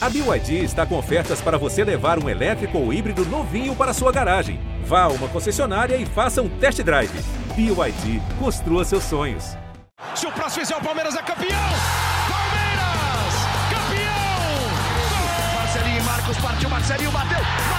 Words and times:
A 0.00 0.08
BYD 0.08 0.62
está 0.62 0.86
com 0.86 0.96
ofertas 0.96 1.40
para 1.40 1.58
você 1.58 1.82
levar 1.82 2.22
um 2.22 2.28
elétrico 2.28 2.78
ou 2.78 2.92
híbrido 2.92 3.24
novinho 3.26 3.74
para 3.74 3.92
sua 3.92 4.12
garagem. 4.12 4.60
Vá 4.84 5.02
a 5.02 5.08
uma 5.08 5.26
concessionária 5.26 5.96
e 5.96 6.06
faça 6.06 6.40
um 6.40 6.48
test 6.48 6.80
drive. 6.84 7.10
BYD, 7.56 8.22
construa 8.38 8.84
seus 8.84 9.02
sonhos. 9.02 9.56
Se 10.14 10.24
o 10.24 10.30
próximo 10.30 10.64
fizer 10.64 10.76
o 10.76 10.80
Palmeiras 10.80 11.16
é 11.16 11.22
campeão! 11.22 11.58
Palmeiras! 12.28 13.34
Campeão! 13.70 15.56
Marcelinho 15.56 15.98
e 15.98 16.02
Marcos 16.02 16.36
partiu, 16.36 16.70
Marcelinho 16.70 17.10
bateu! 17.10 17.77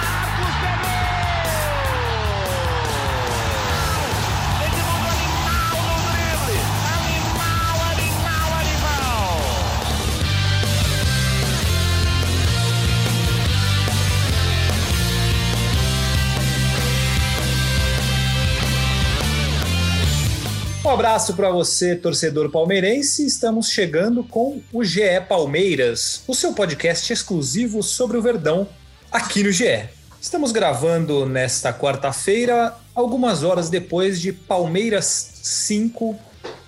Um 20.90 20.94
abraço 20.94 21.34
para 21.34 21.52
você, 21.52 21.94
torcedor 21.94 22.50
palmeirense. 22.50 23.24
Estamos 23.24 23.70
chegando 23.70 24.24
com 24.24 24.60
o 24.72 24.82
GE 24.82 25.20
Palmeiras, 25.28 26.24
o 26.26 26.34
seu 26.34 26.52
podcast 26.52 27.12
exclusivo 27.12 27.80
sobre 27.80 28.16
o 28.16 28.22
Verdão 28.22 28.68
aqui 29.08 29.44
no 29.44 29.52
GE. 29.52 29.88
Estamos 30.20 30.50
gravando 30.50 31.24
nesta 31.26 31.72
quarta-feira, 31.72 32.76
algumas 32.92 33.44
horas 33.44 33.70
depois 33.70 34.20
de 34.20 34.32
Palmeiras 34.32 35.38
5, 35.44 36.18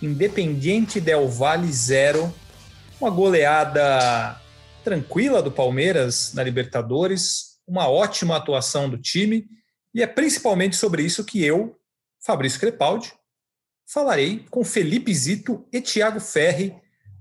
Independiente 0.01 1.01
Del 1.01 1.29
Valle 1.29 1.73
0. 1.73 2.33
Uma 3.01 3.11
goleada 3.11 4.41
tranquila 4.85 5.43
do 5.43 5.51
Palmeiras 5.51 6.33
na 6.33 6.45
Libertadores, 6.45 7.57
uma 7.67 7.89
ótima 7.89 8.37
atuação 8.37 8.89
do 8.89 8.99
time, 8.99 9.47
e 9.93 10.01
é 10.01 10.07
principalmente 10.07 10.77
sobre 10.77 11.03
isso 11.03 11.25
que 11.25 11.45
eu, 11.45 11.77
Fabrício 12.25 12.61
Crepaldi, 12.61 13.13
falarei 13.87 14.45
com 14.51 14.65
Felipe 14.65 15.15
Zito 15.15 15.67
e 15.73 15.81
Thiago 15.81 16.21
Ferri 16.21 16.75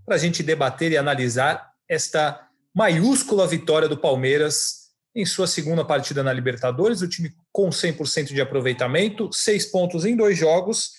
para 0.05 0.15
a 0.15 0.17
gente 0.17 0.43
debater 0.43 0.91
e 0.91 0.97
analisar 0.97 1.71
esta 1.87 2.47
maiúscula 2.73 3.47
vitória 3.47 3.87
do 3.87 3.97
Palmeiras 3.97 4.81
em 5.13 5.25
sua 5.25 5.45
segunda 5.45 5.83
partida 5.83 6.23
na 6.23 6.33
Libertadores. 6.33 7.01
O 7.01 7.07
time 7.07 7.33
com 7.51 7.69
100% 7.69 8.27
de 8.27 8.41
aproveitamento, 8.41 9.29
seis 9.31 9.65
pontos 9.65 10.05
em 10.05 10.15
dois 10.15 10.37
jogos. 10.37 10.91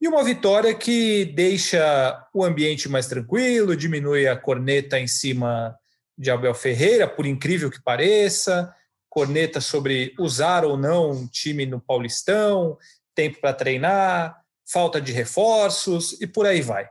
E 0.00 0.08
uma 0.08 0.24
vitória 0.24 0.74
que 0.74 1.26
deixa 1.26 2.26
o 2.34 2.44
ambiente 2.44 2.88
mais 2.88 3.06
tranquilo, 3.06 3.76
diminui 3.76 4.26
a 4.26 4.36
corneta 4.36 4.98
em 4.98 5.06
cima 5.06 5.74
de 6.16 6.30
Abel 6.30 6.54
Ferreira, 6.54 7.08
por 7.08 7.26
incrível 7.26 7.70
que 7.70 7.82
pareça, 7.82 8.74
corneta 9.08 9.60
sobre 9.60 10.14
usar 10.18 10.64
ou 10.64 10.76
não 10.76 11.10
um 11.10 11.26
time 11.26 11.64
no 11.66 11.80
Paulistão, 11.80 12.76
tempo 13.14 13.40
para 13.40 13.54
treinar 13.54 14.43
falta 14.66 15.00
de 15.00 15.12
reforços 15.12 16.20
e 16.20 16.26
por 16.26 16.46
aí 16.46 16.60
vai. 16.60 16.88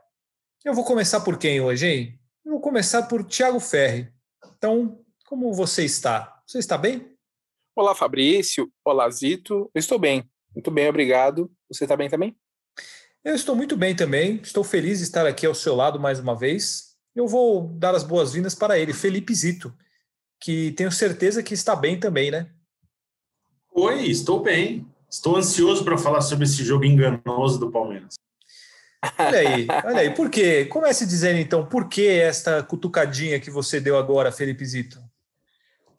Eu 0.63 0.73
vou 0.73 0.85
começar 0.85 1.21
por 1.21 1.37
quem 1.37 1.59
hoje, 1.59 1.87
hein? 1.87 2.19
Eu 2.45 2.53
vou 2.53 2.61
começar 2.61 3.03
por 3.03 3.23
Thiago 3.23 3.59
Ferri. 3.59 4.11
Então, 4.57 5.03
como 5.25 5.53
você 5.53 5.83
está? 5.83 6.41
Você 6.47 6.59
está 6.59 6.77
bem? 6.77 7.17
Olá, 7.75 7.95
Fabrício. 7.95 8.71
Olá, 8.85 9.09
Zito. 9.09 9.71
Eu 9.73 9.79
estou 9.79 9.97
bem. 9.97 10.29
Muito 10.53 10.69
bem, 10.69 10.87
obrigado. 10.87 11.51
Você 11.69 11.85
está 11.85 11.97
bem 11.97 12.09
também? 12.09 12.37
Eu 13.23 13.33
estou 13.33 13.55
muito 13.55 13.75
bem 13.75 13.95
também. 13.95 14.39
Estou 14.43 14.63
feliz 14.63 14.99
de 14.99 15.05
estar 15.05 15.25
aqui 15.25 15.45
ao 15.45 15.55
seu 15.55 15.75
lado 15.75 15.99
mais 15.99 16.19
uma 16.19 16.37
vez. 16.37 16.95
Eu 17.15 17.27
vou 17.27 17.67
dar 17.67 17.95
as 17.95 18.03
boas-vindas 18.03 18.53
para 18.53 18.77
ele, 18.77 18.93
Felipe 18.93 19.33
Zito, 19.33 19.75
que 20.39 20.71
tenho 20.73 20.91
certeza 20.91 21.41
que 21.43 21.53
está 21.53 21.75
bem 21.75 21.99
também, 21.99 22.31
né? 22.31 22.51
Oi, 23.71 24.05
estou 24.05 24.41
bem. 24.41 24.85
Estou 25.13 25.37
ansioso 25.37 25.83
para 25.83 25.95
falar 25.95 26.21
sobre 26.21 26.45
esse 26.45 26.63
jogo 26.63 26.85
enganoso 26.85 27.59
do 27.59 27.69
Palmeiras. 27.69 28.15
Olha 29.19 29.37
aí, 29.37 29.67
olha 29.85 29.99
aí. 29.99 30.09
Por 30.09 30.27
quê? 30.27 30.65
Comece 30.65 31.05
dizendo 31.05 31.37
então, 31.37 31.63
por 31.63 31.87
que 31.87 32.07
esta 32.07 32.63
cutucadinha 32.63 33.39
que 33.39 33.51
você 33.51 33.79
deu 33.79 33.95
agora, 33.95 34.31
Felipe 34.31 34.65
Zito? 34.65 34.99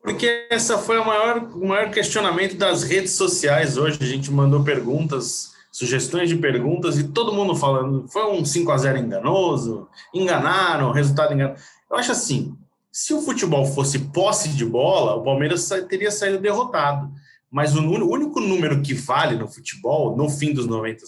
Porque 0.02 0.48
essa 0.50 0.78
foi 0.78 0.98
a 0.98 1.04
maior, 1.04 1.44
o 1.54 1.64
maior 1.64 1.92
questionamento 1.92 2.56
das 2.56 2.82
redes 2.82 3.12
sociais 3.12 3.78
hoje. 3.78 3.98
A 4.00 4.04
gente 4.04 4.32
mandou 4.32 4.64
perguntas, 4.64 5.52
sugestões 5.70 6.28
de 6.28 6.34
perguntas, 6.34 6.98
e 6.98 7.04
todo 7.04 7.32
mundo 7.32 7.54
falando, 7.54 8.08
foi 8.08 8.28
um 8.32 8.44
5 8.44 8.72
a 8.72 8.78
0 8.78 8.98
enganoso, 8.98 9.88
enganaram, 10.12 10.90
resultado 10.90 11.32
enganoso. 11.32 11.62
Eu 11.88 11.96
acho 11.96 12.10
assim, 12.10 12.58
se 12.90 13.14
o 13.14 13.22
futebol 13.22 13.64
fosse 13.64 13.96
posse 13.96 14.48
de 14.48 14.64
bola, 14.64 15.14
o 15.14 15.22
Palmeiras 15.22 15.68
teria 15.88 16.10
saído 16.10 16.40
derrotado 16.40 17.12
mas 17.54 17.76
o 17.76 17.80
único 17.80 18.40
número 18.40 18.82
que 18.82 18.94
vale 18.94 19.36
no 19.36 19.46
futebol, 19.46 20.16
no 20.16 20.28
fim 20.28 20.52
dos 20.52 20.66
90, 20.66 21.04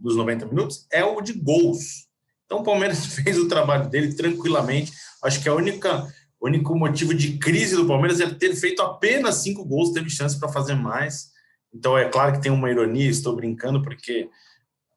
dos 0.00 0.14
90 0.14 0.46
minutos, 0.46 0.86
é 0.92 1.04
o 1.04 1.20
de 1.20 1.32
gols. 1.32 2.06
Então 2.46 2.60
o 2.60 2.62
Palmeiras 2.62 3.04
fez 3.18 3.36
o 3.36 3.48
trabalho 3.48 3.90
dele 3.90 4.14
tranquilamente. 4.14 4.92
Acho 5.24 5.42
que 5.42 5.48
a 5.48 5.54
única 5.54 6.06
único 6.40 6.72
motivo 6.78 7.12
de 7.12 7.36
crise 7.36 7.74
do 7.74 7.84
Palmeiras 7.84 8.20
é 8.20 8.30
ter 8.30 8.54
feito 8.54 8.80
apenas 8.80 9.42
cinco 9.42 9.64
gols, 9.64 9.90
teve 9.90 10.08
chance 10.08 10.38
para 10.38 10.48
fazer 10.48 10.76
mais. 10.76 11.30
Então 11.74 11.98
é 11.98 12.08
claro 12.08 12.34
que 12.34 12.40
tem 12.40 12.52
uma 12.52 12.70
ironia, 12.70 13.10
estou 13.10 13.34
brincando, 13.34 13.82
porque 13.82 14.30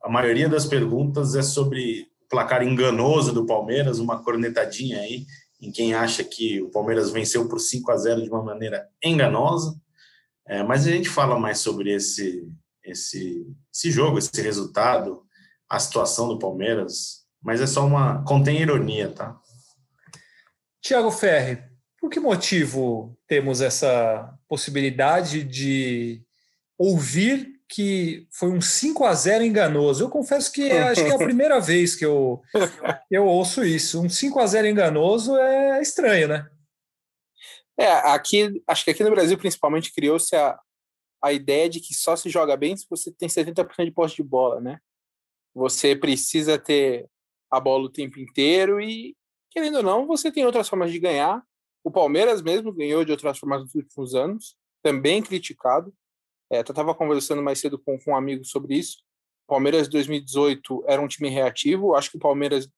a 0.04 0.08
maioria 0.08 0.48
das 0.48 0.68
perguntas 0.68 1.34
é 1.34 1.42
sobre 1.42 2.08
o 2.26 2.30
placar 2.30 2.62
enganoso 2.62 3.34
do 3.34 3.48
Palmeiras, 3.48 3.98
uma 3.98 4.22
cornetadinha 4.22 5.00
aí 5.00 5.26
em 5.60 5.72
quem 5.72 5.96
acha 5.96 6.24
que 6.24 6.62
o 6.62 6.70
Palmeiras 6.70 7.10
venceu 7.10 7.50
por 7.50 7.60
5 7.60 7.92
a 7.92 7.98
0 7.98 8.22
de 8.22 8.30
uma 8.30 8.44
maneira 8.44 8.88
enganosa. 9.04 9.81
É, 10.52 10.62
mas 10.62 10.86
a 10.86 10.92
gente 10.92 11.08
fala 11.08 11.40
mais 11.40 11.60
sobre 11.60 11.96
esse, 11.96 12.46
esse, 12.84 13.48
esse 13.74 13.90
jogo, 13.90 14.18
esse 14.18 14.42
resultado, 14.42 15.24
a 15.70 15.80
situação 15.80 16.28
do 16.28 16.38
Palmeiras, 16.38 17.22
mas 17.42 17.62
é 17.62 17.66
só 17.66 17.86
uma. 17.86 18.22
contém 18.26 18.62
ironia, 18.62 19.08
tá? 19.08 19.40
Tiago 20.82 21.10
Ferri, 21.10 21.64
por 21.98 22.10
que 22.10 22.20
motivo 22.20 23.18
temos 23.30 23.62
essa 23.62 24.30
possibilidade 24.50 25.46
de 25.46 26.22
ouvir 26.78 27.62
que 27.70 28.28
foi 28.30 28.50
um 28.50 28.60
5 28.60 29.06
a 29.06 29.14
0 29.14 29.46
enganoso? 29.46 30.04
Eu 30.04 30.10
confesso 30.10 30.52
que 30.52 30.70
acho 30.70 31.02
que 31.02 31.12
é 31.12 31.16
a 31.16 31.18
primeira 31.18 31.62
vez 31.62 31.96
que 31.96 32.06
eu, 32.06 32.42
eu 33.10 33.26
ouço 33.26 33.64
isso. 33.64 34.02
Um 34.02 34.10
5 34.10 34.38
a 34.38 34.46
0 34.46 34.68
enganoso 34.68 35.34
é 35.38 35.82
estranho, 35.82 36.28
né? 36.28 36.46
É, 37.82 37.94
aqui, 38.14 38.62
acho 38.68 38.86
que 38.86 38.92
aqui 38.92 39.04
no 39.04 39.10
Brasil, 39.10 39.36
principalmente, 39.40 39.92
criou-se 39.92 40.36
a, 40.36 40.60
a 41.20 41.34
ideia 41.34 41.68
de 41.68 41.80
que 41.80 41.96
só 41.96 42.16
se 42.16 42.30
joga 42.30 42.56
bem 42.56 42.78
se 42.78 42.86
você 42.88 43.12
tem 43.12 43.28
70% 43.28 43.86
de 43.86 43.92
posse 43.92 44.16
de 44.16 44.22
bola, 44.22 44.62
né? 44.62 44.80
Você 45.56 45.96
precisa 45.96 46.60
ter 46.60 47.10
a 47.50 47.60
bola 47.60 47.86
o 47.86 47.92
tempo 47.92 48.20
inteiro 48.20 48.80
e, 48.80 49.18
querendo 49.50 49.78
ou 49.78 49.84
não, 49.84 50.06
você 50.06 50.32
tem 50.32 50.46
outras 50.46 50.70
formas 50.70 50.92
de 50.92 51.00
ganhar. 51.00 51.44
O 51.84 51.90
Palmeiras 51.90 52.44
mesmo 52.44 52.72
ganhou 52.72 53.04
de 53.04 53.14
outras 53.14 53.40
formas 53.40 53.64
nos 53.64 53.74
últimos 53.74 54.14
anos, 54.14 54.56
também 54.84 55.24
criticado. 55.24 55.92
É, 56.52 56.60
eu 56.60 56.62
estava 56.62 56.94
conversando 56.94 57.42
mais 57.42 57.60
cedo 57.60 57.80
com, 57.80 57.98
com 57.98 58.12
um 58.12 58.16
amigo 58.16 58.46
sobre 58.46 58.76
isso. 58.76 59.00
O 59.48 59.54
Palmeiras 59.54 59.88
2018 59.88 60.84
era 60.86 61.02
um 61.02 61.08
time 61.08 61.30
reativo. 61.30 61.96
Acho 61.96 62.12
que 62.12 62.18
o 62.18 62.22
Palmeiras 62.22 62.70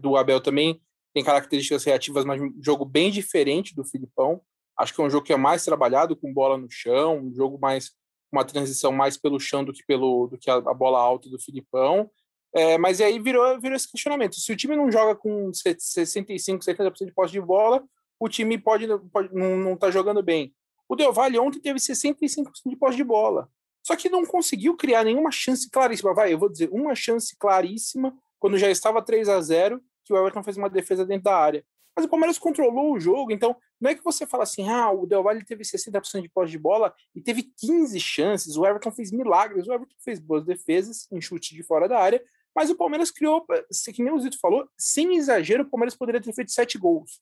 do 0.00 0.16
Abel 0.16 0.40
também 0.40 0.80
tem 1.16 1.24
características 1.24 1.82
reativas, 1.82 2.26
mas 2.26 2.38
um 2.42 2.52
jogo 2.62 2.84
bem 2.84 3.10
diferente 3.10 3.74
do 3.74 3.82
Filipão. 3.82 4.38
Acho 4.76 4.94
que 4.94 5.00
é 5.00 5.04
um 5.04 5.08
jogo 5.08 5.24
que 5.24 5.32
é 5.32 5.36
mais 5.36 5.64
trabalhado 5.64 6.14
com 6.14 6.30
bola 6.30 6.58
no 6.58 6.70
chão, 6.70 7.20
um 7.20 7.34
jogo 7.34 7.58
mais 7.58 7.92
uma 8.30 8.44
transição 8.44 8.92
mais 8.92 9.16
pelo 9.16 9.40
chão 9.40 9.64
do 9.64 9.72
que 9.72 9.82
pelo 9.86 10.26
do 10.26 10.36
que 10.36 10.50
a, 10.50 10.56
a 10.56 10.74
bola 10.74 11.00
alta 11.00 11.30
do 11.30 11.40
Filipão. 11.40 12.10
É, 12.54 12.76
mas 12.76 13.00
aí 13.00 13.18
virou, 13.18 13.58
virou 13.58 13.74
esse 13.74 13.90
questionamento. 13.90 14.36
Se 14.36 14.52
o 14.52 14.56
time 14.56 14.76
não 14.76 14.92
joga 14.92 15.16
com 15.16 15.50
65, 15.54 16.62
70% 16.62 17.06
de 17.06 17.14
posse 17.14 17.32
de 17.32 17.40
bola, 17.40 17.82
o 18.20 18.28
time 18.28 18.58
pode, 18.58 18.86
pode 19.10 19.34
não 19.34 19.72
estar 19.72 19.86
tá 19.86 19.90
jogando 19.90 20.22
bem. 20.22 20.54
O 20.86 20.94
Del 20.94 21.14
Valle 21.14 21.38
ontem 21.38 21.60
teve 21.60 21.78
65% 21.78 22.44
de 22.66 22.76
posse 22.76 22.98
de 22.98 23.04
bola. 23.04 23.48
Só 23.82 23.96
que 23.96 24.10
não 24.10 24.26
conseguiu 24.26 24.76
criar 24.76 25.02
nenhuma 25.02 25.30
chance 25.30 25.70
claríssima. 25.70 26.12
Vai, 26.12 26.34
eu 26.34 26.38
vou 26.38 26.50
dizer, 26.50 26.68
uma 26.70 26.94
chance 26.94 27.34
claríssima 27.38 28.14
quando 28.38 28.58
já 28.58 28.70
estava 28.70 29.00
3 29.00 29.30
a 29.30 29.40
0 29.40 29.80
que 30.06 30.12
o 30.12 30.16
Everton 30.16 30.42
fez 30.42 30.56
uma 30.56 30.70
defesa 30.70 31.04
dentro 31.04 31.24
da 31.24 31.36
área. 31.36 31.64
Mas 31.96 32.04
o 32.04 32.08
Palmeiras 32.08 32.38
controlou 32.38 32.92
o 32.92 33.00
jogo, 33.00 33.32
então 33.32 33.56
não 33.80 33.90
é 33.90 33.94
que 33.94 34.04
você 34.04 34.26
fala 34.26 34.42
assim, 34.42 34.68
ah, 34.68 34.90
o 34.90 35.06
Del 35.06 35.22
Valle 35.22 35.44
teve 35.44 35.64
60% 35.64 36.22
de 36.22 36.28
posse 36.28 36.50
de 36.50 36.58
bola 36.58 36.94
e 37.14 37.22
teve 37.22 37.50
15 37.58 37.98
chances, 37.98 38.56
o 38.56 38.66
Everton 38.66 38.92
fez 38.92 39.10
milagres, 39.10 39.66
o 39.66 39.72
Everton 39.72 39.96
fez 40.04 40.18
boas 40.20 40.44
defesas 40.44 41.08
em 41.10 41.20
chute 41.20 41.54
de 41.54 41.62
fora 41.62 41.88
da 41.88 41.98
área, 41.98 42.22
mas 42.54 42.70
o 42.70 42.76
Palmeiras 42.76 43.10
criou, 43.10 43.46
que 43.94 44.02
nem 44.02 44.12
o 44.12 44.18
Zito 44.18 44.38
falou, 44.38 44.68
sem 44.78 45.16
exagero, 45.16 45.62
o 45.62 45.70
Palmeiras 45.70 45.96
poderia 45.96 46.20
ter 46.20 46.32
feito 46.34 46.50
sete 46.50 46.78
gols. 46.78 47.20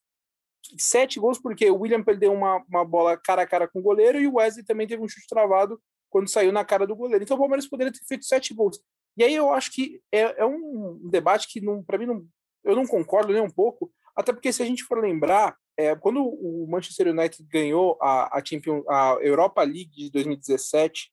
Sete 0.79 1.21
gols 1.21 1.39
porque 1.39 1.71
o 1.71 1.79
William 1.79 2.03
perdeu 2.03 2.33
uma, 2.33 2.65
uma 2.69 2.85
bola 2.85 3.17
cara 3.17 3.43
a 3.43 3.47
cara 3.47 3.69
com 3.69 3.79
o 3.79 3.83
goleiro 3.83 4.21
e 4.21 4.27
o 4.27 4.37
Wesley 4.37 4.65
também 4.65 4.87
teve 4.87 5.03
um 5.03 5.09
chute 5.09 5.27
travado 5.29 5.81
quando 6.09 6.29
saiu 6.29 6.53
na 6.53 6.65
cara 6.65 6.87
do 6.87 6.97
goleiro. 6.97 7.23
Então 7.23 7.37
o 7.37 7.41
Palmeiras 7.41 7.67
poderia 7.67 7.93
ter 7.93 8.05
feito 8.07 8.25
sete 8.25 8.55
gols. 8.55 8.81
E 9.17 9.23
aí 9.23 9.35
eu 9.35 9.53
acho 9.53 9.73
que 9.73 10.01
é, 10.11 10.43
é 10.43 10.47
um 10.47 11.01
debate 11.09 11.49
que, 11.49 11.61
para 11.85 11.99
mim, 11.99 12.07
não, 12.07 12.27
eu 12.65 12.75
não 12.75 12.87
concordo 12.87 13.33
nem 13.33 13.43
um 13.43 13.51
pouco. 13.51 13.93
Até 14.17 14.33
porque 14.33 14.53
se 14.53 14.63
a 14.63 14.67
gente 14.67 14.85
for 14.85 14.99
lembrar, 14.99 15.57
é, 15.77 15.95
quando 15.97 16.23
o 16.23 16.67
Manchester 16.69 17.09
United 17.09 17.43
ganhou 17.49 17.99
a, 18.01 18.39
a, 18.39 18.45
Champions, 18.45 18.85
a 18.89 19.19
Europa 19.21 19.63
League 19.63 19.91
de 19.91 20.11
2017 20.11 21.13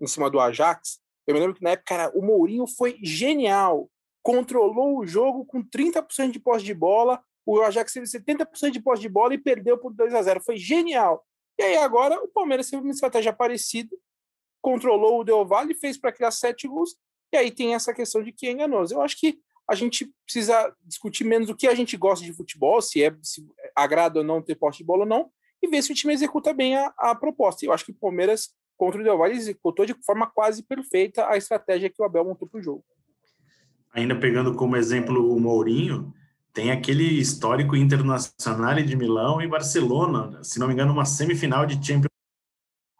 em 0.00 0.06
cima 0.06 0.30
do 0.30 0.38
Ajax, 0.38 1.00
eu 1.26 1.34
me 1.34 1.40
lembro 1.40 1.54
que 1.54 1.62
na 1.62 1.70
época 1.70 1.96
cara, 1.96 2.12
o 2.14 2.22
Mourinho 2.22 2.66
foi 2.66 2.98
genial. 3.02 3.90
Controlou 4.22 4.98
o 4.98 5.06
jogo 5.06 5.44
com 5.44 5.62
30% 5.62 6.30
de 6.30 6.40
posse 6.40 6.64
de 6.64 6.74
bola. 6.74 7.22
O 7.44 7.60
Ajax 7.60 7.92
teve 7.92 8.06
70% 8.06 8.70
de 8.70 8.80
posse 8.80 9.02
de 9.02 9.08
bola 9.08 9.34
e 9.34 9.38
perdeu 9.38 9.78
por 9.78 9.92
2 9.92 10.14
a 10.14 10.22
0 10.22 10.42
Foi 10.42 10.56
genial. 10.56 11.24
E 11.58 11.62
aí 11.62 11.76
agora 11.76 12.22
o 12.22 12.28
Palmeiras 12.28 12.68
teve 12.68 12.82
uma 12.82 12.92
estratégia 12.92 13.32
parecida, 13.32 13.94
controlou 14.60 15.20
o 15.20 15.24
Del 15.24 15.44
Valle, 15.44 15.74
fez 15.74 15.98
para 15.98 16.12
criar 16.12 16.30
sete 16.30 16.66
gols, 16.66 16.96
e 17.32 17.36
aí 17.36 17.50
tem 17.50 17.74
essa 17.74 17.92
questão 17.92 18.22
de 18.22 18.32
que 18.32 18.46
é 18.46 18.50
enganoso. 18.50 18.94
Eu 18.94 19.02
acho 19.02 19.18
que 19.18 19.38
a 19.68 19.74
gente 19.74 20.12
precisa 20.24 20.74
discutir 20.84 21.24
menos 21.24 21.48
o 21.48 21.56
que 21.56 21.66
a 21.66 21.74
gente 21.74 21.96
gosta 21.96 22.24
de 22.24 22.32
futebol, 22.32 22.80
se 22.82 23.02
é 23.02 23.14
se 23.22 23.46
agrada 23.74 24.20
ou 24.20 24.24
não 24.24 24.42
ter 24.42 24.54
posse 24.54 24.78
de 24.78 24.84
bola 24.84 25.02
ou 25.02 25.08
não, 25.08 25.30
e 25.62 25.68
ver 25.68 25.82
se 25.82 25.92
o 25.92 25.94
time 25.94 26.12
executa 26.12 26.52
bem 26.52 26.76
a, 26.76 26.92
a 26.98 27.14
proposta. 27.14 27.64
Eu 27.64 27.72
acho 27.72 27.84
que 27.84 27.92
o 27.92 27.94
Palmeiras 27.94 28.50
contra 28.76 29.00
o 29.00 29.04
Del 29.04 29.18
Valle 29.18 29.36
executou 29.36 29.86
de 29.86 29.94
forma 30.04 30.26
quase 30.26 30.62
perfeita 30.62 31.28
a 31.28 31.36
estratégia 31.36 31.88
que 31.88 32.02
o 32.02 32.04
Abel 32.04 32.24
montou 32.24 32.48
para 32.48 32.58
o 32.58 32.62
jogo. 32.62 32.84
Ainda 33.92 34.16
pegando 34.16 34.54
como 34.54 34.76
exemplo 34.76 35.34
o 35.34 35.38
Mourinho, 35.38 36.12
tem 36.52 36.70
aquele 36.70 37.04
histórico 37.04 37.76
internacional 37.76 38.74
de 38.74 38.96
Milão 38.96 39.40
e 39.40 39.46
Barcelona, 39.46 40.42
se 40.42 40.58
não 40.58 40.66
me 40.66 40.72
engano, 40.72 40.92
uma 40.92 41.04
semifinal 41.04 41.64
de 41.64 41.74
Champions 41.74 42.12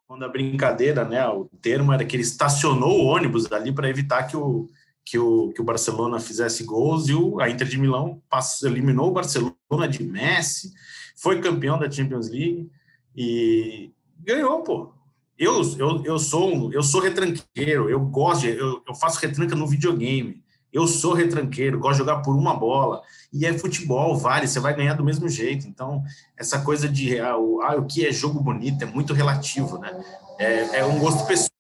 quando 0.07 0.25
a 0.25 0.29
brincadeira, 0.29 1.07
né, 1.07 1.27
o 1.27 1.47
termo 1.63 1.91
era 1.91 2.05
que 2.05 2.15
ele 2.15 2.23
estacionou 2.23 3.01
o 3.01 3.07
ônibus 3.07 3.51
ali 3.51 3.73
para 3.73 3.89
evitar 3.89 4.25
que 4.25 4.37
o, 4.37 4.69
que 5.05 5.19
o, 5.19 5.53
que 5.53 5.61
o 5.61 5.65
Barcelona 5.65 6.19
fizesse 6.21 6.65
gols 6.65 7.09
e 7.09 7.15
o, 7.15 7.41
a 7.41 7.51
Inter 7.51 7.67
de 7.67 7.79
Milão 7.79 8.23
passou, 8.29 8.69
eliminou 8.69 9.09
o 9.09 9.13
Barcelona 9.13 9.89
de 9.91 10.03
Messi, 10.03 10.73
foi 11.17 11.41
campeão 11.41 11.79
da 11.79 11.91
Champions 11.91 12.29
League 12.29 12.71
e 13.17 13.93
ganhou, 14.19 14.63
pô. 14.63 14.93
Eu, 15.39 15.61
eu, 15.77 16.05
eu, 16.05 16.19
sou, 16.19 16.73
eu 16.73 16.83
sou 16.83 17.01
retranqueiro, 17.01 17.91
eu 17.91 17.99
gosto, 17.99 18.47
eu, 18.47 18.83
eu 18.87 18.95
faço 18.95 19.19
retranca 19.19 19.57
no 19.57 19.67
videogame. 19.67 20.43
Eu 20.73 20.87
sou 20.87 21.13
retranqueiro, 21.13 21.79
gosto 21.79 21.95
de 21.95 21.99
jogar 21.99 22.23
por 22.23 22.35
uma 22.35 22.55
bola. 22.55 23.03
E 23.31 23.45
é 23.45 23.53
futebol, 23.53 24.17
vale, 24.17 24.47
você 24.47 24.59
vai 24.59 24.75
ganhar 24.75 24.95
do 24.95 25.05
mesmo 25.05 25.29
jeito. 25.29 25.67
Então, 25.67 26.03
essa 26.37 26.61
coisa 26.61 26.89
de 26.89 27.19
ah, 27.19 27.37
o, 27.37 27.61
ah, 27.61 27.77
o 27.77 27.87
que 27.87 28.07
é 28.07 28.13
jogo 28.13 28.41
bonito 28.41 28.83
é 28.83 28.87
muito 28.87 29.13
relativo, 29.13 29.79
né? 29.79 30.03
É, 30.39 30.79
é 30.79 30.87
um 30.87 30.99
gosto 30.99 31.27
pessoal. 31.27 31.52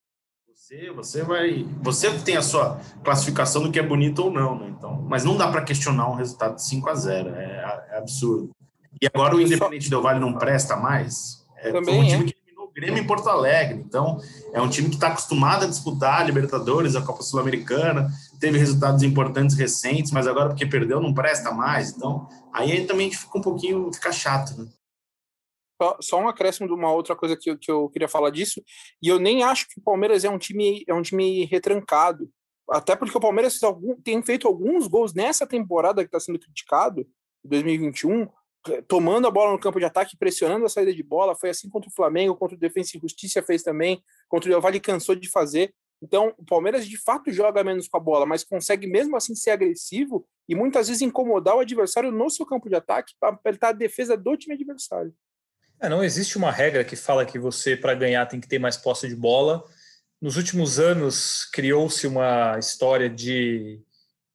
Você, 0.72 0.90
você 0.90 1.22
vai. 1.22 1.66
Você 1.82 2.10
tem 2.20 2.36
a 2.38 2.42
sua 2.42 2.80
classificação 3.04 3.62
do 3.62 3.70
que 3.70 3.78
é 3.78 3.82
bonito 3.82 4.20
ou 4.20 4.30
não, 4.30 4.58
né? 4.58 4.72
Então, 4.76 5.04
mas 5.06 5.22
não 5.22 5.36
dá 5.36 5.48
para 5.48 5.60
questionar 5.60 6.08
um 6.08 6.14
resultado 6.14 6.56
de 6.56 6.64
5 6.64 6.88
a 6.88 6.94
0 6.94 7.28
é, 7.34 7.88
é 7.90 7.98
absurdo. 7.98 8.50
E 9.00 9.06
agora 9.06 9.36
o 9.36 9.40
Independente 9.40 9.90
Del 9.90 10.00
Vale 10.00 10.18
não 10.18 10.32
presta 10.32 10.74
mais. 10.74 11.44
É, 11.58 11.70
Também 11.70 12.00
um 12.00 12.06
time 12.06 12.22
é. 12.22 12.26
que 12.26 12.36
eliminou 12.38 12.66
o 12.68 12.72
Grêmio 12.72 13.02
em 13.02 13.06
Porto 13.06 13.28
Alegre. 13.28 13.84
Então, 13.86 14.18
é 14.54 14.62
um 14.62 14.68
time 14.68 14.88
que 14.88 14.94
está 14.94 15.08
acostumado 15.08 15.64
a 15.64 15.68
disputar 15.68 16.20
a 16.22 16.24
Libertadores, 16.24 16.96
a 16.96 17.02
Copa 17.02 17.22
Sul-Americana, 17.22 18.10
teve 18.40 18.56
resultados 18.58 19.02
importantes 19.02 19.56
recentes, 19.56 20.10
mas 20.10 20.26
agora 20.26 20.48
porque 20.48 20.64
perdeu 20.64 21.00
não 21.02 21.12
presta 21.12 21.50
mais. 21.50 21.90
Então, 21.90 22.26
aí 22.50 22.86
também 22.86 23.10
fica 23.10 23.38
um 23.38 23.42
pouquinho, 23.42 23.92
fica 23.92 24.10
chato, 24.10 24.58
né? 24.58 24.66
Só 26.00 26.20
um 26.20 26.28
acréscimo 26.28 26.66
de 26.66 26.74
uma 26.74 26.92
outra 26.92 27.16
coisa 27.16 27.36
que 27.36 27.50
eu, 27.50 27.58
que 27.58 27.70
eu 27.70 27.88
queria 27.88 28.08
falar 28.08 28.30
disso, 28.30 28.62
e 29.02 29.08
eu 29.08 29.18
nem 29.18 29.42
acho 29.42 29.68
que 29.68 29.78
o 29.78 29.82
Palmeiras 29.82 30.24
é 30.24 30.30
um 30.30 30.38
time, 30.38 30.84
é 30.86 30.94
um 30.94 31.02
time 31.02 31.44
retrancado. 31.44 32.30
Até 32.70 32.96
porque 32.96 33.16
o 33.16 33.20
Palmeiras 33.20 33.58
tem 34.04 34.22
feito 34.22 34.46
alguns 34.46 34.86
gols 34.86 35.12
nessa 35.12 35.46
temporada 35.46 36.02
que 36.02 36.08
está 36.08 36.20
sendo 36.20 36.38
criticado, 36.38 37.06
2021, 37.44 38.28
tomando 38.86 39.26
a 39.26 39.30
bola 39.30 39.52
no 39.52 39.58
campo 39.58 39.78
de 39.78 39.84
ataque, 39.84 40.16
pressionando 40.16 40.64
a 40.64 40.68
saída 40.68 40.94
de 40.94 41.02
bola. 41.02 41.34
Foi 41.34 41.50
assim 41.50 41.68
contra 41.68 41.90
o 41.90 41.92
Flamengo, 41.92 42.36
contra 42.36 42.56
o 42.56 42.60
Defensa 42.60 42.96
e 42.96 43.00
Justiça 43.00 43.42
fez 43.42 43.62
também, 43.62 44.02
contra 44.28 44.48
o 44.48 44.52
Del 44.52 44.60
Valle 44.60 44.80
cansou 44.80 45.14
de 45.14 45.28
fazer. 45.28 45.74
Então, 46.00 46.34
o 46.36 46.44
Palmeiras 46.44 46.86
de 46.86 46.96
fato 46.96 47.30
joga 47.30 47.62
menos 47.62 47.86
com 47.86 47.96
a 47.96 48.00
bola, 48.00 48.26
mas 48.26 48.42
consegue 48.42 48.88
mesmo 48.88 49.16
assim 49.16 49.34
ser 49.36 49.50
agressivo 49.50 50.26
e 50.48 50.54
muitas 50.54 50.88
vezes 50.88 51.02
incomodar 51.02 51.56
o 51.56 51.60
adversário 51.60 52.10
no 52.10 52.28
seu 52.28 52.44
campo 52.44 52.68
de 52.68 52.74
ataque 52.74 53.14
para 53.20 53.34
apertar 53.34 53.68
a 53.68 53.72
defesa 53.72 54.16
do 54.16 54.36
time 54.36 54.54
adversário. 54.54 55.14
É, 55.82 55.88
não 55.88 56.04
existe 56.04 56.38
uma 56.38 56.52
regra 56.52 56.84
que 56.84 56.94
fala 56.94 57.26
que 57.26 57.38
você, 57.38 57.76
para 57.76 57.94
ganhar, 57.94 58.26
tem 58.26 58.40
que 58.40 58.46
ter 58.46 58.58
mais 58.58 58.76
posse 58.76 59.08
de 59.08 59.16
bola. 59.16 59.64
Nos 60.20 60.36
últimos 60.36 60.78
anos, 60.78 61.44
criou-se 61.52 62.06
uma 62.06 62.56
história 62.58 63.10
de 63.10 63.80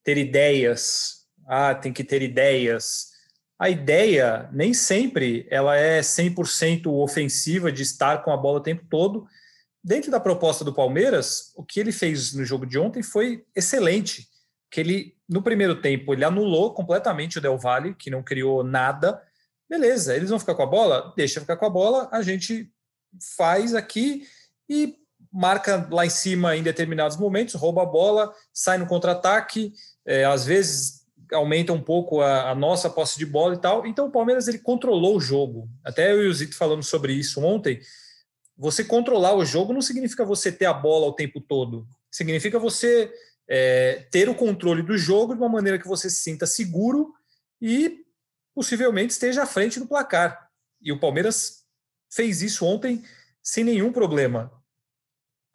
ter 0.04 0.18
ideias. 0.18 1.26
Ah, 1.48 1.74
tem 1.74 1.94
que 1.94 2.04
ter 2.04 2.22
ideias. 2.22 3.08
A 3.58 3.70
ideia 3.70 4.50
nem 4.52 4.74
sempre 4.74 5.48
ela 5.50 5.78
é 5.78 6.02
100% 6.02 6.88
ofensiva 6.88 7.72
de 7.72 7.82
estar 7.82 8.24
com 8.24 8.32
a 8.32 8.38
bola 8.38 8.60
o 8.60 8.64
tempo 8.64 8.86
todo 8.90 9.26
dentro 9.88 10.12
da 10.12 10.20
proposta 10.20 10.66
do 10.66 10.74
Palmeiras, 10.74 11.54
o 11.56 11.64
que 11.64 11.80
ele 11.80 11.94
fez 11.94 12.34
no 12.34 12.44
jogo 12.44 12.66
de 12.66 12.78
ontem 12.78 13.02
foi 13.02 13.46
excelente. 13.56 14.28
Que 14.70 14.82
ele, 14.82 15.16
no 15.30 15.42
primeiro 15.42 15.80
tempo, 15.80 16.14
ele 16.14 16.26
anulou 16.26 16.74
completamente 16.74 17.38
o 17.38 17.42
Del 17.42 17.58
Valle, 17.58 17.96
que 17.96 18.10
não 18.10 18.22
criou 18.22 18.66
nada. 18.66 19.22
Beleza, 19.70 20.16
eles 20.16 20.30
vão 20.30 20.40
ficar 20.40 20.56
com 20.56 20.64
a 20.64 20.68
bola? 20.68 21.14
Deixa 21.16 21.42
ficar 21.42 21.58
com 21.58 21.66
a 21.66 21.70
bola, 21.70 22.10
a 22.12 22.22
gente 22.22 22.72
faz 23.36 23.76
aqui 23.76 24.26
e 24.70 24.96
marca 25.32 25.88
lá 25.92 26.06
em 26.06 26.10
cima 26.10 26.56
em 26.56 26.64
determinados 26.64 27.18
momentos, 27.18 27.56
rouba 27.56 27.84
a 27.84 27.86
bola, 27.86 28.34
sai 28.54 28.78
no 28.78 28.88
contra-ataque, 28.88 29.74
é, 30.06 30.26
às 30.26 30.46
vezes 30.46 31.06
aumenta 31.34 31.74
um 31.74 31.82
pouco 31.82 32.22
a, 32.22 32.52
a, 32.52 32.56
nossa 32.56 32.90
posse 32.90 33.18
de 33.18 33.26
bola 33.26 33.56
e 33.56 33.58
tal. 33.58 33.86
Então 33.86 34.08
o 34.08 34.12
Palmeiras 34.12 34.48
ele 34.48 34.60
controlou 34.60 35.18
o 35.18 35.22
jogo. 35.22 35.70
Até 35.84 36.12
eu 36.12 36.24
e 36.24 36.28
o 36.28 36.34
Zito 36.34 36.56
falando 36.56 36.84
sobre 36.84 37.14
isso 37.14 37.42
ontem 37.42 37.82
você 38.58 38.84
controlar 38.84 39.36
o 39.36 39.46
jogo 39.46 39.72
não 39.72 39.82
significa 39.82 40.26
você 40.26 40.52
ter 40.52 40.66
a 40.66 40.74
bola 40.74 41.06
o 41.06 41.14
tempo 41.14 41.40
todo. 41.40 41.88
Significa 42.10 42.58
você 42.58 43.14
é, 43.48 44.08
ter 44.10 44.28
o 44.28 44.36
controle 44.36 44.82
do 44.82 44.98
jogo 44.98 45.36
de 45.36 45.40
uma 45.40 45.50
maneira 45.50 45.78
que 45.78 45.88
você 45.88 46.10
se 46.10 46.18
sinta 46.18 46.48
seguro 46.48 47.14
e 47.62 48.04
possivelmente 48.58 49.14
esteja 49.14 49.44
à 49.44 49.46
frente 49.46 49.80
do 49.80 49.86
placar. 49.86 50.50
E 50.82 50.92
o 50.92 51.00
Palmeiras 51.00 51.64
fez 52.10 52.42
isso 52.42 52.66
ontem 52.66 53.04
sem 53.40 53.64
nenhum 53.64 53.92
problema. 53.92 54.52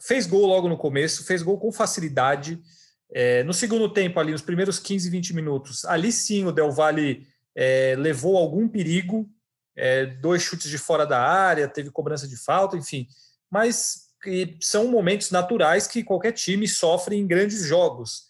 Fez 0.01 0.25
gol 0.25 0.47
logo 0.47 0.69
no 0.69 0.79
começo, 0.79 1.25
fez 1.25 1.43
gol 1.43 1.59
com 1.59 1.73
facilidade. 1.73 2.63
É, 3.11 3.43
no 3.43 3.53
segundo 3.53 3.93
tempo, 3.93 4.21
ali, 4.21 4.31
nos 4.31 4.41
primeiros 4.41 4.79
15, 4.79 5.11
20 5.11 5.35
minutos, 5.35 5.85
ali 5.85 6.13
sim 6.13 6.45
o 6.45 6.53
Del 6.53 6.71
Valle 6.71 7.27
é, 7.57 7.97
levou 7.99 8.37
algum 8.37 8.69
perigo, 8.69 9.29
é, 9.75 10.07
dois 10.07 10.41
chutes 10.41 10.71
de 10.71 10.79
fora 10.79 11.05
da 11.05 11.21
área, 11.21 11.67
teve 11.67 11.91
cobrança 11.91 12.29
de 12.29 12.37
falta, 12.37 12.77
enfim. 12.77 13.09
Mas 13.51 14.13
são 14.61 14.87
momentos 14.87 15.33
naturais 15.33 15.89
que 15.89 16.05
qualquer 16.05 16.31
time 16.31 16.69
sofre 16.69 17.17
em 17.17 17.27
grandes 17.27 17.65
jogos. 17.65 18.29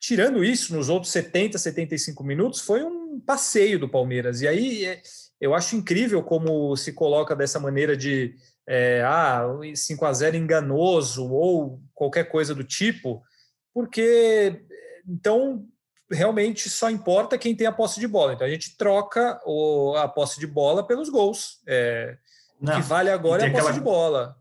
Tirando 0.00 0.42
isso, 0.42 0.74
nos 0.74 0.88
outros 0.88 1.12
70, 1.12 1.58
75 1.58 2.24
minutos, 2.24 2.62
foi 2.62 2.82
um 2.82 3.03
passeio 3.24 3.78
do 3.78 3.88
Palmeiras. 3.88 4.40
E 4.40 4.48
aí 4.48 4.84
é, 4.84 5.02
eu 5.40 5.54
acho 5.54 5.76
incrível 5.76 6.22
como 6.22 6.76
se 6.76 6.92
coloca 6.92 7.34
dessa 7.34 7.58
maneira 7.58 7.96
de 7.96 8.34
é, 8.66 9.02
ah, 9.04 9.44
5 9.74 10.04
a 10.04 10.12
0 10.12 10.36
enganoso 10.36 11.30
ou 11.30 11.80
qualquer 11.94 12.24
coisa 12.24 12.54
do 12.54 12.64
tipo, 12.64 13.22
porque 13.72 14.64
então 15.06 15.66
realmente 16.10 16.68
só 16.70 16.90
importa 16.90 17.38
quem 17.38 17.54
tem 17.54 17.66
a 17.66 17.72
posse 17.72 18.00
de 18.00 18.06
bola. 18.06 18.34
Então 18.34 18.46
a 18.46 18.50
gente 18.50 18.76
troca 18.76 19.40
o, 19.44 19.94
a 19.96 20.08
posse 20.08 20.38
de 20.38 20.46
bola 20.46 20.86
pelos 20.86 21.08
gols. 21.08 21.60
É, 21.66 22.16
não, 22.60 22.72
o 22.72 22.76
que 22.76 22.82
vale 22.82 23.10
agora 23.10 23.42
é 23.44 23.48
a 23.48 23.50
posse 23.50 23.62
aquela... 23.62 23.78
de 23.78 23.84
bola. 23.84 24.36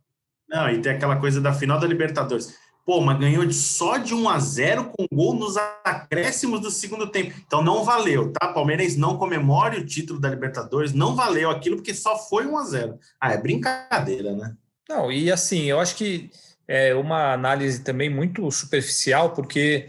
Não, 0.48 0.70
e 0.70 0.82
tem 0.82 0.94
aquela 0.94 1.20
coisa 1.20 1.42
da 1.42 1.54
final 1.54 1.80
da 1.80 1.88
Libertadores. 1.88 2.56
Pô, 2.86 3.00
mas 3.00 3.18
ganhou 3.18 3.50
só 3.52 3.98
de 3.98 4.14
1 4.14 4.30
a 4.30 4.40
0 4.40 4.92
com 4.92 5.08
gol 5.10 5.34
nos 5.34 5.56
acréscimos 5.86 6.60
do 6.60 6.70
segundo 6.70 7.08
tempo. 7.08 7.34
Então 7.46 7.64
não 7.64 7.84
valeu, 7.84 8.34
tá? 8.34 8.50
Palmeirense 8.50 9.00
não 9.00 9.18
comemore 9.18 9.80
o 9.80 9.86
título 9.86 10.20
da 10.20 10.30
Libertadores, 10.30 10.94
não 10.94 11.16
valeu 11.16 11.50
aquilo 11.50 11.78
porque 11.78 11.94
só 11.94 12.18
foi 12.18 12.46
1 12.46 12.58
a 12.58 12.64
0. 12.66 13.00
Ah, 13.22 13.32
é 13.32 13.38
brincadeira, 13.38 14.34
né? 14.34 14.54
Não, 14.90 15.10
e 15.10 15.32
assim, 15.32 15.64
eu 15.64 15.80
acho 15.80 15.96
que 15.96 16.30
é 16.68 16.94
uma 16.94 17.34
análise 17.34 17.82
também 17.82 18.10
muito 18.10 18.50
superficial, 18.52 19.34
porque 19.34 19.88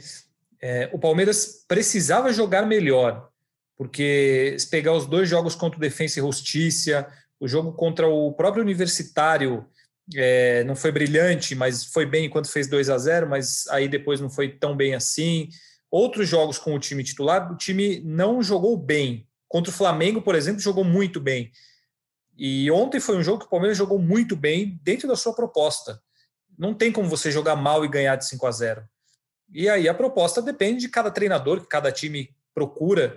é, 0.62 0.88
o 0.92 0.98
Palmeiras 0.98 1.64
precisava 1.66 2.32
jogar 2.32 2.64
melhor, 2.64 3.28
porque 3.76 4.56
se 4.58 4.70
pegar 4.70 4.92
os 4.92 5.06
dois 5.06 5.28
jogos 5.28 5.56
contra 5.56 5.76
o 5.76 5.80
Defensa 5.80 6.18
e 6.18 6.22
Justiça, 6.22 7.08
o 7.40 7.48
jogo 7.48 7.72
contra 7.72 8.06
o 8.08 8.32
próprio 8.32 8.62
Universitário 8.62 9.66
é, 10.14 10.64
não 10.64 10.76
foi 10.76 10.92
brilhante, 10.92 11.54
mas 11.54 11.84
foi 11.84 12.04
bem 12.04 12.26
enquanto 12.26 12.50
fez 12.50 12.66
2 12.66 12.90
a 12.90 12.98
0 12.98 13.28
mas 13.28 13.66
aí 13.68 13.88
depois 13.88 14.20
não 14.20 14.28
foi 14.28 14.48
tão 14.48 14.76
bem 14.76 14.94
assim. 14.94 15.48
Outros 15.90 16.28
jogos 16.28 16.58
com 16.58 16.74
o 16.74 16.78
time 16.78 17.04
titular, 17.04 17.50
o 17.52 17.56
time 17.56 18.00
não 18.04 18.42
jogou 18.42 18.76
bem. 18.76 19.26
Contra 19.48 19.70
o 19.70 19.74
Flamengo, 19.74 20.20
por 20.20 20.34
exemplo, 20.34 20.60
jogou 20.60 20.84
muito 20.84 21.20
bem. 21.20 21.50
E 22.36 22.70
ontem 22.70 22.98
foi 22.98 23.16
um 23.16 23.22
jogo 23.22 23.40
que 23.40 23.46
o 23.46 23.50
Palmeiras 23.50 23.78
jogou 23.78 23.98
muito 23.98 24.34
bem 24.34 24.80
dentro 24.82 25.06
da 25.06 25.14
sua 25.14 25.32
proposta. 25.34 26.02
Não 26.58 26.74
tem 26.74 26.90
como 26.90 27.08
você 27.08 27.30
jogar 27.30 27.56
mal 27.56 27.84
e 27.84 27.88
ganhar 27.88 28.16
de 28.16 28.26
5 28.26 28.46
a 28.46 28.50
0. 28.50 28.84
E 29.52 29.68
aí 29.68 29.88
a 29.88 29.94
proposta 29.94 30.42
depende 30.42 30.80
de 30.80 30.88
cada 30.88 31.10
treinador, 31.10 31.60
que 31.60 31.68
cada 31.68 31.92
time 31.92 32.34
procura. 32.52 33.16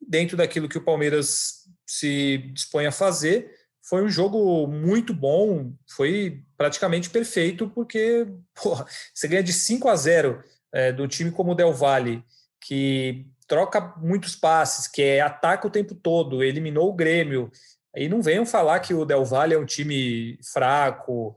dentro 0.00 0.36
daquilo 0.36 0.68
que 0.68 0.78
o 0.78 0.84
Palmeiras 0.84 1.68
se 1.86 2.38
dispõe 2.52 2.86
a 2.86 2.92
fazer. 2.92 3.50
Foi 3.82 4.02
um 4.02 4.08
jogo 4.08 4.66
muito 4.68 5.12
bom, 5.12 5.72
foi 5.88 6.44
praticamente 6.56 7.10
perfeito, 7.10 7.68
porque 7.68 8.26
porra, 8.54 8.86
você 9.12 9.26
ganha 9.26 9.42
de 9.42 9.52
5 9.52 9.88
a 9.88 9.96
0 9.96 10.42
é, 10.72 10.92
do 10.92 11.08
time 11.08 11.30
como 11.30 11.52
o 11.52 11.54
Del 11.54 11.72
Valle, 11.72 12.24
que 12.60 13.26
troca 13.46 13.94
muitos 13.98 14.36
passes, 14.36 14.86
que 14.86 15.02
é, 15.02 15.20
ataca 15.20 15.66
o 15.66 15.70
tempo 15.70 15.94
todo, 15.94 16.42
eliminou 16.42 16.88
o 16.88 16.94
Grêmio. 16.94 17.50
Aí 17.94 18.08
não 18.08 18.22
venham 18.22 18.46
falar 18.46 18.80
que 18.80 18.94
o 18.94 19.04
Del 19.04 19.24
Valle 19.24 19.54
é 19.54 19.58
um 19.58 19.66
time 19.66 20.38
fraco. 20.42 21.36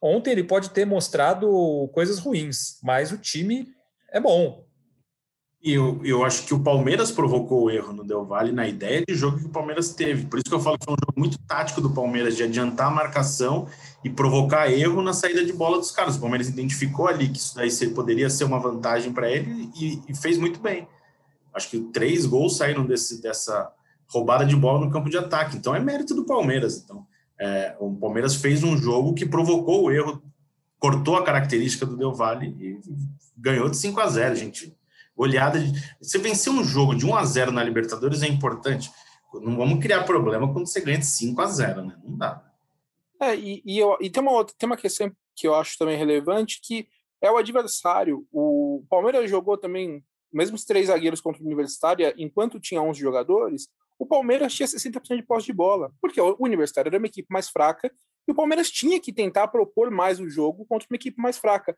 Ontem 0.00 0.30
ele 0.30 0.44
pode 0.44 0.70
ter 0.70 0.86
mostrado 0.86 1.90
coisas 1.92 2.18
ruins, 2.18 2.78
mas 2.82 3.12
o 3.12 3.18
time 3.18 3.68
é 4.10 4.20
bom. 4.20 4.63
E 5.64 5.72
eu, 5.72 5.98
eu 6.04 6.22
acho 6.22 6.44
que 6.44 6.52
o 6.52 6.60
Palmeiras 6.60 7.10
provocou 7.10 7.64
o 7.64 7.70
erro 7.70 7.90
no 7.94 8.04
Del 8.04 8.22
Valle 8.22 8.52
na 8.52 8.68
ideia 8.68 9.02
de 9.02 9.14
jogo 9.14 9.38
que 9.38 9.46
o 9.46 9.48
Palmeiras 9.48 9.94
teve. 9.94 10.26
Por 10.26 10.36
isso 10.36 10.44
que 10.44 10.54
eu 10.54 10.60
falo 10.60 10.78
que 10.78 10.84
foi 10.84 10.92
um 10.92 11.00
jogo 11.00 11.18
muito 11.18 11.38
tático 11.38 11.80
do 11.80 11.88
Palmeiras, 11.88 12.36
de 12.36 12.42
adiantar 12.42 12.88
a 12.88 12.90
marcação 12.90 13.66
e 14.04 14.10
provocar 14.10 14.70
erro 14.70 15.00
na 15.00 15.14
saída 15.14 15.42
de 15.42 15.54
bola 15.54 15.78
dos 15.78 15.90
caras. 15.90 16.16
O 16.16 16.20
Palmeiras 16.20 16.50
identificou 16.50 17.08
ali 17.08 17.30
que 17.30 17.38
isso 17.38 17.54
daí 17.54 17.70
poderia 17.94 18.28
ser 18.28 18.44
uma 18.44 18.58
vantagem 18.58 19.10
para 19.10 19.30
ele 19.30 19.70
e, 19.74 20.02
e, 20.06 20.14
fez 20.14 20.36
muito 20.36 20.60
bem. 20.60 20.86
Acho 21.54 21.70
que 21.70 21.80
três 21.80 22.26
gols 22.26 22.58
saíram 22.58 22.84
desse, 22.84 23.22
dessa 23.22 23.72
roubada 24.06 24.44
de 24.44 24.54
bola 24.54 24.84
no 24.84 24.92
campo 24.92 25.08
de 25.08 25.16
ataque. 25.16 25.56
Então 25.56 25.74
é 25.74 25.80
mérito 25.80 26.14
do 26.14 26.26
Palmeiras. 26.26 26.82
Então, 26.84 27.06
é, 27.40 27.74
o 27.80 27.90
Palmeiras 27.94 28.34
fez 28.34 28.62
um 28.62 28.76
jogo 28.76 29.14
que 29.14 29.24
provocou 29.24 29.84
o 29.84 29.90
erro, 29.90 30.22
cortou 30.78 31.16
a 31.16 31.24
característica 31.24 31.86
do 31.86 31.96
Del 31.96 32.12
Valle 32.12 32.54
e 32.60 32.78
ganhou 33.34 33.70
de 33.70 33.78
5 33.78 33.98
a 33.98 34.06
0, 34.08 34.36
gente 34.36 34.76
Olhada 35.16 35.60
de. 35.60 35.72
Você 36.00 36.18
vencer 36.18 36.52
um 36.52 36.64
jogo 36.64 36.94
de 36.94 37.06
1 37.06 37.14
a 37.14 37.24
0 37.24 37.52
na 37.52 37.62
Libertadores 37.62 38.22
é 38.22 38.26
importante. 38.26 38.90
Não 39.34 39.56
vamos 39.56 39.80
criar 39.80 40.04
problema 40.04 40.52
quando 40.52 40.66
você 40.66 40.80
ganha 40.80 40.98
de 40.98 41.06
5 41.06 41.40
a 41.40 41.46
0, 41.46 41.84
né? 41.84 41.96
Não 42.04 42.16
dá. 42.16 42.44
É, 43.20 43.34
e, 43.34 43.62
e, 43.64 43.78
eu, 43.78 43.96
e 44.00 44.10
tem 44.10 44.22
uma 44.22 44.32
outra, 44.32 44.54
tem 44.58 44.66
uma 44.66 44.76
questão 44.76 45.10
que 45.34 45.46
eu 45.46 45.54
acho 45.54 45.76
também 45.78 45.96
relevante, 45.96 46.60
que 46.62 46.88
é 47.20 47.30
o 47.30 47.36
adversário. 47.36 48.26
O 48.32 48.84
Palmeiras 48.88 49.28
jogou 49.30 49.56
também, 49.56 50.04
mesmo 50.32 50.56
os 50.56 50.64
três 50.64 50.88
zagueiros 50.88 51.20
contra 51.20 51.42
o 51.42 51.46
Universitário, 51.46 52.12
enquanto 52.16 52.60
tinha 52.60 52.82
11 52.82 53.00
jogadores, 53.00 53.68
o 53.98 54.06
Palmeiras 54.06 54.52
tinha 54.54 54.66
60% 54.66 55.16
de 55.16 55.22
posse 55.22 55.46
de 55.46 55.52
bola, 55.52 55.92
porque 56.00 56.20
o 56.20 56.36
Universitário 56.40 56.88
era 56.90 56.98
uma 56.98 57.06
equipe 57.06 57.28
mais 57.30 57.48
fraca 57.48 57.92
e 58.26 58.32
o 58.32 58.34
Palmeiras 58.34 58.70
tinha 58.70 59.00
que 59.00 59.12
tentar 59.12 59.48
propor 59.48 59.90
mais 59.90 60.18
o 60.18 60.28
jogo 60.28 60.66
contra 60.66 60.86
uma 60.90 60.96
equipe 60.96 61.20
mais 61.20 61.38
fraca. 61.38 61.76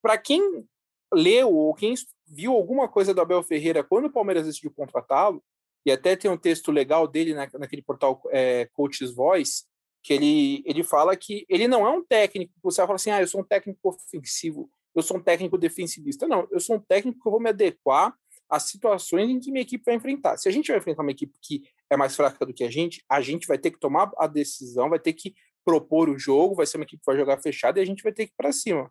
Para 0.00 0.16
quem 0.16 0.64
leu 1.12 1.52
ou 1.52 1.74
quem 1.74 1.94
viu 2.26 2.52
alguma 2.52 2.88
coisa 2.88 3.14
do 3.14 3.20
Abel 3.20 3.42
Ferreira 3.42 3.82
quando 3.82 4.06
o 4.06 4.12
Palmeiras 4.12 4.46
decidiu 4.46 4.70
contratá-lo, 4.70 5.42
e 5.86 5.90
até 5.90 6.14
tem 6.16 6.30
um 6.30 6.36
texto 6.36 6.70
legal 6.70 7.06
dele 7.06 7.34
na, 7.34 7.48
naquele 7.58 7.82
portal 7.82 8.20
é, 8.30 8.68
Coaches 8.72 9.14
Voice, 9.14 9.64
que 10.02 10.12
ele, 10.12 10.62
ele 10.66 10.84
fala 10.84 11.16
que 11.16 11.46
ele 11.48 11.66
não 11.66 11.86
é 11.86 11.90
um 11.90 12.04
técnico, 12.04 12.52
você 12.62 12.80
vai 12.80 12.86
falar 12.86 12.96
assim, 12.96 13.10
ah, 13.10 13.20
eu 13.20 13.26
sou 13.26 13.40
um 13.40 13.44
técnico 13.44 13.80
ofensivo, 13.88 14.70
eu 14.94 15.02
sou 15.02 15.16
um 15.16 15.22
técnico 15.22 15.56
defensivista. 15.56 16.26
Não, 16.26 16.46
eu 16.50 16.60
sou 16.60 16.76
um 16.76 16.80
técnico 16.80 17.20
que 17.20 17.28
eu 17.28 17.32
vou 17.32 17.40
me 17.40 17.50
adequar 17.50 18.14
às 18.48 18.64
situações 18.64 19.30
em 19.30 19.38
que 19.38 19.50
minha 19.50 19.62
equipe 19.62 19.84
vai 19.84 19.94
enfrentar. 19.94 20.36
Se 20.36 20.48
a 20.48 20.52
gente 20.52 20.68
vai 20.68 20.78
enfrentar 20.78 21.02
uma 21.02 21.12
equipe 21.12 21.38
que 21.40 21.62
é 21.90 21.96
mais 21.96 22.16
fraca 22.16 22.44
do 22.44 22.52
que 22.52 22.64
a 22.64 22.70
gente, 22.70 23.04
a 23.08 23.20
gente 23.20 23.46
vai 23.46 23.58
ter 23.58 23.70
que 23.70 23.78
tomar 23.78 24.10
a 24.18 24.26
decisão, 24.26 24.90
vai 24.90 24.98
ter 24.98 25.12
que 25.12 25.34
propor 25.64 26.08
o 26.08 26.18
jogo, 26.18 26.54
vai 26.54 26.66
ser 26.66 26.78
uma 26.78 26.84
equipe 26.84 27.00
que 27.00 27.06
vai 27.06 27.16
jogar 27.16 27.38
fechada 27.38 27.78
e 27.78 27.82
a 27.82 27.86
gente 27.86 28.02
vai 28.02 28.12
ter 28.12 28.26
que 28.26 28.32
ir 28.32 28.36
para 28.36 28.52
cima. 28.52 28.90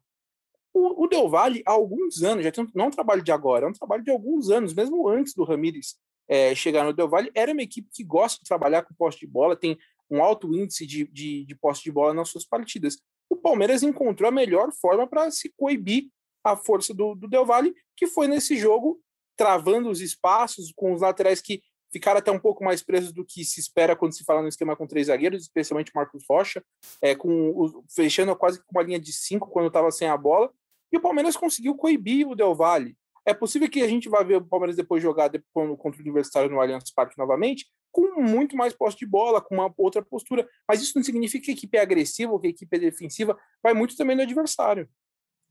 O, 0.77 1.05
o 1.05 1.07
Del 1.07 1.27
Valle, 1.27 1.63
há 1.65 1.71
alguns 1.71 2.21
anos, 2.21 2.43
já 2.43 2.51
tem, 2.51 2.67
não 2.75 2.85
é 2.85 2.87
um 2.89 2.91
trabalho 2.91 3.23
de 3.23 3.31
agora, 3.31 3.65
é 3.65 3.69
um 3.69 3.73
trabalho 3.73 4.03
de 4.03 4.11
alguns 4.11 4.51
anos, 4.51 4.75
mesmo 4.75 5.09
antes 5.09 5.33
do 5.33 5.43
Ramires 5.43 5.95
é, 6.27 6.53
chegar 6.53 6.83
no 6.83 6.93
Del 6.93 7.09
Valle, 7.09 7.31
era 7.33 7.51
uma 7.51 7.63
equipe 7.63 7.89
que 7.91 8.03
gosta 8.03 8.37
de 8.37 8.47
trabalhar 8.47 8.83
com 8.83 8.93
posse 8.93 9.17
de 9.17 9.25
bola, 9.25 9.55
tem 9.55 9.75
um 10.09 10.21
alto 10.21 10.53
índice 10.53 10.85
de, 10.85 11.07
de, 11.07 11.45
de 11.45 11.55
posse 11.55 11.83
de 11.83 11.91
bola 11.91 12.13
nas 12.13 12.29
suas 12.29 12.45
partidas. 12.45 12.97
O 13.27 13.35
Palmeiras 13.35 13.81
encontrou 13.81 14.27
a 14.27 14.31
melhor 14.31 14.71
forma 14.71 15.07
para 15.07 15.31
se 15.31 15.51
coibir 15.57 16.09
a 16.43 16.55
força 16.55 16.93
do, 16.93 17.15
do 17.15 17.27
Del 17.27 17.45
Valle, 17.45 17.73
que 17.95 18.05
foi 18.05 18.27
nesse 18.27 18.55
jogo, 18.55 19.01
travando 19.35 19.89
os 19.89 19.99
espaços, 19.99 20.71
com 20.75 20.93
os 20.93 21.01
laterais 21.01 21.41
que 21.41 21.61
ficaram 21.91 22.19
até 22.19 22.31
um 22.31 22.39
pouco 22.39 22.63
mais 22.63 22.83
presos 22.83 23.11
do 23.11 23.25
que 23.25 23.43
se 23.43 23.59
espera 23.59 23.95
quando 23.95 24.15
se 24.15 24.23
fala 24.23 24.41
no 24.41 24.47
esquema 24.47 24.75
com 24.75 24.85
três 24.85 25.07
zagueiros, 25.07 25.41
especialmente 25.41 25.91
Marcos 25.95 26.23
Rocha, 26.29 26.63
é, 27.01 27.15
com 27.15 27.49
o, 27.49 27.83
fechando 27.89 28.35
quase 28.35 28.59
com 28.59 28.77
uma 28.77 28.83
linha 28.83 28.99
de 28.99 29.11
cinco 29.11 29.49
quando 29.49 29.67
estava 29.67 29.89
sem 29.91 30.07
a 30.07 30.17
bola, 30.17 30.51
e 30.91 30.97
o 30.97 31.01
Palmeiras 31.01 31.35
conseguiu 31.35 31.75
coibir 31.75 32.27
o 32.27 32.35
Del 32.35 32.55
Valle. 32.55 32.95
É 33.25 33.33
possível 33.33 33.69
que 33.69 33.81
a 33.81 33.87
gente 33.87 34.07
vá 34.07 34.23
ver 34.23 34.37
o 34.37 34.45
Palmeiras 34.45 34.75
depois 34.75 35.03
jogar 35.03 35.27
depois, 35.27 35.77
contra 35.77 35.99
o 35.99 36.01
Universitário 36.01 36.49
no 36.49 36.61
Allianz 36.61 36.91
Parque 36.93 37.17
novamente, 37.17 37.65
com 37.91 38.21
muito 38.21 38.55
mais 38.55 38.73
posse 38.73 38.97
de 38.97 39.05
bola, 39.05 39.41
com 39.41 39.55
uma 39.55 39.73
outra 39.77 40.01
postura. 40.01 40.47
Mas 40.67 40.81
isso 40.81 40.93
não 40.95 41.03
significa 41.03 41.45
que 41.45 41.51
a 41.51 41.53
equipe 41.53 41.77
é 41.77 41.81
agressiva 41.81 42.31
ou 42.31 42.39
que 42.39 42.47
a 42.47 42.49
equipe 42.51 42.77
é 42.77 42.79
defensiva, 42.79 43.37
vai 43.61 43.73
muito 43.73 43.97
também 43.97 44.15
no 44.15 44.21
adversário. 44.21 44.87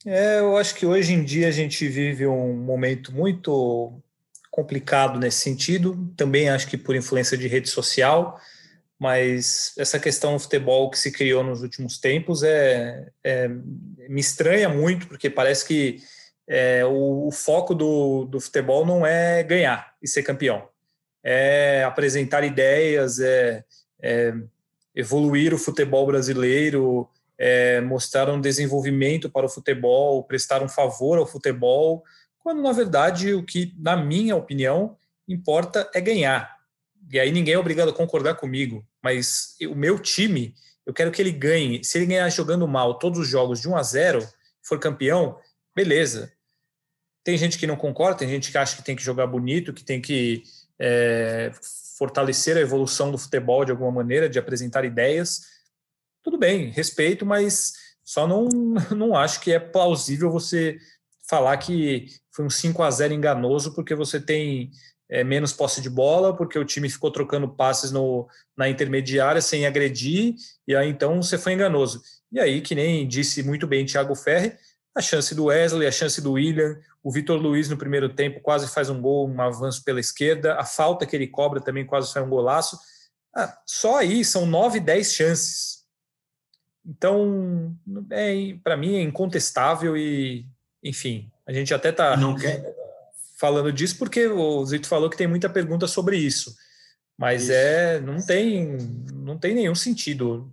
É, 0.06 0.38
eu 0.38 0.56
acho 0.56 0.74
que 0.74 0.86
hoje 0.86 1.12
em 1.12 1.24
dia 1.24 1.48
a 1.48 1.50
gente 1.50 1.86
vive 1.86 2.26
um 2.26 2.54
momento 2.54 3.12
muito 3.12 4.00
complicado 4.50 5.18
nesse 5.18 5.40
sentido. 5.40 6.10
Também 6.16 6.48
acho 6.48 6.68
que 6.68 6.78
por 6.78 6.96
influência 6.96 7.36
de 7.36 7.46
rede 7.46 7.68
social 7.68 8.40
mas 8.98 9.74
essa 9.78 9.98
questão 9.98 10.32
do 10.32 10.38
futebol 10.38 10.90
que 10.90 10.98
se 10.98 11.12
criou 11.12 11.44
nos 11.44 11.62
últimos 11.62 11.98
tempos 11.98 12.42
é, 12.42 13.08
é 13.22 13.48
me 13.48 14.20
estranha 14.20 14.68
muito, 14.68 15.06
porque 15.06 15.28
parece 15.28 15.66
que 15.66 16.02
é, 16.48 16.84
o, 16.84 17.28
o, 17.28 17.30
foco 17.30 17.74
do, 17.74 18.24
do 18.24 18.40
futebol 18.40 18.86
não 18.86 19.04
é 19.04 19.42
ganhar 19.42 19.94
e 20.00 20.08
ser 20.08 20.22
campeão, 20.22 20.68
é 21.22 21.84
apresentar 21.84 22.44
ideias, 22.44 23.18
é, 23.18 23.64
é 24.00 24.32
evoluir 24.94 25.52
o 25.52 25.58
futebol 25.58 26.06
brasileiro, 26.06 27.08
é 27.36 27.82
mostrar 27.82 28.30
um 28.30 28.40
desenvolvimento 28.40 29.28
para 29.28 29.44
o 29.44 29.48
futebol, 29.48 30.24
prestar 30.24 30.62
um 30.62 30.68
favor 30.68 31.18
ao 31.18 31.26
futebol, 31.26 32.02
quando 32.38 32.62
na 32.62 32.72
verdade 32.72 33.34
o 33.34 33.42
que, 33.42 33.74
na 33.78 33.94
minha 33.94 34.36
opinião, 34.36 34.96
importa 35.28 35.90
é 35.92 36.00
ganhar 36.00 36.55
e 37.10 37.20
aí 37.20 37.30
ninguém 37.30 37.54
é 37.54 37.58
obrigado 37.58 37.90
a 37.90 37.94
concordar 37.94 38.34
comigo, 38.34 38.86
mas 39.02 39.54
o 39.68 39.74
meu 39.74 39.98
time, 39.98 40.54
eu 40.84 40.92
quero 40.92 41.10
que 41.10 41.22
ele 41.22 41.32
ganhe. 41.32 41.82
Se 41.84 41.98
ele 41.98 42.06
ganhar 42.06 42.28
jogando 42.30 42.66
mal 42.66 42.98
todos 42.98 43.18
os 43.18 43.28
jogos 43.28 43.60
de 43.60 43.68
1 43.68 43.76
a 43.76 43.82
0, 43.82 44.28
for 44.62 44.78
campeão, 44.78 45.38
beleza. 45.74 46.32
Tem 47.22 47.36
gente 47.36 47.58
que 47.58 47.66
não 47.66 47.76
concorda, 47.76 48.18
tem 48.18 48.28
gente 48.28 48.50
que 48.50 48.58
acha 48.58 48.76
que 48.76 48.82
tem 48.82 48.96
que 48.96 49.02
jogar 49.02 49.26
bonito, 49.26 49.72
que 49.72 49.84
tem 49.84 50.00
que 50.00 50.42
é, 50.78 51.52
fortalecer 51.98 52.56
a 52.56 52.60
evolução 52.60 53.10
do 53.10 53.18
futebol 53.18 53.64
de 53.64 53.70
alguma 53.70 53.90
maneira, 53.90 54.28
de 54.28 54.38
apresentar 54.38 54.84
ideias. 54.84 55.42
Tudo 56.22 56.38
bem, 56.38 56.70
respeito, 56.70 57.24
mas 57.24 57.74
só 58.04 58.26
não, 58.26 58.48
não 58.96 59.16
acho 59.16 59.40
que 59.40 59.52
é 59.52 59.58
plausível 59.58 60.30
você 60.30 60.78
falar 61.28 61.56
que 61.56 62.06
foi 62.30 62.44
um 62.44 62.50
5 62.50 62.82
a 62.82 62.90
0 62.90 63.14
enganoso 63.14 63.74
porque 63.74 63.94
você 63.94 64.20
tem 64.20 64.70
é, 65.08 65.22
menos 65.22 65.52
posse 65.52 65.80
de 65.80 65.88
bola, 65.88 66.36
porque 66.36 66.58
o 66.58 66.64
time 66.64 66.88
ficou 66.88 67.10
trocando 67.10 67.48
passes 67.48 67.90
no, 67.90 68.28
na 68.56 68.68
intermediária 68.68 69.40
sem 69.40 69.66
agredir, 69.66 70.34
e 70.66 70.74
aí 70.74 70.88
então 70.88 71.22
você 71.22 71.38
foi 71.38 71.52
enganoso. 71.52 72.02
E 72.32 72.40
aí, 72.40 72.60
que 72.60 72.74
nem 72.74 73.06
disse 73.06 73.42
muito 73.42 73.66
bem 73.66 73.86
Thiago 73.86 74.14
Ferri, 74.14 74.52
a 74.94 75.00
chance 75.00 75.34
do 75.34 75.44
Wesley, 75.44 75.86
a 75.86 75.92
chance 75.92 76.20
do 76.20 76.32
William, 76.32 76.78
o 77.02 77.12
Vitor 77.12 77.38
Luiz 77.38 77.68
no 77.68 77.76
primeiro 77.76 78.08
tempo 78.08 78.40
quase 78.40 78.66
faz 78.66 78.90
um 78.90 79.00
gol, 79.00 79.28
um 79.28 79.40
avanço 79.40 79.84
pela 79.84 80.00
esquerda, 80.00 80.54
a 80.54 80.64
falta 80.64 81.06
que 81.06 81.14
ele 81.14 81.28
cobra 81.28 81.60
também 81.60 81.84
quase 81.84 82.10
sai 82.10 82.22
um 82.22 82.28
golaço. 82.28 82.78
Ah, 83.34 83.56
só 83.66 83.98
aí 83.98 84.24
são 84.24 84.46
9, 84.46 84.80
10 84.80 85.12
chances. 85.12 85.84
Então, 86.84 87.76
é, 88.10 88.56
para 88.64 88.76
mim 88.76 88.96
é 88.96 89.02
incontestável 89.02 89.96
e, 89.96 90.46
enfim, 90.82 91.30
a 91.46 91.52
gente 91.52 91.74
até 91.74 91.90
está. 91.90 92.16
Não 92.16 92.34
quer, 92.34 92.74
falando 93.38 93.72
disso 93.72 93.98
porque 93.98 94.26
o 94.26 94.64
Zito 94.64 94.88
falou 94.88 95.10
que 95.10 95.16
tem 95.16 95.26
muita 95.26 95.48
pergunta 95.48 95.86
sobre 95.86 96.16
isso. 96.16 96.54
Mas 97.18 97.44
isso. 97.44 97.52
é 97.52 98.00
não 98.00 98.24
tem 98.24 98.78
não 99.14 99.38
tem 99.38 99.54
nenhum 99.54 99.74
sentido 99.74 100.52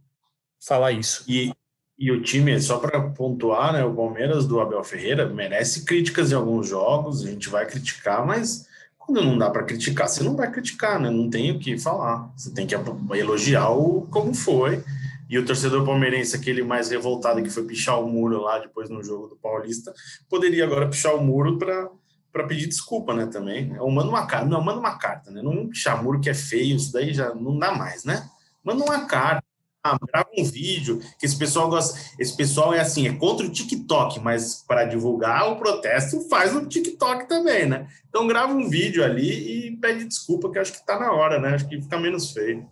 falar 0.66 0.92
isso. 0.92 1.24
E, 1.28 1.52
e 1.98 2.12
o 2.12 2.22
time, 2.22 2.60
só 2.62 2.78
para 2.78 3.00
pontuar, 3.10 3.74
né, 3.74 3.84
o 3.84 3.94
Palmeiras 3.94 4.48
do 4.48 4.60
Abel 4.60 4.84
Ferreira 4.84 5.28
merece 5.28 5.86
críticas 5.86 6.32
em 6.32 6.36
alguns 6.36 6.68
jogos, 6.68 7.24
a 7.24 7.30
gente 7.30 7.50
vai 7.50 7.66
criticar, 7.66 8.26
mas 8.26 8.68
quando 8.98 9.22
não 9.22 9.38
dá 9.38 9.50
para 9.50 9.64
criticar, 9.64 10.08
você 10.08 10.24
não 10.24 10.36
vai 10.36 10.50
criticar, 10.50 11.00
né? 11.00 11.10
Não 11.10 11.30
tem 11.30 11.52
o 11.52 11.60
que 11.60 11.78
falar. 11.78 12.32
Você 12.38 12.54
tem 12.54 12.66
que 12.66 12.74
elogiar 13.14 13.70
o 13.70 14.08
como 14.10 14.34
foi. 14.34 14.82
E 15.30 15.38
o 15.38 15.46
torcedor 15.46 15.86
palmeirense, 15.86 16.36
aquele 16.36 16.64
mais 16.64 16.90
revoltado 16.90 17.44
que 17.44 17.50
foi 17.50 17.66
pichar 17.66 18.00
o 18.00 18.08
muro 18.08 18.42
lá 18.42 18.60
depois 18.60 18.90
no 18.90 19.04
jogo 19.04 19.28
do 19.28 19.36
Paulista, 19.36 19.94
poderia 20.30 20.64
agora 20.64 20.88
pichar 20.88 21.16
o 21.16 21.24
muro 21.24 21.58
para 21.58 21.90
para 22.34 22.48
pedir 22.48 22.68
desculpa, 22.68 23.14
né, 23.14 23.28
também. 23.28 23.76
Eu 23.76 23.88
mando 23.92 24.10
uma 24.10 24.26
carta, 24.26 24.48
não, 24.48 24.60
manda 24.60 24.80
uma 24.80 24.98
carta, 24.98 25.30
né? 25.30 25.40
Não 25.44 25.72
chamuro 25.72 26.20
que 26.20 26.32
é 26.32 26.34
feio, 26.34 26.76
isso 26.76 26.92
daí 26.92 27.14
já 27.14 27.34
não 27.36 27.60
dá 27.60 27.72
mais, 27.72 28.04
né? 28.04 28.28
Manda 28.64 28.84
uma 28.84 29.06
carta, 29.06 29.46
ah, 29.84 29.98
grava 30.08 30.30
um 30.36 30.44
vídeo, 30.44 31.00
que 31.20 31.26
esse 31.28 31.38
pessoal 31.38 31.70
gosta. 31.70 32.00
Esse 32.18 32.36
pessoal 32.36 32.74
é 32.74 32.80
assim, 32.80 33.08
é 33.08 33.14
contra 33.14 33.46
o 33.46 33.52
TikTok, 33.52 34.20
mas 34.20 34.64
para 34.68 34.86
divulgar 34.86 35.52
o 35.52 35.58
protesto 35.58 36.28
faz 36.28 36.54
no 36.54 36.66
TikTok 36.66 37.28
também, 37.28 37.68
né? 37.68 37.88
Então 38.10 38.26
grava 38.26 38.52
um 38.52 38.68
vídeo 38.68 39.04
ali 39.04 39.68
e 39.68 39.78
pede 39.78 40.06
desculpa, 40.06 40.50
que 40.50 40.58
acho 40.58 40.72
que 40.72 40.80
está 40.80 40.98
na 40.98 41.12
hora, 41.12 41.40
né? 41.40 41.50
Acho 41.50 41.68
que 41.68 41.80
fica 41.80 42.00
menos 42.00 42.32
feio. 42.32 42.68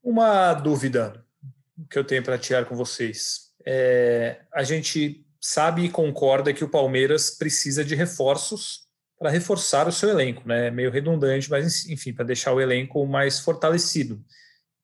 Uma 0.00 0.54
dúvida 0.54 1.24
que 1.90 1.98
eu 1.98 2.04
tenho 2.04 2.22
para 2.22 2.38
tirar 2.38 2.66
com 2.66 2.76
vocês. 2.76 3.50
É, 3.64 4.42
a 4.54 4.62
gente 4.62 5.25
sabe 5.46 5.84
e 5.84 5.88
concorda 5.88 6.52
que 6.52 6.64
o 6.64 6.68
Palmeiras 6.68 7.30
precisa 7.30 7.84
de 7.84 7.94
reforços 7.94 8.84
para 9.16 9.30
reforçar 9.30 9.86
o 9.86 9.92
seu 9.92 10.08
elenco, 10.08 10.42
né? 10.46 10.72
Meio 10.72 10.90
redundante, 10.90 11.48
mas 11.48 11.86
enfim, 11.88 12.12
para 12.12 12.24
deixar 12.24 12.52
o 12.52 12.60
elenco 12.60 13.06
mais 13.06 13.38
fortalecido, 13.38 14.20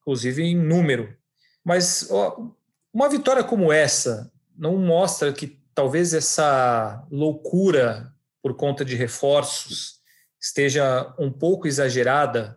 inclusive 0.01 0.41
em 0.41 0.57
número. 0.57 1.17
Mas 1.65 2.09
ó, 2.11 2.55
uma 2.95 3.09
vitória 3.09 3.43
como 3.43 3.73
essa 3.73 4.31
não 4.57 4.79
mostra 4.79 5.33
que 5.33 5.61
talvez 5.75 6.15
essa 6.15 7.05
loucura 7.11 8.15
por 8.41 8.55
conta 8.55 8.85
de 8.85 8.95
reforços 8.95 10.01
esteja 10.41 11.13
um 11.19 11.31
pouco 11.31 11.67
exagerada, 11.67 12.57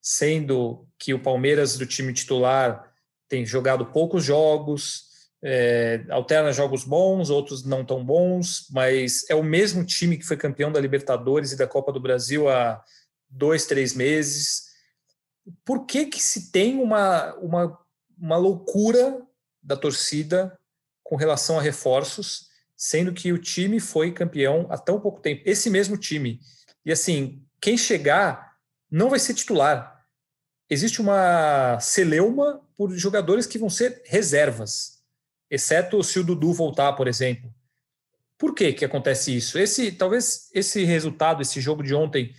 sendo 0.00 0.86
que 0.98 1.14
o 1.14 1.22
Palmeiras 1.22 1.78
do 1.78 1.86
time 1.86 2.12
titular 2.12 2.92
tem 3.30 3.46
jogado 3.46 3.86
poucos 3.86 4.22
jogos, 4.22 5.05
é, 5.42 6.04
alterna 6.10 6.52
jogos 6.52 6.84
bons, 6.84 7.30
outros 7.30 7.64
não 7.64 7.84
tão 7.84 8.04
bons, 8.04 8.66
mas 8.70 9.24
é 9.28 9.34
o 9.34 9.42
mesmo 9.42 9.84
time 9.84 10.16
que 10.16 10.26
foi 10.26 10.36
campeão 10.36 10.72
da 10.72 10.80
Libertadores 10.80 11.52
e 11.52 11.56
da 11.56 11.66
Copa 11.66 11.92
do 11.92 12.00
Brasil 12.00 12.48
há 12.48 12.82
dois, 13.28 13.66
três 13.66 13.94
meses. 13.94 14.66
Por 15.64 15.86
que 15.86 16.06
que 16.06 16.22
se 16.22 16.50
tem 16.50 16.80
uma, 16.80 17.34
uma 17.34 17.78
uma 18.18 18.36
loucura 18.36 19.22
da 19.62 19.76
torcida 19.76 20.58
com 21.02 21.16
relação 21.16 21.58
a 21.58 21.62
reforços, 21.62 22.48
sendo 22.76 23.12
que 23.12 23.32
o 23.32 23.38
time 23.38 23.78
foi 23.78 24.12
campeão 24.12 24.66
há 24.70 24.78
tão 24.78 25.00
pouco 25.00 25.20
tempo. 25.20 25.42
Esse 25.44 25.70
mesmo 25.70 25.96
time. 25.96 26.40
E 26.84 26.92
assim, 26.92 27.44
quem 27.60 27.76
chegar 27.76 28.56
não 28.90 29.10
vai 29.10 29.18
ser 29.18 29.34
titular. 29.34 30.04
Existe 30.68 31.00
uma 31.00 31.78
celeuma 31.80 32.62
por 32.76 32.90
jogadores 32.92 33.46
que 33.46 33.58
vão 33.58 33.70
ser 33.70 34.02
reservas, 34.04 34.95
exceto 35.50 36.02
se 36.02 36.18
o 36.18 36.24
Dudu 36.24 36.52
voltar, 36.52 36.92
por 36.94 37.08
exemplo. 37.08 37.52
Por 38.38 38.54
que 38.54 38.72
que 38.72 38.84
acontece 38.84 39.34
isso? 39.34 39.58
Esse 39.58 39.92
talvez 39.92 40.50
esse 40.52 40.84
resultado, 40.84 41.42
esse 41.42 41.60
jogo 41.60 41.82
de 41.82 41.94
ontem, 41.94 42.34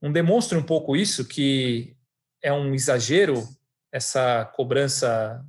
não 0.00 0.10
demonstre 0.10 0.56
um 0.56 0.62
pouco 0.62 0.96
isso 0.96 1.26
que 1.26 1.96
é 2.42 2.52
um 2.52 2.74
exagero 2.74 3.46
essa 3.92 4.46
cobrança 4.46 5.44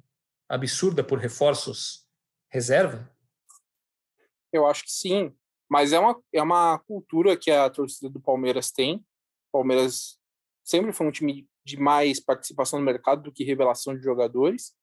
absurda 0.47 1.03
por 1.03 1.17
reforços 1.17 2.05
reserva? 2.49 3.09
Eu 4.51 4.67
acho 4.67 4.83
que 4.83 4.91
sim, 4.91 5.33
mas 5.67 5.91
é 5.91 5.99
uma, 5.99 6.21
é 6.31 6.41
uma 6.41 6.77
cultura 6.79 7.35
que 7.35 7.49
a 7.49 7.67
torcida 7.69 8.09
do 8.09 8.21
Palmeiras 8.21 8.69
tem. 8.71 9.03
Palmeiras 9.51 10.19
sempre 10.63 10.93
foi 10.93 11.07
um 11.07 11.11
time 11.11 11.47
de 11.65 11.77
mais 11.77 12.19
participação 12.19 12.77
no 12.77 12.85
mercado 12.85 13.23
do 13.23 13.31
que 13.31 13.43
revelação 13.43 13.95
de 13.95 14.03
jogadores. 14.03 14.75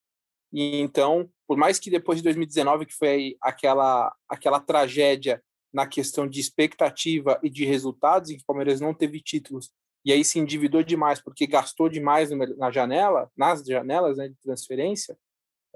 E 0.53 0.81
então, 0.81 1.29
por 1.47 1.57
mais 1.57 1.79
que 1.79 1.91
depois 1.91 2.19
de 2.19 2.25
2019, 2.25 2.87
que 2.87 2.95
foi 2.95 3.37
aquela, 3.41 4.13
aquela 4.29 4.61
tragédia 4.61 5.43
na 5.73 5.87
questão 5.87 6.29
de 6.29 6.41
expectativa 6.41 7.39
e 7.43 7.49
de 7.49 7.65
resultados, 7.65 8.31
em 8.31 8.37
que 8.37 8.43
o 8.43 8.47
Palmeiras 8.47 8.81
não 8.81 8.93
teve 8.93 9.21
títulos 9.21 9.71
e 10.05 10.13
aí 10.13 10.25
se 10.25 10.39
endividou 10.39 10.83
demais 10.83 11.21
porque 11.21 11.47
gastou 11.47 11.89
demais 11.89 12.31
na 12.57 12.71
janela, 12.71 13.31
nas 13.37 13.63
janelas 13.65 14.17
né, 14.17 14.29
de 14.29 14.37
transferência, 14.37 15.17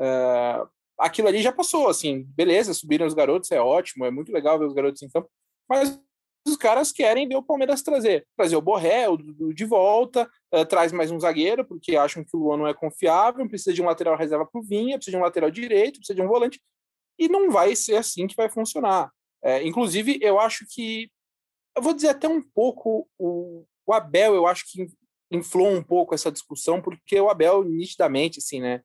uh, 0.01 0.69
aquilo 0.99 1.29
ali 1.29 1.43
já 1.43 1.53
passou, 1.53 1.89
assim, 1.89 2.25
beleza, 2.29 2.73
subiram 2.73 3.07
os 3.07 3.15
garotos, 3.15 3.51
é 3.53 3.61
ótimo, 3.61 4.05
é 4.05 4.11
muito 4.11 4.33
legal 4.33 4.59
ver 4.59 4.67
os 4.67 4.75
garotos 4.75 5.03
em 5.03 5.11
campo, 5.11 5.29
mas 5.69 6.01
os 6.47 6.57
caras 6.57 6.93
querem 6.93 7.27
ver 7.27 7.37
o 7.37 7.43
Palmeiras 7.43 7.83
trazer, 7.83 8.27
trazer 8.37 8.57
o 8.57 8.63
Borré, 8.63 9.09
o 9.09 9.17
Dudu 9.17 9.55
de 9.55 9.65
volta, 9.65 10.31
uh, 10.53 10.65
traz 10.67 10.93
mais 10.93 11.11
um 11.11 11.19
zagueiro, 11.19 11.65
porque 11.65 11.97
acham 11.97 12.23
que 12.23 12.37
o 12.37 12.41
Luan 12.41 12.59
não 12.59 12.67
é 12.67 12.75
confiável, 12.75 13.49
precisa 13.49 13.73
de 13.73 13.83
um 13.83 13.87
lateral 13.87 14.17
reserva 14.17 14.47
para 14.47 14.61
o 14.61 14.63
Vinha, 14.63 14.97
precisa 14.97 15.17
de 15.17 15.21
um 15.21 15.25
lateral 15.25 15.51
direito, 15.51 15.99
precisa 15.99 16.15
de 16.15 16.23
um 16.23 16.29
volante, 16.29 16.61
e 17.19 17.29
não 17.29 17.51
vai 17.51 17.75
ser 17.75 17.97
assim 17.97 18.27
que 18.27 18.37
vai 18.37 18.49
funcionar. 18.49 19.11
É, 19.43 19.67
inclusive, 19.67 20.19
eu 20.21 20.39
acho 20.39 20.67
que, 20.69 21.11
eu 21.77 21.83
vou 21.83 21.95
dizer 21.95 22.09
até 22.09 22.29
um 22.29 22.43
pouco 22.43 23.09
o, 23.19 23.65
o 23.87 23.93
Abel, 23.93 24.35
eu 24.35 24.47
acho 24.47 24.65
que 24.71 24.87
inflou 25.31 25.69
um 25.69 25.83
pouco 25.83 26.15
essa 26.15 26.31
discussão, 26.31 26.81
porque 26.81 27.21
o 27.21 27.29
Abel, 27.29 27.65
nitidamente, 27.65 28.39
assim, 28.39 28.61
né, 28.61 28.83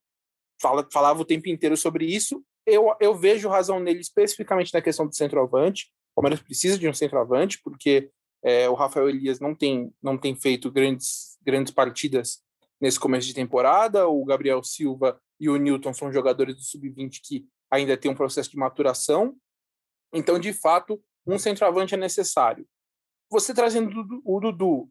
fala, 0.62 0.88
falava 0.92 1.22
o 1.22 1.26
tempo 1.26 1.50
inteiro 1.50 1.76
sobre 1.78 2.06
isso. 2.06 2.44
Eu, 2.66 2.94
eu 3.00 3.16
vejo 3.16 3.50
razão 3.50 3.80
nele 3.80 4.00
especificamente 4.00 4.74
na 4.74 4.82
questão 4.82 5.08
do 5.08 5.16
centroavante. 5.16 5.92
Palmeiras 6.22 6.42
precisa 6.42 6.78
de 6.78 6.88
um 6.88 6.94
centroavante, 6.94 7.60
porque 7.64 8.12
é, 8.44 8.70
o 8.70 8.74
Rafael 8.74 9.10
Elias 9.10 9.40
não 9.40 9.56
tem, 9.56 9.94
não 10.02 10.18
tem 10.18 10.36
feito 10.36 10.72
grandes, 10.72 11.38
grandes 11.42 11.74
partidas 11.74 12.42
nesse 12.80 13.00
começo 13.00 13.28
de 13.28 13.34
temporada. 13.34 14.08
O 14.08 14.24
Gabriel 14.26 14.64
Silva 14.64 15.20
e 15.40 15.50
o 15.50 15.58
Newton 15.58 15.94
são 15.94 16.12
jogadores 16.12 16.56
do 16.56 16.62
sub-20 16.62 17.20
que 17.24 17.46
ainda 17.72 17.96
tem 17.98 18.10
um 18.10 18.16
processo 18.16 18.50
de 18.50 18.58
maturação. 18.58 19.36
Então, 20.14 20.40
de 20.40 20.54
fato, 20.54 21.02
um 21.26 21.38
centroavante 21.38 21.94
é 21.94 21.98
necessário 21.98 22.68
você 23.30 23.54
trazendo 23.54 24.22
o 24.26 24.40
Dudu, 24.40 24.90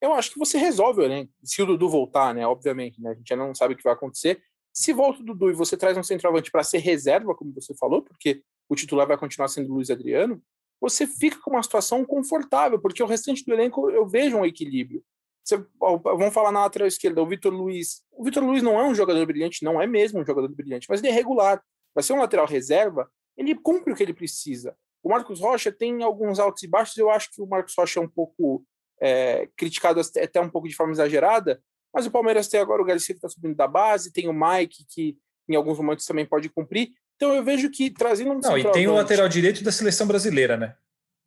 eu 0.00 0.12
acho 0.12 0.30
que 0.30 0.38
você 0.38 0.58
resolve 0.58 1.00
o 1.00 1.04
elenco. 1.04 1.32
Se 1.42 1.60
o 1.62 1.66
Dudu 1.66 1.88
voltar, 1.88 2.34
né? 2.34 2.46
Obviamente, 2.46 3.00
né? 3.00 3.10
A 3.10 3.14
gente 3.14 3.28
já 3.28 3.36
não 3.36 3.54
sabe 3.54 3.74
o 3.74 3.76
que 3.76 3.82
vai 3.82 3.94
acontecer. 3.94 4.40
Se 4.72 4.92
volta 4.92 5.20
o 5.20 5.24
Dudu 5.24 5.50
e 5.50 5.54
você 5.54 5.76
traz 5.76 5.96
um 5.96 6.02
centroavante 6.02 6.52
para 6.52 6.62
ser 6.62 6.78
reserva, 6.78 7.34
como 7.34 7.52
você 7.52 7.74
falou, 7.74 8.02
porque 8.02 8.44
o 8.68 8.76
titular 8.76 9.08
vai 9.08 9.18
continuar 9.18 9.48
sendo 9.48 9.70
o 9.70 9.74
Luiz 9.74 9.90
Adriano, 9.90 10.40
você 10.80 11.06
fica 11.06 11.38
com 11.40 11.50
uma 11.50 11.62
situação 11.62 12.04
confortável, 12.04 12.80
porque 12.80 13.02
o 13.02 13.06
restante 13.06 13.44
do 13.44 13.52
elenco 13.52 13.90
eu 13.90 14.06
vejo 14.06 14.36
um 14.36 14.44
equilíbrio. 14.44 15.02
Você, 15.44 15.64
vamos 15.80 16.34
falar 16.34 16.52
na 16.52 16.60
lateral 16.60 16.86
esquerda, 16.86 17.22
o 17.22 17.26
Vitor 17.26 17.52
Luiz. 17.52 18.02
O 18.12 18.22
Vitor 18.22 18.44
Luiz 18.44 18.62
não 18.62 18.78
é 18.78 18.86
um 18.86 18.94
jogador 18.94 19.24
brilhante, 19.26 19.64
não 19.64 19.80
é 19.80 19.86
mesmo 19.86 20.20
um 20.20 20.24
jogador 20.24 20.48
brilhante, 20.48 20.86
mas 20.88 21.00
ele 21.00 21.08
é 21.08 21.12
regular. 21.12 21.62
Vai 21.94 22.04
ser 22.04 22.12
um 22.12 22.18
lateral 22.18 22.46
reserva, 22.46 23.10
ele 23.36 23.54
cumpre 23.54 23.92
o 23.92 23.96
que 23.96 24.02
ele 24.02 24.12
precisa. 24.12 24.76
O 25.02 25.08
Marcos 25.08 25.40
Rocha 25.40 25.72
tem 25.72 26.02
alguns 26.02 26.38
altos 26.38 26.62
e 26.62 26.66
baixos. 26.66 26.96
Eu 26.96 27.10
acho 27.10 27.30
que 27.30 27.40
o 27.40 27.46
Marcos 27.46 27.74
Rocha 27.76 27.98
é 27.98 28.02
um 28.02 28.08
pouco 28.08 28.64
é, 29.00 29.48
criticado 29.56 30.00
até 30.00 30.40
um 30.40 30.50
pouco 30.50 30.68
de 30.68 30.74
forma 30.74 30.92
exagerada. 30.92 31.62
Mas 31.94 32.04
o 32.04 32.10
Palmeiras 32.10 32.48
tem 32.48 32.60
agora 32.60 32.82
o 32.82 32.84
Garcia 32.84 33.14
que 33.14 33.18
está 33.18 33.28
subindo 33.28 33.56
da 33.56 33.66
base, 33.66 34.12
tem 34.12 34.28
o 34.28 34.34
Mike 34.34 34.84
que 34.88 35.16
em 35.48 35.54
alguns 35.54 35.78
momentos 35.78 36.04
também 36.04 36.26
pode 36.26 36.48
cumprir. 36.50 36.90
Então 37.18 37.34
eu 37.34 37.42
vejo 37.42 37.68
que 37.68 37.90
trazendo 37.90 38.30
um 38.30 38.38
Não, 38.38 38.56
e 38.56 38.70
tem 38.70 38.86
o 38.86 38.94
lateral 38.94 39.28
direito 39.28 39.64
da 39.64 39.72
seleção 39.72 40.06
brasileira, 40.06 40.56
né? 40.56 40.76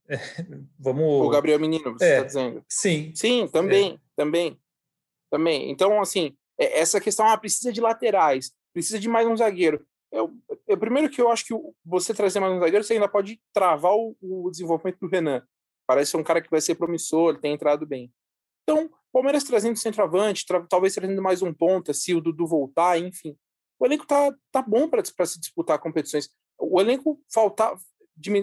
Vamos. 0.79 1.27
O 1.27 1.29
Gabriel 1.29 1.59
Menino, 1.59 1.91
você 1.91 2.05
está 2.05 2.05
é, 2.05 2.23
dizendo? 2.23 2.65
Sim. 2.69 3.11
Sim, 3.13 3.47
também, 3.49 3.95
é. 3.95 3.99
também, 4.15 4.57
também. 5.29 5.69
Então, 5.69 5.99
assim, 5.99 6.33
é, 6.57 6.79
essa 6.79 7.01
questão 7.01 7.27
ah, 7.27 7.37
precisa 7.37 7.73
de 7.73 7.81
laterais, 7.81 8.53
precisa 8.73 8.97
de 8.97 9.09
mais 9.09 9.27
um 9.27 9.35
zagueiro. 9.35 9.85
Eu, 10.09 10.31
eu, 10.65 10.77
primeiro 10.77 11.09
que 11.09 11.21
eu 11.21 11.29
acho 11.29 11.45
que 11.45 11.53
você 11.83 12.13
trazer 12.13 12.39
mais 12.39 12.53
um 12.53 12.59
zagueiro, 12.59 12.85
você 12.85 12.93
ainda 12.93 13.09
pode 13.09 13.41
travar 13.53 13.93
o, 13.93 14.15
o 14.21 14.49
desenvolvimento 14.49 14.97
do 15.01 15.09
Renan. 15.09 15.43
Parece 15.85 16.11
ser 16.11 16.17
um 16.17 16.23
cara 16.23 16.41
que 16.41 16.49
vai 16.49 16.61
ser 16.61 16.75
promissor, 16.75 17.37
tem 17.37 17.53
entrado 17.53 17.85
bem. 17.85 18.09
Então, 18.63 18.89
Palmeiras 19.11 19.43
trazendo 19.43 19.77
centroavante, 19.77 20.45
tra 20.45 20.65
talvez 20.69 20.95
trazendo 20.95 21.21
mais 21.21 21.41
um 21.41 21.53
ponta, 21.53 21.93
se 21.93 22.15
o 22.15 22.21
Dudu 22.21 22.47
voltar, 22.47 22.97
enfim. 22.97 23.35
O 23.81 23.85
elenco 23.85 24.05
tá, 24.05 24.31
tá 24.51 24.61
bom 24.61 24.87
para 24.87 25.25
se 25.25 25.39
disputar 25.39 25.79
competições. 25.79 26.29
O 26.59 26.79
elenco 26.79 27.19
falta, 27.33 27.73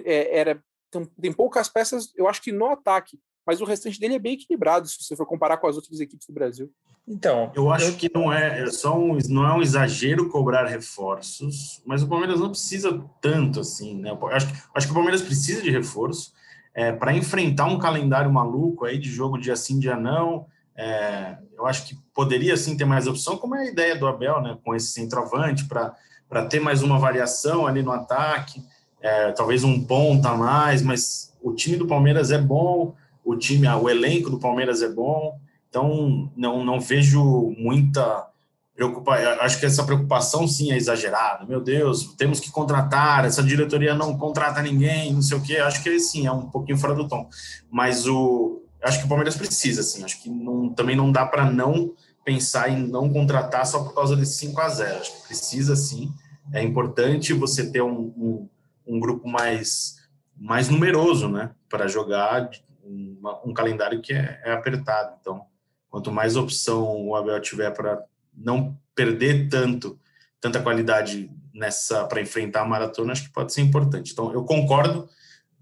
é, 0.05 0.39
era 0.39 0.63
tem, 0.91 1.05
tem 1.05 1.33
poucas 1.33 1.69
peças, 1.69 2.13
eu 2.17 2.27
acho 2.27 2.43
que 2.43 2.51
no 2.51 2.67
ataque 2.67 3.19
mas 3.49 3.63
o 3.63 3.65
restante 3.65 3.99
dele 3.99 4.17
é 4.17 4.19
bem 4.19 4.35
equilibrado 4.35 4.87
se 4.87 5.03
você 5.03 5.17
for 5.17 5.25
comparar 5.25 5.57
com 5.57 5.67
as 5.67 5.75
outras 5.75 5.99
equipes 6.01 6.27
do 6.27 6.35
Brasil. 6.35 6.71
Então, 7.09 7.51
eu 7.57 7.73
acho 7.73 7.87
eu... 7.87 7.95
que 7.95 8.11
não 8.15 8.31
é, 8.31 8.61
é 8.61 8.67
só 8.67 8.95
um, 8.95 9.17
não 9.31 9.47
é 9.47 9.55
um 9.55 9.63
exagero 9.63 10.29
cobrar 10.29 10.67
reforços, 10.67 11.83
mas 11.87 12.03
o 12.03 12.07
Palmeiras 12.07 12.41
não 12.41 12.51
precisa 12.51 13.03
tanto 13.23 13.61
assim, 13.61 13.97
né? 13.97 14.11
Eu 14.11 14.27
acho, 14.27 14.49
acho 14.75 14.87
que 14.87 14.91
o 14.91 14.95
Palmeiras 14.95 15.23
precisa 15.23 15.63
de 15.63 15.71
reforço 15.71 16.35
é, 16.75 16.93
para 16.93 17.17
enfrentar 17.17 17.65
um 17.65 17.79
calendário 17.79 18.31
maluco 18.31 18.85
aí 18.85 18.99
de 18.99 19.09
jogo 19.09 19.39
dia 19.39 19.57
sim, 19.57 19.79
dia 19.79 19.97
não. 19.97 20.47
É, 20.79 21.37
eu 21.57 21.67
acho 21.67 21.87
que 21.87 21.99
poderia 22.15 22.57
sim 22.57 22.77
ter 22.77 22.87
mais 22.87 23.07
opção, 23.07 23.37
como 23.37 23.57
é 23.57 23.63
a 23.63 23.71
ideia 23.71 23.97
do 23.97 24.07
Abel, 24.07 24.41
né? 24.41 24.57
Com 24.65 24.75
esse 24.75 24.93
centroavante 24.93 25.67
para 25.67 26.47
ter 26.49 26.61
mais 26.61 26.83
uma 26.83 26.99
variação 26.99 27.67
ali 27.67 27.83
no 27.83 27.91
ataque, 27.91 28.63
é, 29.03 29.33
talvez 29.33 29.65
um 29.65 29.85
ponta 29.85 30.35
mais, 30.35 30.81
mas 30.81 31.37
o 31.43 31.53
time 31.53 31.77
do 31.77 31.87
Palmeiras 31.87 32.31
é 32.31 32.39
bom 32.39 32.95
o 33.29 33.37
time, 33.37 33.69
o 33.69 33.91
elenco 33.91 34.31
do 34.31 34.39
Palmeiras 34.39 34.81
é 34.81 34.89
bom, 34.89 35.39
então 35.69 36.33
não, 36.35 36.65
não 36.65 36.81
vejo 36.81 37.55
muita 37.59 38.27
preocupação. 38.75 39.33
Acho 39.41 39.61
que 39.61 39.67
essa 39.67 39.85
preocupação 39.85 40.49
sim 40.49 40.73
é 40.73 40.79
exagerada. 40.79 41.45
Meu 41.45 41.61
Deus, 41.61 42.15
temos 42.17 42.41
que 42.41 42.51
contratar, 42.51 43.27
essa 43.27 43.43
diretoria 43.43 43.95
não 43.95 44.17
contrata 44.17 44.63
ninguém, 44.63 45.13
não 45.13 45.21
sei 45.21 45.37
o 45.37 45.43
quê. 45.43 45.59
Acho 45.59 45.83
que 45.83 46.01
sim, 46.01 46.27
é 46.27 46.33
um 46.33 46.49
pouquinho 46.49 46.79
fora 46.79 46.95
do 46.95 47.07
tom. 47.07 47.29
Mas 47.71 48.07
o 48.07 48.58
acho 48.83 49.01
que 49.01 49.07
o 49.07 49.09
Palmeiras 49.09 49.37
precisa, 49.37 49.83
sim. 49.83 50.05
Acho 50.05 50.23
que 50.23 50.31
não, 50.31 50.69
também 50.71 50.97
não 50.97 51.11
dá 51.11 51.27
para 51.27 51.51
não 51.51 51.95
pensar 52.25 52.71
em 52.71 52.87
não 52.87 53.11
contratar 53.11 53.67
só 53.67 53.83
por 53.83 53.95
causa 53.95 54.15
desse 54.15 54.35
5 54.35 54.61
a 54.61 54.69
0 54.69 55.01
Acho 55.01 55.17
que 55.17 55.29
precisa 55.29 55.75
sim. 55.75 56.13
É 56.53 56.63
importante 56.63 57.33
você 57.33 57.71
ter 57.71 57.83
um, 57.83 58.13
um, 58.17 58.49
um 58.87 59.01
grupo 59.01 59.29
mais, 59.29 59.97
mais 60.37 60.69
numeroso, 60.69 61.29
né? 61.29 61.51
Para 61.69 61.89
jogar 61.89 62.51
um, 62.85 63.19
um 63.45 63.53
calendário 63.53 64.01
que 64.01 64.13
é, 64.13 64.41
é, 64.45 64.53
apertado. 64.53 65.17
Então, 65.21 65.47
quanto 65.91 66.13
mais 66.13 66.37
opção 66.37 67.07
o 67.07 67.15
Abel 67.15 67.41
tiver 67.41 67.71
para 67.71 68.03
não 68.35 68.79
perder 68.95 69.49
tanto, 69.49 69.99
tanta 70.41 70.63
qualidade 70.63 71.31
nessa 71.53 72.05
para 72.05 72.21
enfrentar 72.21 72.63
a 72.63 72.69
maratona, 72.69 73.13
acho 73.13 73.25
que 73.25 73.33
pode 73.33 73.53
ser 73.53 73.63
importante. 73.63 74.13
Então, 74.13 74.33
eu 74.33 74.45
concordo 74.45 75.09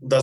das 0.00 0.22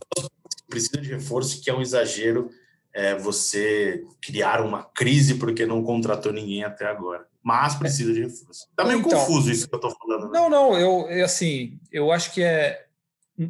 precisa 0.74 1.00
de 1.00 1.10
reforço, 1.10 1.62
que 1.62 1.70
é 1.70 1.74
um 1.74 1.82
exagero 1.82 2.50
é, 2.94 3.16
você 3.16 4.04
criar 4.22 4.62
uma 4.62 4.84
crise 4.84 5.36
porque 5.36 5.66
não 5.66 5.84
contratou 5.84 6.32
ninguém 6.32 6.64
até 6.64 6.86
agora. 6.86 7.26
Mas 7.42 7.76
precisa 7.76 8.14
de 8.14 8.22
reforço. 8.22 8.68
Tá 8.76 8.86
meio 8.86 9.00
então, 9.00 9.20
confuso 9.20 9.52
isso 9.52 9.68
que 9.68 9.76
eu 9.76 9.80
tô 9.80 9.90
falando. 9.90 10.26
Né? 10.26 10.40
Não, 10.40 10.50
não, 10.50 10.78
eu, 10.80 11.10
eu 11.10 11.26
assim, 11.26 11.80
eu 11.92 12.12
acho 12.12 12.32
que 12.32 12.42
é 12.42 12.86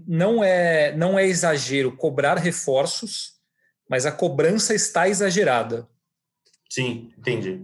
não 0.08 0.44
é 0.44 0.96
não 0.96 1.20
é 1.20 1.28
exagero 1.28 1.92
cobrar 1.96 2.38
reforços, 2.38 3.34
mas 3.88 4.06
a 4.06 4.12
cobrança 4.12 4.74
está 4.74 5.08
exagerada. 5.08 5.88
Sim, 6.70 7.14
entendi. 7.18 7.62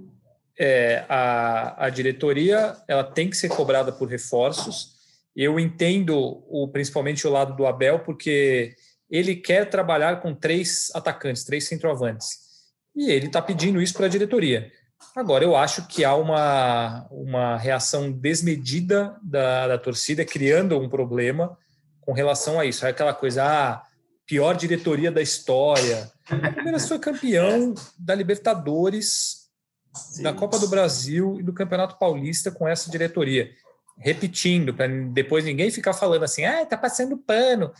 É, 0.59 1.05
a, 1.07 1.85
a 1.85 1.89
diretoria 1.89 2.75
ela 2.87 3.03
tem 3.03 3.29
que 3.29 3.37
ser 3.37 3.49
cobrada 3.49 3.91
por 3.91 4.09
reforços. 4.09 4.99
Eu 5.35 5.59
entendo 5.59 6.43
o, 6.47 6.67
principalmente 6.67 7.25
o 7.25 7.31
lado 7.31 7.55
do 7.55 7.65
Abel, 7.65 7.99
porque 7.99 8.75
ele 9.09 9.35
quer 9.35 9.69
trabalhar 9.69 10.21
com 10.21 10.35
três 10.35 10.91
atacantes, 10.93 11.43
três 11.43 11.67
centroavantes. 11.67 12.49
E 12.95 13.09
ele 13.11 13.27
está 13.27 13.41
pedindo 13.41 13.81
isso 13.81 13.93
para 13.93 14.05
a 14.05 14.09
diretoria. 14.09 14.71
Agora, 15.15 15.43
eu 15.43 15.55
acho 15.55 15.87
que 15.87 16.03
há 16.03 16.15
uma, 16.15 17.07
uma 17.09 17.57
reação 17.57 18.11
desmedida 18.11 19.15
da, 19.23 19.69
da 19.69 19.77
torcida, 19.77 20.25
criando 20.25 20.77
um 20.77 20.89
problema 20.89 21.57
com 22.01 22.11
relação 22.11 22.59
a 22.59 22.65
isso. 22.65 22.85
É 22.85 22.89
aquela 22.89 23.13
coisa, 23.13 23.43
ah, 23.43 23.83
pior 24.25 24.55
diretoria 24.55 25.11
da 25.11 25.21
história. 25.21 26.11
O 26.31 26.53
Palmeiras 26.53 26.87
foi 26.87 26.99
campeão 26.99 27.73
da 27.97 28.13
Libertadores, 28.13 29.47
Sim. 29.95 30.23
da 30.23 30.33
Copa 30.33 30.59
do 30.59 30.67
Brasil 30.67 31.37
e 31.39 31.43
do 31.43 31.53
Campeonato 31.53 31.97
Paulista 31.97 32.51
com 32.51 32.67
essa 32.67 32.91
diretoria. 32.91 33.49
Repetindo, 33.97 34.73
para 34.73 34.87
depois 34.87 35.43
ninguém 35.43 35.71
ficar 35.71 35.93
falando 35.93 36.23
assim, 36.23 36.45
ah, 36.45 36.65
tá 36.65 36.77
passando 36.77 37.17
pano 37.17 37.71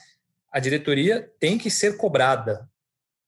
a 0.52 0.60
diretoria 0.60 1.32
tem 1.40 1.58
que 1.58 1.70
ser 1.70 1.98
cobrada. 1.98 2.70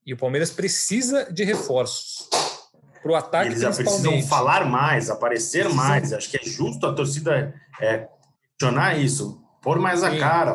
E 0.05 0.13
o 0.13 0.17
Palmeiras 0.17 0.49
precisa 0.49 1.31
de 1.31 1.43
reforços. 1.43 2.27
Para 3.01 3.11
o 3.11 3.15
ataque, 3.15 3.47
Eles 3.49 3.61
já 3.61 3.71
precisam 3.71 4.21
falar 4.23 4.65
mais, 4.65 5.09
aparecer 5.09 5.67
mais. 5.69 6.13
Acho 6.13 6.29
que 6.29 6.37
é 6.37 6.43
justo 6.43 6.85
a 6.85 6.93
torcida 6.93 7.53
é, 7.79 8.07
questionar 8.61 8.97
isso, 8.97 9.41
pôr 9.61 9.79
mais 9.79 10.03
a 10.03 10.11
Sim. 10.11 10.19
cara. 10.19 10.53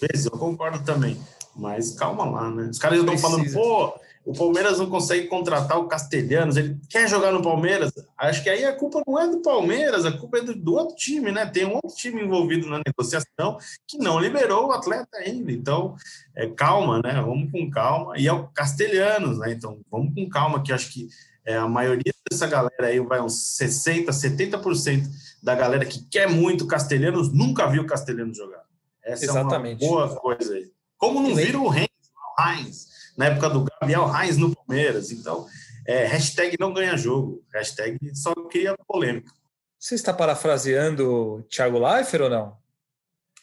Vezes, 0.00 0.26
eu 0.26 0.32
concordo 0.32 0.82
também. 0.82 1.20
Mas 1.54 1.92
calma 1.92 2.24
lá, 2.24 2.50
né? 2.50 2.64
Os 2.64 2.78
caras 2.78 2.98
já 2.98 3.04
estão 3.04 3.18
falando, 3.18 3.52
pô, 3.52 3.94
o 4.24 4.32
Palmeiras 4.32 4.78
não 4.78 4.88
consegue 4.88 5.26
contratar 5.26 5.78
o 5.78 5.86
Castelhanos, 5.86 6.56
ele 6.56 6.80
quer 6.88 7.06
jogar 7.08 7.30
no 7.30 7.42
Palmeiras. 7.42 7.92
Acho 8.16 8.42
que 8.42 8.48
aí 8.48 8.64
a 8.64 8.74
culpa 8.74 9.02
não 9.06 9.20
é 9.20 9.28
do 9.28 9.42
Palmeiras, 9.42 10.06
a 10.06 10.12
culpa 10.12 10.38
é 10.38 10.40
do, 10.40 10.54
do, 10.54 10.74
outro 10.74 10.96
time, 10.96 11.30
né? 11.30 11.44
Tem 11.44 11.66
um 11.66 11.74
outro 11.74 11.94
time 11.94 12.22
envolvido 12.22 12.66
na 12.66 12.80
negociação 12.84 13.58
que 13.86 13.98
não 13.98 14.18
liberou 14.18 14.68
o 14.68 14.72
atleta 14.72 15.18
ainda. 15.18 15.52
Então, 15.52 15.94
é, 16.34 16.46
calma, 16.46 17.02
né? 17.04 17.20
Vamos 17.20 17.50
com 17.52 17.70
calma. 17.70 18.18
E 18.18 18.26
é 18.26 18.32
o 18.32 18.48
Castelhanos, 18.48 19.38
né? 19.38 19.52
Então, 19.52 19.78
vamos 19.90 20.14
com 20.14 20.26
calma, 20.28 20.62
que 20.62 20.72
acho 20.72 20.90
que 20.90 21.08
é, 21.44 21.56
a 21.56 21.68
maioria 21.68 22.14
dessa 22.30 22.46
galera 22.46 22.86
aí, 22.86 22.98
vai 23.00 23.20
uns 23.20 23.58
60%, 23.60 24.06
70% 24.06 25.04
da 25.42 25.54
galera 25.54 25.84
que 25.84 26.02
quer 26.08 26.30
muito 26.30 26.66
Castelhanos 26.66 27.30
nunca 27.30 27.66
viu 27.66 27.84
Castelhanos 27.84 28.38
jogar. 28.38 28.64
Essa 29.02 29.26
Exatamente. 29.26 29.84
é 29.84 29.86
uma 29.86 30.06
boa 30.06 30.16
coisa 30.16 30.54
aí. 30.54 30.72
Como 30.96 31.20
não 31.20 31.34
viram 31.34 31.66
o 31.66 31.74
Heinz, 31.74 31.90
o 32.38 32.42
Heinz 32.42 32.94
na 33.16 33.26
época 33.26 33.50
do 33.50 33.64
Gabriel 33.64 34.06
Reis 34.06 34.36
no 34.36 34.54
Palmeiras. 34.54 35.10
Então, 35.10 35.46
é, 35.86 36.06
hashtag 36.06 36.56
não 36.58 36.72
ganha 36.72 36.96
jogo, 36.96 37.44
hashtag 37.52 37.98
só 38.14 38.34
cria 38.50 38.74
polêmica. 38.86 39.32
Você 39.78 39.94
está 39.94 40.12
parafraseando 40.14 41.44
Thiago 41.50 41.78
Leifert 41.78 42.22
ou 42.22 42.30
não? 42.30 42.56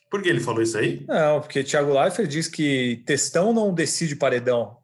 Por 0.10 0.22
que 0.22 0.30
ele 0.30 0.40
falou 0.40 0.62
isso 0.62 0.78
aí? 0.78 1.06
Não, 1.08 1.40
porque 1.40 1.64
Thiago 1.64 1.94
Leifert 1.94 2.28
diz 2.28 2.48
que 2.48 3.04
textão 3.06 3.54
não 3.54 3.74
decide 3.74 4.16
paredão. 4.16 4.78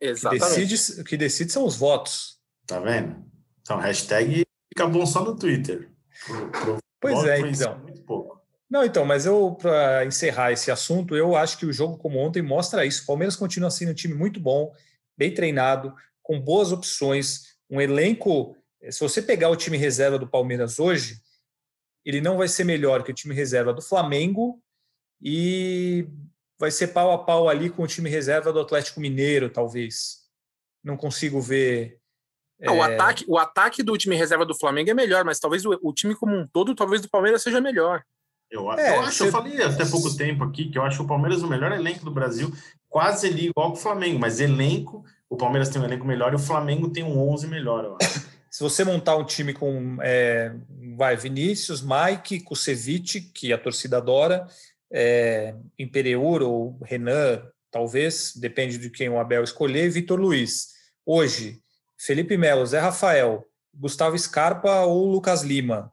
Exatamente. 0.00 0.44
O 0.44 0.54
que 0.54 0.60
decide, 0.60 1.00
o 1.00 1.04
que 1.04 1.16
decide 1.16 1.52
são 1.52 1.64
os 1.64 1.76
votos. 1.76 2.40
Tá 2.66 2.80
vendo? 2.80 3.16
Então, 3.60 3.78
hashtag 3.78 4.44
fica 4.68 4.86
bom 4.86 5.04
só 5.04 5.24
no 5.24 5.36
Twitter. 5.36 5.90
Pro, 6.26 6.50
pro 6.50 6.78
pois 7.00 7.24
é, 7.24 7.40
então. 7.40 7.78
Muito 7.80 8.02
pouco. 8.02 8.41
Não, 8.72 8.86
então, 8.86 9.04
mas 9.04 9.26
eu, 9.26 9.54
para 9.54 10.02
encerrar 10.06 10.50
esse 10.50 10.70
assunto, 10.70 11.14
eu 11.14 11.36
acho 11.36 11.58
que 11.58 11.66
o 11.66 11.72
jogo 11.74 11.98
como 11.98 12.18
ontem 12.18 12.40
mostra 12.40 12.86
isso. 12.86 13.02
O 13.02 13.06
Palmeiras 13.06 13.36
continua 13.36 13.70
sendo 13.70 13.90
um 13.90 13.94
time 13.94 14.14
muito 14.14 14.40
bom, 14.40 14.74
bem 15.14 15.34
treinado, 15.34 15.94
com 16.22 16.40
boas 16.40 16.72
opções, 16.72 17.54
um 17.68 17.82
elenco. 17.82 18.56
Se 18.88 18.98
você 18.98 19.20
pegar 19.20 19.50
o 19.50 19.56
time 19.56 19.76
reserva 19.76 20.18
do 20.18 20.26
Palmeiras 20.26 20.78
hoje, 20.78 21.20
ele 22.02 22.22
não 22.22 22.38
vai 22.38 22.48
ser 22.48 22.64
melhor 22.64 23.02
que 23.02 23.10
o 23.10 23.14
time 23.14 23.34
reserva 23.34 23.74
do 23.74 23.82
Flamengo 23.82 24.58
e 25.20 26.08
vai 26.58 26.70
ser 26.70 26.94
pau 26.94 27.12
a 27.12 27.18
pau 27.22 27.50
ali 27.50 27.68
com 27.68 27.82
o 27.82 27.86
time 27.86 28.08
reserva 28.08 28.54
do 28.54 28.60
Atlético 28.60 29.00
Mineiro, 29.00 29.50
talvez. 29.50 30.22
Não 30.82 30.96
consigo 30.96 31.42
ver. 31.42 32.00
Não, 32.58 32.76
é... 32.76 32.78
o, 32.78 32.82
ataque, 32.82 33.24
o 33.28 33.36
ataque 33.36 33.82
do 33.82 33.98
time 33.98 34.16
reserva 34.16 34.46
do 34.46 34.56
Flamengo 34.56 34.88
é 34.88 34.94
melhor, 34.94 35.26
mas 35.26 35.38
talvez 35.38 35.62
o, 35.66 35.78
o 35.82 35.92
time 35.92 36.14
como 36.14 36.34
um 36.34 36.46
todo, 36.46 36.74
talvez 36.74 37.02
do 37.02 37.10
Palmeiras 37.10 37.42
seja 37.42 37.60
melhor. 37.60 38.02
Eu, 38.52 38.70
é, 38.72 38.98
eu 38.98 39.00
acho, 39.00 39.16
você... 39.16 39.28
eu 39.28 39.32
falei 39.32 39.62
até 39.62 39.86
pouco 39.86 40.14
tempo 40.14 40.44
aqui 40.44 40.68
que 40.68 40.76
eu 40.76 40.82
acho 40.82 41.02
o 41.02 41.06
Palmeiras 41.06 41.42
o 41.42 41.48
melhor 41.48 41.72
elenco 41.72 42.04
do 42.04 42.10
Brasil, 42.10 42.52
quase 42.86 43.26
ali 43.26 43.46
igual 43.46 43.70
com 43.70 43.78
o 43.78 43.80
Flamengo, 43.80 44.18
mas 44.18 44.40
elenco, 44.40 45.02
o 45.28 45.36
Palmeiras 45.38 45.70
tem 45.70 45.80
um 45.80 45.84
elenco 45.86 46.06
melhor 46.06 46.32
e 46.32 46.36
o 46.36 46.38
Flamengo 46.38 46.90
tem 46.90 47.02
um 47.02 47.18
11 47.30 47.46
melhor, 47.48 47.84
eu 47.84 47.96
acho. 48.00 48.30
Se 48.52 48.62
você 48.62 48.84
montar 48.84 49.16
um 49.16 49.24
time 49.24 49.54
com 49.54 49.96
é, 50.02 50.54
vai 50.94 51.16
Vinícius, 51.16 51.82
Mike, 51.82 52.40
Kusevich, 52.40 53.22
que 53.32 53.50
a 53.50 53.56
torcida 53.56 53.96
adora, 53.96 54.46
é, 54.92 55.54
Imperiur 55.78 56.42
ou 56.42 56.78
Renan, 56.84 57.42
talvez, 57.70 58.34
depende 58.36 58.76
de 58.76 58.90
quem 58.90 59.08
o 59.08 59.18
Abel 59.18 59.42
escolher, 59.42 59.88
Vitor 59.88 60.20
Luiz. 60.20 60.68
Hoje, 61.06 61.62
Felipe 61.98 62.36
Melo, 62.36 62.66
Zé 62.66 62.78
Rafael, 62.78 63.42
Gustavo 63.72 64.18
Scarpa 64.18 64.80
ou 64.80 65.10
Lucas 65.10 65.42
Lima, 65.42 65.90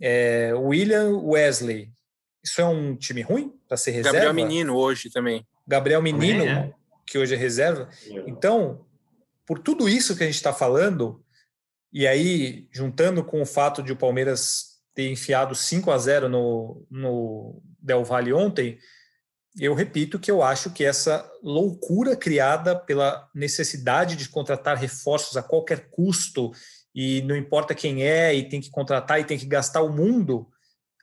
é, 0.00 0.54
William 0.54 1.10
Wesley, 1.18 1.92
isso 2.42 2.60
é 2.60 2.64
um 2.64 2.96
time 2.96 3.22
ruim 3.22 3.52
para 3.66 3.76
ser 3.76 3.90
reserva? 3.90 4.18
Gabriel 4.18 4.34
Menino 4.34 4.76
hoje 4.76 5.10
também. 5.10 5.46
Gabriel 5.66 6.02
Menino, 6.02 6.44
é. 6.44 6.72
que 7.06 7.18
hoje 7.18 7.34
é 7.34 7.38
reserva. 7.38 7.88
Então, 8.26 8.86
por 9.46 9.58
tudo 9.58 9.88
isso 9.88 10.16
que 10.16 10.22
a 10.22 10.26
gente 10.26 10.36
está 10.36 10.52
falando, 10.52 11.22
e 11.92 12.06
aí 12.06 12.68
juntando 12.72 13.24
com 13.24 13.42
o 13.42 13.46
fato 13.46 13.82
de 13.82 13.92
o 13.92 13.96
Palmeiras 13.96 14.78
ter 14.94 15.10
enfiado 15.10 15.54
5 15.54 15.90
a 15.90 15.98
0 15.98 16.28
no, 16.28 16.86
no 16.90 17.62
Del 17.80 18.04
Valle 18.04 18.32
ontem, 18.32 18.78
eu 19.58 19.74
repito 19.74 20.18
que 20.18 20.30
eu 20.30 20.42
acho 20.42 20.70
que 20.70 20.84
essa 20.84 21.28
loucura 21.42 22.16
criada 22.16 22.76
pela 22.76 23.28
necessidade 23.34 24.16
de 24.16 24.28
contratar 24.28 24.76
reforços 24.76 25.36
a 25.36 25.42
qualquer 25.42 25.88
custo, 25.90 26.52
e 26.94 27.22
não 27.22 27.36
importa 27.36 27.74
quem 27.74 28.04
é, 28.04 28.34
e 28.34 28.48
tem 28.48 28.60
que 28.60 28.70
contratar 28.70 29.20
e 29.20 29.24
tem 29.24 29.38
que 29.38 29.46
gastar 29.46 29.82
o 29.82 29.92
mundo, 29.92 30.48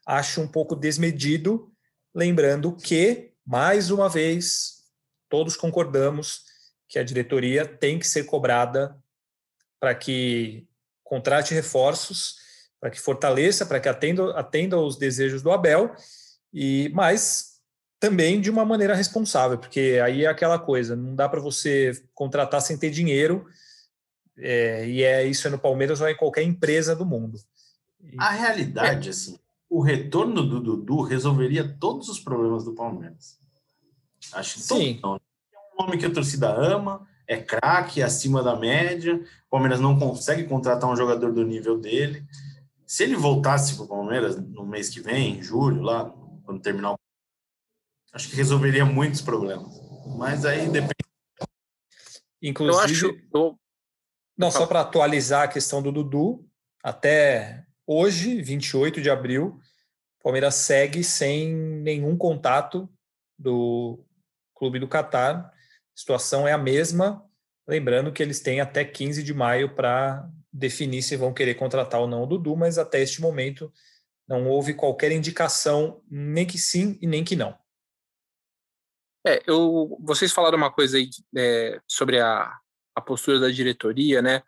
acho 0.06 0.42
um 0.42 0.48
pouco 0.48 0.76
desmedido, 0.76 1.72
lembrando 2.14 2.76
que, 2.76 3.32
mais 3.46 3.90
uma 3.90 4.08
vez, 4.08 4.84
todos 5.30 5.56
concordamos 5.56 6.44
que 6.88 7.00
a 7.00 7.04
diretoria 7.04 7.66
tem 7.66 7.98
que 7.98 8.08
ser 8.08 8.26
cobrada 8.26 8.96
para 9.80 9.96
que 9.96 10.68
contrate 11.04 11.54
reforços, 11.54 12.36
para 12.80 12.90
que 12.90 13.00
fortaleça, 13.00 13.66
para 13.66 13.80
que 13.80 13.90
atenda, 13.90 14.38
atenda 14.38 14.76
aos 14.76 14.98
desejos 14.98 15.42
do 15.42 15.52
Abel, 15.52 15.94
e 16.54 16.90
mas 16.94 17.56
também 18.00 18.40
de 18.40 18.50
uma 18.50 18.64
maneira 18.64 18.96
responsável, 18.96 19.58
porque 19.58 20.00
aí 20.04 20.26
é 20.26 20.28
aquela 20.28 20.60
coisa, 20.60 20.96
não 20.96 21.16
dá 21.16 21.28
para 21.28 21.42
você 21.42 21.92
contratar 22.14 22.62
sem 22.62 22.78
ter 22.78 22.92
dinheiro, 22.92 23.46
é, 24.38 24.88
e 24.88 25.04
é 25.04 25.26
isso 25.26 25.48
é 25.48 25.50
no 25.50 25.58
Palmeiras 25.58 26.02
ou 26.02 26.08
é 26.08 26.12
em 26.12 26.18
qualquer 26.18 26.44
empresa 26.44 26.96
do 26.96 27.06
mundo. 27.06 27.40
A 28.20 28.32
realidade, 28.32 29.08
é, 29.08 29.12
assim, 29.12 29.40
o 29.76 29.82
retorno 29.82 30.42
do 30.42 30.62
Dudu 30.62 31.02
resolveria 31.02 31.68
todos 31.68 32.08
os 32.08 32.18
problemas 32.18 32.64
do 32.64 32.74
Palmeiras. 32.74 33.38
Acho 34.32 34.54
que 34.54 34.62
Sim. 34.62 35.00
Todo, 35.02 35.22
é 35.54 35.58
um 35.74 35.86
nome 35.86 35.98
que 35.98 36.06
a 36.06 36.14
torcida 36.14 36.50
ama, 36.50 37.06
é 37.28 37.36
craque, 37.36 38.00
é 38.00 38.06
acima 38.06 38.42
da 38.42 38.56
média. 38.56 39.22
O 39.48 39.50
Palmeiras 39.50 39.82
não 39.82 40.00
consegue 40.00 40.46
contratar 40.46 40.90
um 40.90 40.96
jogador 40.96 41.34
do 41.34 41.44
nível 41.44 41.78
dele. 41.78 42.26
Se 42.88 43.04
ele 43.04 43.18
voltasse 43.18 43.76
para 43.76 43.84
o 43.84 43.88
Palmeiras 43.90 44.38
no 44.38 44.66
mês 44.66 44.88
que 44.88 45.02
vem, 45.02 45.40
em 45.40 45.44
julho, 45.44 45.82
lá, 45.82 46.10
quando 46.46 46.62
terminar 46.62 46.94
o. 46.94 47.00
Acho 48.14 48.30
que 48.30 48.36
resolveria 48.38 48.86
muitos 48.86 49.20
problemas. 49.20 49.78
Mas 50.18 50.46
aí 50.46 50.70
depende. 50.70 50.96
Inclusive. 52.42 52.78
Eu 52.78 53.10
acho. 53.12 53.22
Eu... 53.34 53.60
Não, 54.38 54.50
só 54.50 54.66
para 54.66 54.80
atualizar 54.80 55.44
a 55.44 55.48
questão 55.50 55.82
do 55.82 55.92
Dudu, 55.92 56.48
até 56.82 57.66
hoje, 57.86 58.42
28 58.42 59.02
de 59.02 59.10
abril, 59.10 59.60
Palmeiras 60.26 60.56
segue 60.56 61.04
sem 61.04 61.54
nenhum 61.54 62.18
contato 62.18 62.90
do 63.38 64.04
clube 64.56 64.80
do 64.80 64.88
Catar. 64.88 65.36
A 65.36 65.54
situação 65.96 66.48
é 66.48 66.52
a 66.52 66.58
mesma, 66.58 67.24
lembrando 67.68 68.12
que 68.12 68.24
eles 68.24 68.40
têm 68.40 68.60
até 68.60 68.84
15 68.84 69.22
de 69.22 69.36
maio 69.36 69.76
para 69.76 70.28
definir 70.52 71.04
se 71.04 71.16
vão 71.16 71.32
querer 71.32 71.54
contratar 71.54 72.02
ou 72.02 72.08
não 72.08 72.24
o 72.24 72.26
Dudu, 72.26 72.56
mas 72.56 72.80
até 72.80 73.04
este 73.04 73.22
momento 73.22 73.72
não 74.28 74.48
houve 74.48 74.74
qualquer 74.74 75.12
indicação, 75.12 76.02
nem 76.10 76.44
que 76.44 76.58
sim 76.58 76.98
e 77.00 77.06
nem 77.06 77.24
que 77.24 77.36
não. 77.36 77.56
É, 79.28 79.44
eu, 79.46 79.96
vocês 80.02 80.32
falaram 80.32 80.58
uma 80.58 80.72
coisa 80.72 80.98
aí 80.98 81.08
é, 81.38 81.80
sobre 81.88 82.20
a, 82.20 82.52
a 82.96 83.02
postura 83.02 83.40
da 83.40 83.52
diretoria, 83.52 84.24
né? 84.24 84.42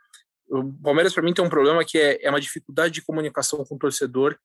O 0.50 0.74
Palmeiras, 0.82 1.14
para 1.14 1.22
mim, 1.22 1.36
tem 1.36 1.46
um 1.46 1.50
problema 1.50 1.86
que 1.86 2.00
é, 2.00 2.26
é 2.26 2.30
uma 2.32 2.42
dificuldade 2.42 2.96
de 2.96 3.04
comunicação 3.04 3.64
com 3.64 3.76
o 3.76 3.80
torcedor. 3.80 4.40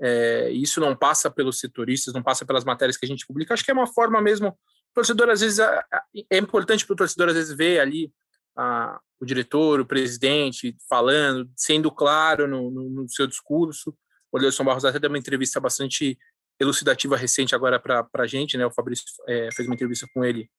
É, 0.00 0.50
isso 0.50 0.80
não 0.80 0.96
passa 0.96 1.30
pelos 1.30 1.58
setoristas, 1.58 2.14
não 2.14 2.22
passa 2.22 2.46
pelas 2.46 2.64
matérias 2.64 2.96
que 2.96 3.04
a 3.04 3.08
gente 3.08 3.26
publica. 3.26 3.52
Acho 3.52 3.64
que 3.64 3.70
é 3.70 3.74
uma 3.74 3.86
forma 3.86 4.20
mesmo. 4.20 4.48
O 4.48 4.94
torcedor, 4.94 5.28
às 5.28 5.40
vezes, 5.40 5.58
é 6.30 6.38
importante 6.38 6.86
para 6.86 6.94
o 6.94 6.96
torcedor, 6.96 7.28
às 7.28 7.34
vezes, 7.34 7.56
ver 7.56 7.80
ali 7.80 8.12
a, 8.56 8.98
o 9.20 9.26
diretor, 9.26 9.80
o 9.80 9.86
presidente 9.86 10.76
falando, 10.88 11.50
sendo 11.56 11.90
claro 11.90 12.48
no, 12.48 12.70
no, 12.70 12.90
no 12.90 13.08
seu 13.08 13.26
discurso. 13.26 13.94
O 14.32 14.38
Leilson 14.38 14.64
Barros 14.64 14.84
até 14.84 14.98
deu 14.98 15.10
uma 15.10 15.18
entrevista 15.18 15.60
bastante 15.60 16.18
elucidativa 16.58 17.16
recente 17.16 17.54
agora 17.54 17.78
para 17.78 18.06
a 18.14 18.26
gente, 18.26 18.56
né? 18.56 18.66
O 18.66 18.70
Fabrício 18.70 19.04
é, 19.28 19.50
fez 19.52 19.66
uma 19.68 19.74
entrevista 19.74 20.06
com 20.12 20.24
ele 20.24 20.50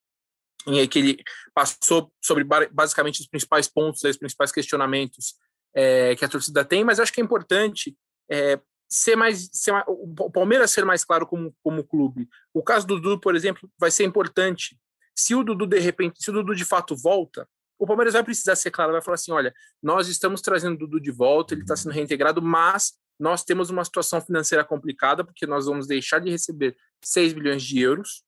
em 0.67 0.87
que 0.87 0.99
ele 0.99 1.23
passou 1.53 2.13
sobre 2.21 2.43
basicamente 2.43 3.21
os 3.21 3.27
principais 3.27 3.67
pontos, 3.67 4.03
os 4.03 4.17
principais 4.17 4.51
questionamentos 4.51 5.35
é, 5.75 6.15
que 6.15 6.23
a 6.23 6.29
torcida 6.29 6.63
tem, 6.63 6.83
mas 6.83 6.99
acho 6.99 7.11
que 7.11 7.21
é 7.21 7.23
importante 7.23 7.97
é, 8.29 8.59
ser 8.91 9.15
mais, 9.15 9.49
ser 9.53 9.71
mais, 9.71 9.85
o 9.87 10.29
Palmeiras 10.29 10.71
ser 10.71 10.83
mais 10.83 11.05
claro 11.05 11.25
como, 11.25 11.55
como 11.63 11.83
clube. 11.83 12.27
O 12.53 12.61
caso 12.61 12.85
do 12.85 12.99
Dudu, 12.99 13.21
por 13.21 13.35
exemplo, 13.35 13.71
vai 13.79 13.89
ser 13.89 14.03
importante. 14.03 14.77
Se 15.15 15.33
o 15.33 15.43
Dudu 15.43 15.65
de 15.65 15.79
repente, 15.79 16.21
se 16.21 16.29
o 16.29 16.33
Dudu 16.33 16.53
de 16.53 16.65
fato 16.65 16.93
volta, 16.95 17.47
o 17.79 17.87
Palmeiras 17.87 18.13
vai 18.13 18.23
precisar 18.23 18.55
ser 18.55 18.69
claro, 18.69 18.91
vai 18.91 19.01
falar 19.01 19.15
assim, 19.15 19.31
olha, 19.31 19.53
nós 19.81 20.09
estamos 20.09 20.41
trazendo 20.41 20.73
o 20.73 20.77
Dudu 20.77 20.99
de 20.99 21.09
volta, 21.09 21.53
ele 21.53 21.61
está 21.61 21.75
sendo 21.75 21.93
reintegrado, 21.93 22.41
mas 22.41 22.93
nós 23.17 23.43
temos 23.43 23.69
uma 23.69 23.85
situação 23.85 24.19
financeira 24.19 24.63
complicada, 24.63 25.23
porque 25.23 25.47
nós 25.47 25.65
vamos 25.65 25.87
deixar 25.87 26.19
de 26.19 26.29
receber 26.29 26.75
6 27.01 27.33
milhões 27.33 27.63
de 27.63 27.79
euros, 27.79 28.23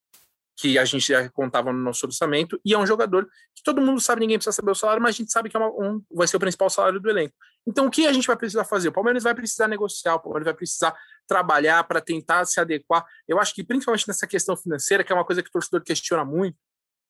que 0.56 0.78
a 0.78 0.86
gente 0.86 1.08
já 1.08 1.28
contava 1.30 1.74
no 1.74 1.80
nosso 1.80 2.06
orçamento, 2.06 2.60
e 2.64 2.74
é 2.74 2.78
um 2.78 2.86
jogador 2.86 3.28
que 3.56 3.64
todo 3.64 3.82
mundo 3.82 4.00
sabe, 4.00 4.22
ninguém 4.22 4.38
precisa 4.38 4.56
saber 4.56 4.72
o 4.72 4.76
salário, 4.76 5.02
mas 5.02 5.16
a 5.16 5.18
gente 5.18 5.32
sabe 5.32 5.50
que 5.50 5.58
é 5.58 5.60
uma, 5.60 5.70
um, 5.70 6.04
vai 6.12 6.28
ser 6.28 6.38
o 6.38 6.40
principal 6.40 6.70
salário 6.70 7.00
do 7.00 7.10
elenco. 7.10 7.34
Então, 7.66 7.88
o 7.88 7.90
que 7.90 8.06
a 8.06 8.14
gente 8.14 8.28
vai 8.28 8.36
precisar 8.36 8.64
fazer? 8.66 8.90
O 8.90 8.92
Palmeiras 8.92 9.24
vai 9.24 9.34
precisar 9.34 9.68
negociar, 9.68 10.16
o 10.16 10.20
Palmeiras 10.20 10.46
vai 10.46 10.54
precisar 10.54 10.96
trabalhar 11.28 11.84
para 11.86 12.02
tentar 12.02 12.46
se 12.46 12.60
adequar. 12.60 13.06
Eu 13.28 13.40
acho 13.40 13.54
que, 13.56 13.64
principalmente 13.64 14.08
nessa 14.08 14.28
questão 14.28 14.56
financeira, 14.56 15.04
que 15.04 15.12
é 15.12 15.16
uma 15.16 15.26
coisa 15.26 15.42
que 15.42 15.50
o 15.50 15.52
torcedor 15.52 15.82
questiona 15.82 16.24
muito, 16.24 16.58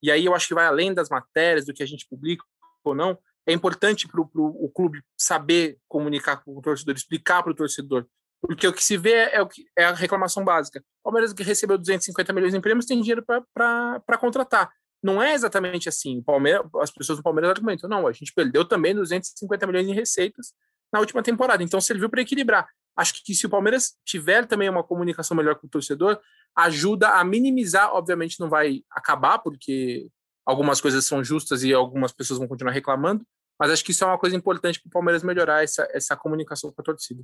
e 0.02 0.12
aí 0.12 0.26
eu 0.26 0.36
acho 0.36 0.48
que 0.48 0.54
vai 0.54 0.66
além 0.66 0.94
das 0.94 1.10
matérias, 1.10 1.66
do 1.66 1.74
que 1.74 1.82
a 1.82 1.86
gente 1.86 2.08
publica 2.08 2.46
ou 2.84 2.94
não, 2.94 3.18
é 3.46 3.54
importante 3.54 4.08
para 4.08 4.22
o 4.22 4.70
clube 4.70 5.02
saber 5.18 5.78
comunicar 5.88 6.38
com 6.38 6.58
o 6.58 6.62
torcedor, 6.62 6.96
explicar 6.96 7.44
para 7.44 7.52
o 7.52 7.56
torcedor. 7.56 8.06
Porque 8.46 8.68
o 8.68 8.74
que 8.74 8.84
se 8.84 8.98
vê 8.98 9.30
é, 9.32 9.42
o 9.42 9.48
que, 9.48 9.66
é 9.78 9.86
a 9.86 9.94
reclamação 9.94 10.44
básica. 10.44 10.84
O 11.00 11.04
Palmeiras 11.06 11.32
que 11.32 11.44
recebeu 11.44 11.78
250 11.78 12.34
milhões 12.34 12.54
em 12.54 12.60
prêmios 12.60 12.86
tem 12.86 13.00
dinheiro 13.00 13.24
para 13.26 14.18
contratar. 14.20 14.70
Não 15.02 15.24
é 15.24 15.34
exatamente 15.34 15.88
assim. 15.88 16.20
O 16.20 16.24
Palmeiras, 16.24 16.66
as 16.82 16.92
pessoas 16.92 17.20
do 17.20 17.24
Palmeiras 17.24 17.52
argumentam, 17.52 17.90
não, 17.90 18.06
a 18.06 18.12
gente 18.12 18.34
perdeu 18.34 18.66
também 18.66 18.94
250 18.94 19.66
milhões 19.66 19.88
em 19.88 19.94
receitas 19.94 20.54
na 20.92 21.00
última 21.00 21.24
temporada. 21.24 21.64
Então 21.64 21.80
serviu 21.80 22.10
para 22.10 22.22
equilibrar. 22.22 22.68
Acho 22.96 23.24
que 23.24 23.34
se 23.34 23.46
o 23.46 23.50
Palmeiras 23.50 23.96
tiver 24.06 24.46
também 24.46 24.70
uma 24.70 24.84
comunicação 24.84 25.36
melhor 25.36 25.56
com 25.56 25.66
o 25.66 25.70
torcedor, 25.70 26.20
ajuda 26.56 27.10
a 27.10 27.24
minimizar, 27.24 27.94
obviamente 27.94 28.40
não 28.40 28.50
vai 28.50 28.82
acabar, 28.92 29.40
porque 29.40 30.08
algumas 30.46 30.82
coisas 30.82 31.06
são 31.06 31.24
justas 31.24 31.64
e 31.64 31.74
algumas 31.74 32.12
pessoas 32.12 32.38
vão 32.38 32.48
continuar 32.48 32.74
reclamando, 32.74 33.26
mas 33.60 33.72
acho 33.72 33.84
que 33.84 33.92
isso 33.92 34.04
é 34.04 34.08
uma 34.08 34.20
coisa 34.20 34.36
importante 34.36 34.80
para 34.80 34.90
o 34.90 34.92
Palmeiras 34.92 35.24
melhorar 35.24 35.64
essa, 35.64 35.88
essa 35.92 36.16
comunicação 36.16 36.72
com 36.72 36.82
a 36.82 36.84
torcida. 36.84 37.24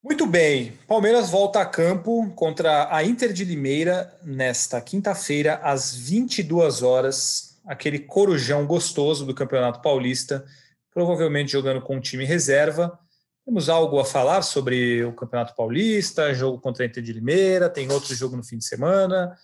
Muito 0.00 0.26
bem, 0.26 0.78
Palmeiras 0.86 1.28
volta 1.28 1.60
a 1.60 1.66
campo 1.66 2.30
contra 2.36 2.94
a 2.94 3.02
Inter 3.02 3.32
de 3.32 3.44
Limeira 3.44 4.16
nesta 4.22 4.80
quinta-feira 4.80 5.56
às 5.56 5.92
22 5.92 6.82
horas, 6.82 7.60
aquele 7.66 7.98
corujão 7.98 8.64
gostoso 8.64 9.26
do 9.26 9.34
Campeonato 9.34 9.82
Paulista, 9.82 10.46
provavelmente 10.94 11.50
jogando 11.50 11.82
com 11.82 11.96
um 11.96 12.00
time 12.00 12.24
reserva. 12.24 12.96
Temos 13.44 13.68
algo 13.68 13.98
a 13.98 14.04
falar 14.04 14.42
sobre 14.42 15.04
o 15.04 15.12
Campeonato 15.14 15.56
Paulista, 15.56 16.32
jogo 16.32 16.60
contra 16.60 16.84
a 16.84 16.86
Inter 16.86 17.02
de 17.02 17.12
Limeira, 17.12 17.68
tem 17.68 17.90
outro 17.90 18.14
jogo 18.14 18.36
no 18.36 18.44
fim 18.44 18.58
de 18.58 18.66
semana, 18.66 19.36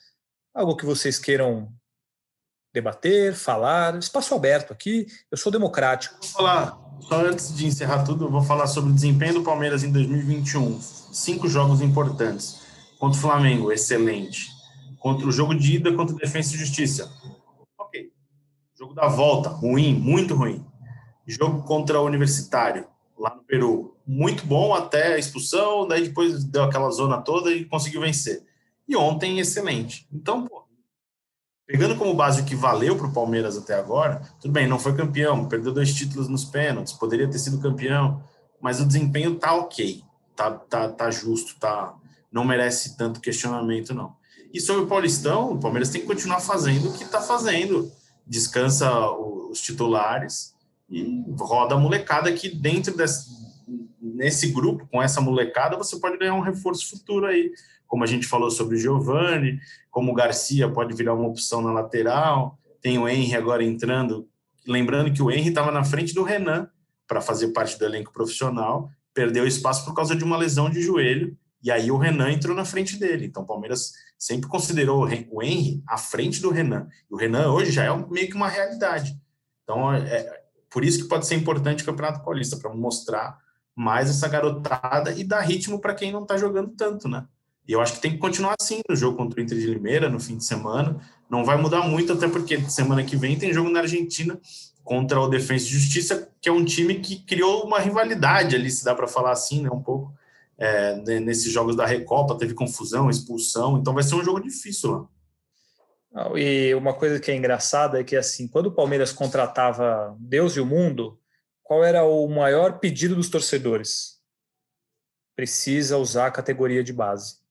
algo 0.55 0.77
que 0.77 0.87
vocês 0.87 1.19
queiram 1.19 1.69
debater, 2.75 3.35
falar, 3.37 3.97
espaço 3.97 4.35
aberto 4.35 4.73
aqui. 4.73 5.07
Eu 5.31 5.39
sou 5.39 5.53
democrático. 5.53 6.17
Vou 6.21 6.31
falar, 6.31 6.77
só 7.03 7.25
antes 7.25 7.55
de 7.55 7.67
encerrar 7.67 8.03
tudo, 8.03 8.25
eu 8.25 8.31
vou 8.31 8.43
falar 8.43 8.67
sobre 8.67 8.91
o 8.91 8.95
desempenho 8.95 9.35
do 9.35 9.43
Palmeiras 9.45 9.85
em 9.85 9.93
2021. 9.93 10.81
Cinco 10.81 11.49
jogos 11.49 11.81
importantes. 11.81 12.61
Contra 12.99 13.17
o 13.17 13.23
Flamengo, 13.23 13.71
excelente. 13.71 14.49
Contra 14.99 15.25
o 15.25 15.31
jogo 15.31 15.55
de 15.55 15.77
ida 15.77 15.93
contra 15.93 16.17
o 16.17 16.19
Defensa 16.19 16.55
e 16.55 16.59
Justiça. 16.59 17.09
Ok. 17.79 18.11
Jogo 18.77 18.93
da 18.93 19.07
volta, 19.07 19.49
ruim, 19.49 19.95
muito 19.95 20.35
ruim. 20.35 20.67
Jogo 21.25 21.63
contra 21.63 22.01
o 22.01 22.05
Universitário, 22.05 22.87
lá 23.17 23.37
no 23.37 23.45
Peru. 23.45 23.97
Muito 24.05 24.45
bom 24.45 24.75
até 24.75 25.15
a 25.15 25.19
expulsão, 25.19 25.87
daí 25.87 26.09
depois 26.09 26.43
deu 26.43 26.65
aquela 26.65 26.91
zona 26.91 27.23
toda 27.23 27.53
e 27.53 27.65
conseguiu 27.65 28.01
vencer. 28.01 28.43
E 28.87 28.97
ontem, 28.97 29.39
excelente. 29.39 30.07
Então, 30.13 30.47
Pegando 31.67 31.97
como 31.97 32.15
base 32.15 32.43
o 32.43 32.45
que 32.45 32.55
valeu 32.55 32.97
para 32.97 33.07
o 33.07 33.13
Palmeiras 33.13 33.57
até 33.57 33.75
agora, 33.75 34.21
tudo 34.39 34.53
bem, 34.53 34.69
não 34.69 34.79
foi 34.79 34.95
campeão, 34.95 35.49
perdeu 35.49 35.73
dois 35.73 35.95
títulos 35.95 36.29
nos 36.29 36.45
pênaltis, 36.45 36.93
poderia 36.93 37.29
ter 37.29 37.39
sido 37.39 37.59
campeão, 37.59 38.23
mas 38.61 38.81
o 38.81 38.87
desempenho 38.87 39.37
tá 39.37 39.55
ok, 39.55 40.03
tá, 40.37 40.51
tá, 40.51 40.89
tá 40.91 41.11
justo, 41.11 41.59
tá, 41.59 41.95
não 42.31 42.45
merece 42.45 42.99
tanto 42.99 43.21
questionamento, 43.21 43.95
não. 43.95 44.15
E 44.53 44.61
sobre 44.61 44.85
o 44.85 44.87
Paulistão, 44.87 45.53
o 45.53 45.59
Palmeiras 45.59 45.89
tem 45.89 46.03
que 46.03 46.07
continuar 46.07 46.41
fazendo 46.41 46.91
o 46.91 46.93
que 46.93 47.03
está 47.03 47.21
fazendo, 47.21 47.91
descansa 48.27 49.11
os 49.11 49.61
titulares 49.61 50.55
e 50.91 51.25
roda 51.39 51.75
a 51.75 51.79
molecada 51.79 52.31
que 52.31 52.49
dentro 52.49 52.95
desse, 52.95 53.31
nesse 54.01 54.49
grupo, 54.49 54.87
com 54.87 55.03
essa 55.03 55.21
molecada, 55.21 55.77
você 55.77 55.99
pode 55.99 56.19
ganhar 56.19 56.35
um 56.35 56.41
reforço 56.41 56.91
futuro 56.91 57.27
aí 57.27 57.51
como 57.87 58.05
a 58.05 58.07
gente 58.07 58.27
falou 58.27 58.51
sobre 58.51 58.77
o 58.77 58.79
Giovani, 58.79 59.59
como 59.91 60.13
o 60.13 60.15
Garcia 60.15 60.69
pode 60.69 60.95
virar 60.95 61.15
uma 61.15 61.29
opção 61.29 61.63
na 61.63 61.73
lateral, 61.73 62.59
tem 62.81 62.99
o 62.99 63.09
Henry 63.09 63.35
agora 63.35 63.63
entrando. 63.63 64.29
Lembrando 64.67 65.13
que 65.13 65.23
o 65.23 65.31
Henry 65.31 65.49
estava 65.49 65.71
na 65.71 65.85
frente 65.85 66.15
do 66.15 66.23
Renan 66.23 66.69
para 67.07 67.21
fazer 67.21 67.49
parte 67.49 67.79
do 67.79 67.85
elenco 67.85 68.13
profissional, 68.13 68.91
perdeu 69.13 69.47
espaço 69.47 69.85
por 69.85 69.95
causa 69.95 70.17
de 70.17 70.25
uma 70.25 70.37
lesão 70.37 70.69
de 70.69 70.83
joelho, 70.83 71.37
e 71.63 71.71
aí 71.71 71.91
o 71.91 71.97
Renan 71.97 72.31
entrou 72.31 72.55
na 72.55 72.65
frente 72.65 72.99
dele. 72.99 73.27
Então 73.27 73.43
o 73.43 73.47
Palmeiras 73.47 73.93
sempre 74.19 74.49
considerou 74.49 75.07
o 75.31 75.43
Henry 75.43 75.83
à 75.87 75.97
frente 75.97 76.43
do 76.43 76.51
Renan. 76.51 76.89
E 77.11 77.15
o 77.15 77.17
Renan 77.17 77.53
hoje 77.53 77.73
já 77.73 77.85
é 77.85 78.07
meio 78.11 78.29
que 78.29 78.37
uma 78.37 78.49
realidade. 78.49 79.19
Então 79.63 79.93
é, 79.93 80.01
é 80.01 80.45
por 80.71 80.85
isso 80.85 81.03
que 81.03 81.09
pode 81.09 81.27
ser 81.27 81.37
importante 81.37 81.83
o 81.83 81.87
Campeonato 81.87 82.25
Paulista, 82.25 82.57
para 82.57 82.75
mostrar 82.75 83.39
mais 83.77 84.11
essa 84.11 84.29
garotada 84.29 85.13
e 85.13 85.25
dar 85.25 85.41
ritmo 85.41 85.81
para 85.81 85.95
quem 85.95 86.13
não 86.13 86.23
está 86.23 86.37
jogando 86.37 86.73
tanto, 86.77 87.09
né? 87.09 87.27
E 87.67 87.73
eu 87.73 87.81
acho 87.81 87.95
que 87.95 88.01
tem 88.01 88.13
que 88.13 88.19
continuar 88.19 88.55
assim 88.61 88.81
no 88.89 88.95
jogo 88.95 89.17
contra 89.17 89.41
o 89.41 89.43
Inter 89.43 89.59
de 89.59 89.67
Limeira, 89.67 90.09
no 90.09 90.21
fim 90.21 90.37
de 90.37 90.45
semana. 90.45 91.01
Não 91.31 91.45
vai 91.45 91.57
mudar 91.57 91.83
muito, 91.83 92.13
até 92.13 92.29
porque 92.29 92.61
semana 92.71 93.03
que 93.03 93.17
vem 93.17 93.39
tem 93.39 93.53
jogo 93.53 93.71
na 93.71 93.81
Argentina 93.81 94.39
contra 94.83 95.19
o 95.19 95.29
Defensa 95.29 95.65
e 95.65 95.69
Justiça, 95.69 96.31
que 96.43 96.49
é 96.49 96.53
um 96.53 96.65
time 96.65 96.97
que 96.97 97.17
criou 97.25 97.65
uma 97.65 97.81
rivalidade 97.81 98.55
ali, 98.55 98.71
se 98.71 98.85
dá 98.85 98.95
para 98.95 99.09
falar 99.09 99.33
assim, 99.33 99.63
né? 99.63 99.71
Um 99.71 99.83
pouco 99.83 100.13
é, 100.59 100.97
nesses 101.21 101.51
jogos 101.51 101.75
da 101.75 101.87
Recopa, 101.87 102.37
teve 102.37 102.53
confusão, 102.53 103.09
expulsão, 103.09 103.79
então 103.79 103.95
vai 103.95 104.03
ser 104.03 104.15
um 104.15 104.23
jogo 104.23 104.41
difícil 104.41 104.91
lá. 104.91 105.09
E 106.37 106.73
uma 106.75 106.93
coisa 106.93 107.19
que 107.19 107.31
é 107.31 107.35
engraçada 107.35 107.99
é 107.99 108.05
que, 108.05 108.15
assim, 108.15 108.47
quando 108.47 108.67
o 108.67 108.73
Palmeiras 108.73 109.11
contratava 109.11 110.15
Deus 110.21 110.55
e 110.55 110.61
o 110.61 110.67
Mundo, 110.67 111.19
qual 111.63 111.83
era 111.83 112.05
o 112.05 112.29
maior 112.29 112.79
pedido 112.79 113.17
dos 113.17 113.29
torcedores? 113.29 114.21
Precisa 115.35 115.97
usar 115.97 116.27
a 116.27 116.31
categoria 116.31 116.85
de 116.85 116.93
base 116.93 117.44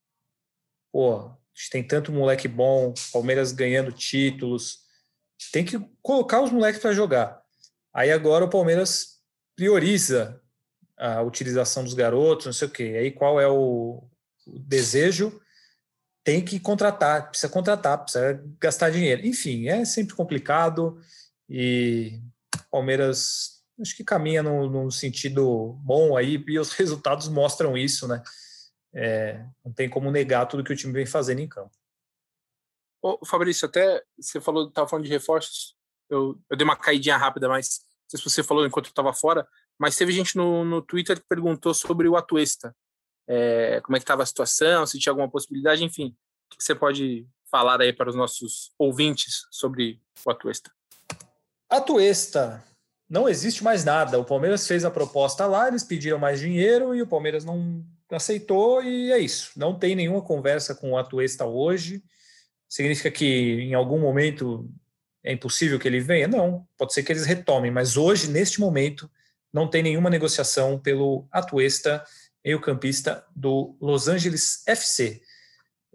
pô, 0.94 1.16
a 1.16 1.36
gente 1.56 1.70
tem 1.72 1.84
tanto 1.84 2.12
moleque 2.12 2.48
bom, 2.48 2.94
Palmeiras 3.12 3.52
ganhando 3.52 3.92
títulos, 3.92 4.84
tem 5.52 5.66
que 5.66 5.80
colocar 6.04 6.42
os 6.42 6.52
moleques 6.52 6.80
para 6.80 6.94
jogar. 6.94 7.42
Aí 7.92 8.12
agora 8.12 8.46
o 8.46 8.50
Palmeiras 8.50 9.20
prioriza 9.56 10.40
a 10.98 11.22
utilização 11.24 11.84
dos 11.84 11.96
garotos, 11.96 12.46
não 12.46 12.54
sei 12.54 12.68
o 12.68 12.72
quê. 12.72 12.96
Aí 12.98 13.12
qual 13.12 13.42
é 13.42 13.48
o, 13.48 14.04
o 14.46 14.60
desejo? 14.60 15.42
Tem 16.24 16.46
que 16.46 16.60
contratar, 16.60 17.30
precisa 17.30 17.52
contratar, 17.52 17.98
precisa 18.04 18.42
gastar 18.60 18.92
dinheiro. 18.92 19.26
Enfim, 19.26 19.68
é 19.68 19.84
sempre 19.84 20.16
complicado 20.16 21.02
e 21.50 22.22
Palmeiras 22.72 23.64
acho 23.82 23.98
que 23.98 24.04
caminha 24.04 24.44
no, 24.44 24.70
no 24.70 24.92
sentido 24.92 25.74
bom 25.84 26.16
aí, 26.16 26.44
e 26.48 26.60
os 26.60 26.72
resultados 26.78 27.28
mostram 27.28 27.76
isso, 27.76 28.08
né? 28.08 28.22
É, 28.94 29.46
não 29.66 29.74
tem 29.74 29.90
como 29.90 30.12
negar 30.12 30.46
tudo 30.46 30.64
que 30.64 30.72
o 30.72 30.76
time 30.76 30.94
vem 30.94 31.06
fazendo 31.06 31.40
em 31.40 31.48
campo. 31.48 31.72
Ô, 33.02 33.26
Fabrício, 33.26 33.68
até 33.68 34.04
você 34.18 34.40
falou, 34.40 34.68
estava 34.68 34.88
falando 34.88 35.06
de 35.06 35.12
reforços, 35.12 35.76
eu, 36.10 36.40
eu 36.50 36.56
dei 36.56 36.64
uma 36.64 36.76
caidinha 36.76 37.18
rápida, 37.18 37.50
mas 37.50 37.82
não 38.04 38.10
sei 38.10 38.20
se 38.20 38.30
você 38.30 38.44
falou 38.44 38.66
enquanto 38.66 38.86
eu 38.86 38.92
estava 38.92 39.14
fora, 39.14 39.48
mas 39.78 39.98
teve 39.98 40.12
gente 40.12 40.38
no, 40.38 40.64
no 40.64 40.82
Twitter 40.82 41.20
que 41.20 41.28
perguntou 41.28 41.74
sobre 41.74 42.08
o 42.08 42.16
Atuesta. 42.16 42.76
É, 43.28 43.82
como 43.82 43.96
é 43.96 44.00
que 44.00 44.04
estava 44.04 44.24
a 44.24 44.26
situação, 44.26 44.86
se 44.86 45.00
tinha 45.00 45.12
alguma 45.12 45.30
possibilidade, 45.30 45.84
enfim. 45.84 46.16
O 46.48 46.58
que 46.58 46.64
você 46.64 46.76
pode 46.76 47.28
falar 47.50 47.82
aí 47.82 47.92
para 47.92 48.10
os 48.10 48.16
nossos 48.16 48.72
ouvintes 48.78 49.48
sobre 49.50 50.02
o 50.26 50.32
Atuesta? 50.32 50.72
Atuesta, 51.70 52.64
não 53.10 53.28
existe 53.28 53.64
mais 53.64 53.84
nada. 53.84 54.20
O 54.20 54.26
Palmeiras 54.26 54.68
fez 54.68 54.86
a 54.86 54.92
proposta 54.92 55.46
lá, 55.46 55.68
eles 55.68 55.84
pediram 55.84 56.20
mais 56.20 56.40
dinheiro 56.40 56.94
e 56.94 57.02
o 57.02 57.08
Palmeiras 57.08 57.44
não 57.44 57.86
aceitou 58.16 58.84
e 58.84 59.12
é 59.12 59.20
isso. 59.20 59.52
Não 59.56 59.78
tem 59.78 59.96
nenhuma 59.96 60.22
conversa 60.22 60.76
com 60.76 60.92
o 60.92 60.98
Atuesta 60.98 61.46
hoje. 61.46 62.04
Significa 62.68 63.12
que 63.12 63.26
em 63.26 63.74
algum 63.74 64.00
momento 64.00 64.70
é 65.24 65.32
impossível 65.34 65.80
que 65.80 65.88
ele 65.88 66.00
venha? 66.00 66.28
Não, 66.28 66.68
pode 66.78 66.94
ser 66.94 67.04
que 67.04 67.12
eles 67.12 67.26
retomem, 67.26 67.72
mas 67.72 67.96
hoje, 67.96 68.30
neste 68.30 68.60
momento, 68.60 69.10
não 69.54 69.70
tem 69.70 69.84
nenhuma 69.84 70.10
negociação 70.10 70.80
pelo 70.80 71.28
Atuesta, 71.32 72.04
meio-campista 72.44 73.26
do 73.36 73.78
Los 73.80 74.08
Angeles 74.08 74.64
FC. 74.68 75.22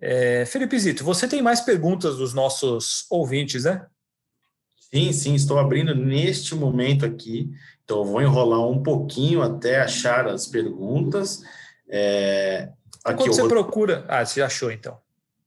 É, 0.00 0.46
Felipe 0.46 0.78
Zito, 0.78 1.04
você 1.04 1.26
tem 1.26 1.42
mais 1.42 1.60
perguntas 1.60 2.16
dos 2.16 2.32
nossos 2.32 3.04
ouvintes, 3.10 3.64
né? 3.64 3.84
Sim, 4.78 5.12
sim, 5.12 5.34
estou 5.34 5.58
abrindo 5.58 5.94
neste 5.94 6.54
momento 6.54 7.04
aqui, 7.04 7.50
então 7.84 7.98
eu 7.98 8.04
vou 8.04 8.22
enrolar 8.22 8.66
um 8.66 8.82
pouquinho 8.82 9.42
até 9.42 9.80
achar 9.80 10.26
as 10.26 10.46
perguntas. 10.46 11.42
É, 11.88 12.72
aqui, 13.04 13.18
Quando 13.18 13.32
você 13.34 13.40
Rod... 13.42 13.50
procura. 13.50 14.04
Ah, 14.08 14.24
você 14.24 14.42
achou 14.42 14.70
então? 14.70 14.98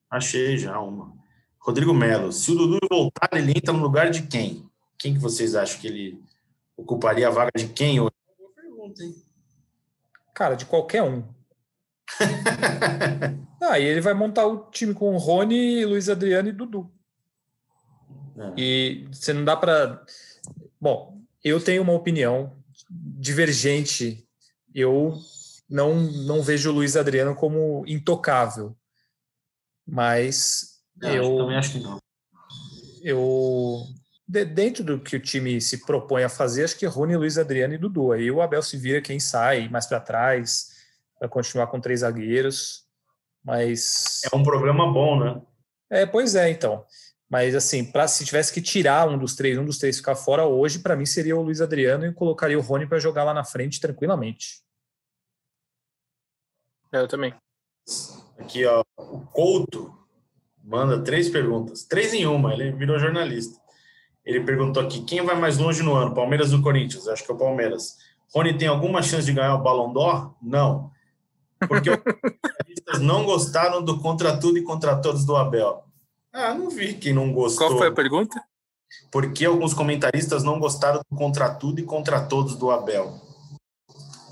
Achei 0.10 0.58
já 0.58 0.80
uma. 0.80 1.13
Rodrigo 1.60 1.93
Melo, 1.93 2.32
se 2.32 2.51
o 2.51 2.56
Dudu 2.56 2.80
voltar, 2.89 3.30
ele 3.34 3.51
entra 3.51 3.71
no 3.71 3.84
lugar 3.84 4.10
de 4.10 4.23
quem? 4.23 4.67
Quem 4.97 5.13
que 5.13 5.19
vocês 5.19 5.56
acham 5.56 5.80
que 5.80 5.88
ele 5.88 6.23
ocuparia 6.75 7.27
a 7.27 7.32
vaga 7.32 7.51
de 7.56 7.67
quem? 7.67 7.97
Boa 7.99 8.12
pergunta, 8.56 9.04
hein? 9.04 9.15
Cara, 10.34 10.56
de 10.56 10.65
qualquer 10.65 11.04
um. 11.04 11.23
ah, 13.62 13.80
e 13.80 13.86
ele 13.86 14.01
vai 14.01 14.13
montar 14.13 14.47
o 14.47 14.69
time 14.71 14.93
com 14.93 15.15
Rony, 15.17 15.86
Luiz 15.86 16.10
Adriano 16.10 16.49
e 16.49 16.51
Dudu. 16.51 16.91
É. 18.38 18.54
E 18.58 19.08
você 19.12 19.32
não 19.32 19.45
dá 19.45 19.56
para. 19.56 20.04
Bom, 20.80 21.21
eu 21.43 21.63
tenho 21.63 21.84
uma 21.84 21.93
opinião 21.93 22.56
divergente. 22.89 24.27
Eu 24.73 25.15
não, 25.71 25.95
não 25.95 26.43
vejo 26.43 26.69
o 26.69 26.73
Luiz 26.73 26.97
Adriano 26.97 27.34
como 27.34 27.86
intocável. 27.88 28.75
Mas 29.88 30.81
não, 30.97 31.10
eu. 31.10 31.38
Também 31.38 31.57
acho 31.57 31.71
que 31.71 31.79
não. 31.79 31.97
Eu. 33.01 33.77
De, 34.27 34.43
dentro 34.43 34.84
do 34.84 34.99
que 34.99 35.15
o 35.15 35.19
time 35.19 35.60
se 35.62 35.86
propõe 35.86 36.23
a 36.23 36.29
fazer, 36.29 36.65
acho 36.65 36.77
que 36.77 36.86
Rony, 36.86 37.15
Luiz 37.15 37.38
Adriano 37.38 37.73
e 37.73 37.77
Dudu. 37.77 38.12
Aí 38.12 38.29
o 38.29 38.41
Abel 38.41 38.62
se 38.62 38.77
vira 38.77 39.01
quem 39.01 39.19
sai 39.19 39.69
mais 39.69 39.86
para 39.86 40.01
trás, 40.01 40.67
para 41.17 41.29
continuar 41.29 41.67
com 41.67 41.79
três 41.79 42.01
zagueiros. 42.01 42.84
Mas. 43.43 44.21
É 44.31 44.36
um 44.36 44.43
programa 44.43 44.91
bom, 44.91 45.19
né? 45.23 45.41
É, 45.89 46.05
pois 46.05 46.36
é, 46.36 46.49
então. 46.49 46.86
Mas 47.29 47.55
assim, 47.55 47.86
para 47.86 48.10
se 48.10 48.25
tivesse 48.25 48.51
que 48.51 48.62
tirar 48.62 49.07
um 49.07 49.17
dos 49.17 49.36
três, 49.36 49.57
um 49.57 49.63
dos 49.63 49.77
três 49.77 49.97
ficar 49.97 50.15
fora 50.15 50.45
hoje, 50.45 50.79
para 50.79 50.97
mim 50.97 51.05
seria 51.05 51.36
o 51.36 51.41
Luiz 51.41 51.62
Adriano 51.62 52.05
e 52.05 52.13
colocaria 52.13 52.60
o 52.60 52.62
Rony 52.62 52.86
para 52.86 52.99
jogar 52.99 53.23
lá 53.23 53.34
na 53.34 53.45
frente 53.45 53.79
tranquilamente. 53.79 54.62
É, 56.91 56.99
eu 56.99 57.08
também. 57.08 57.34
Aqui, 58.38 58.65
ó, 58.65 58.84
o 58.97 59.19
Couto 59.27 59.93
manda 60.63 61.01
três 61.01 61.30
perguntas, 61.30 61.84
três 61.84 62.13
em 62.13 62.25
uma, 62.25 62.54
ele 62.54 62.71
virou 62.71 62.99
jornalista. 62.99 63.60
Ele 64.25 64.41
perguntou 64.41 64.84
aqui: 64.84 65.04
quem 65.04 65.23
vai 65.23 65.36
mais 65.36 65.58
longe 65.58 65.82
no 65.82 65.95
ano? 65.95 66.13
Palmeiras 66.13 66.54
ou 66.54 66.62
Corinthians? 66.62 67.08
Acho 67.08 67.23
que 67.23 67.32
é 67.32 67.36
o 67.36 67.38
Palmeiras. 67.38 67.97
Rony 68.34 68.58
tem 68.58 68.67
alguma 68.67 69.01
chance 69.01 69.25
de 69.25 69.34
ganhar 69.34 69.56
o 69.56 69.62
Ballon 69.62 69.91
d'Or? 69.91 70.34
Não. 70.41 70.91
Porque 71.67 71.89
os 71.89 71.97
jornalistas 71.97 72.99
não 72.99 73.25
gostaram 73.25 73.84
do 73.84 73.99
contra 73.99 74.38
tudo 74.38 74.58
e 74.58 74.63
contra 74.63 74.95
todos 74.95 75.25
do 75.25 75.36
Abel. 75.36 75.84
Ah, 76.34 76.54
não 76.54 76.69
vi 76.69 76.93
quem 76.93 77.13
não 77.13 77.34
gostou. 77.34 77.67
Qual 77.67 77.77
foi 77.77 77.88
a 77.89 77.93
pergunta? 77.93 78.41
Por 79.12 79.32
que 79.34 79.45
alguns 79.45 79.73
comentaristas 79.73 80.43
não 80.43 80.60
gostaram 80.60 81.01
do 81.10 81.17
contra 81.17 81.54
tudo 81.54 81.80
e 81.80 81.84
contra 81.84 82.21
todos 82.21 82.56
do 82.56 82.71
Abel? 82.71 83.19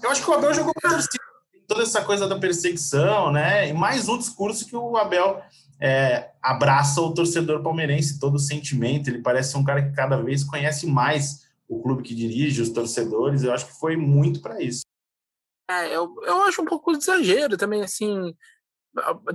Eu 0.01 0.09
acho 0.09 0.23
que 0.23 0.31
o 0.31 0.33
Abel 0.33 0.53
jogou 0.53 0.73
com 0.73 0.89
torcida. 0.89 1.28
Toda 1.69 1.83
essa 1.83 2.03
coisa 2.03 2.27
da 2.27 2.39
perseguição, 2.39 3.31
né? 3.31 3.69
E 3.69 3.73
mais 3.73 4.09
um 4.09 4.17
discurso 4.17 4.65
que 4.65 4.75
o 4.75 4.97
Abel 4.97 5.39
é, 5.79 6.31
abraça 6.41 6.99
o 6.99 7.13
torcedor 7.13 7.61
palmeirense, 7.61 8.19
todo 8.19 8.35
o 8.35 8.39
sentimento. 8.39 9.07
Ele 9.07 9.21
parece 9.21 9.55
um 9.55 9.63
cara 9.63 9.87
que 9.87 9.95
cada 9.95 10.17
vez 10.17 10.43
conhece 10.43 10.87
mais 10.87 11.47
o 11.67 11.79
clube 11.79 12.01
que 12.01 12.15
dirige, 12.15 12.63
os 12.63 12.69
torcedores. 12.69 13.43
Eu 13.43 13.53
acho 13.53 13.67
que 13.67 13.79
foi 13.79 13.95
muito 13.95 14.41
para 14.41 14.59
isso. 14.59 14.81
É, 15.69 15.95
eu, 15.95 16.11
eu 16.23 16.41
acho 16.41 16.59
um 16.63 16.65
pouco 16.65 16.91
de 16.91 16.97
exagero 16.97 17.55
também, 17.55 17.83
assim. 17.83 18.35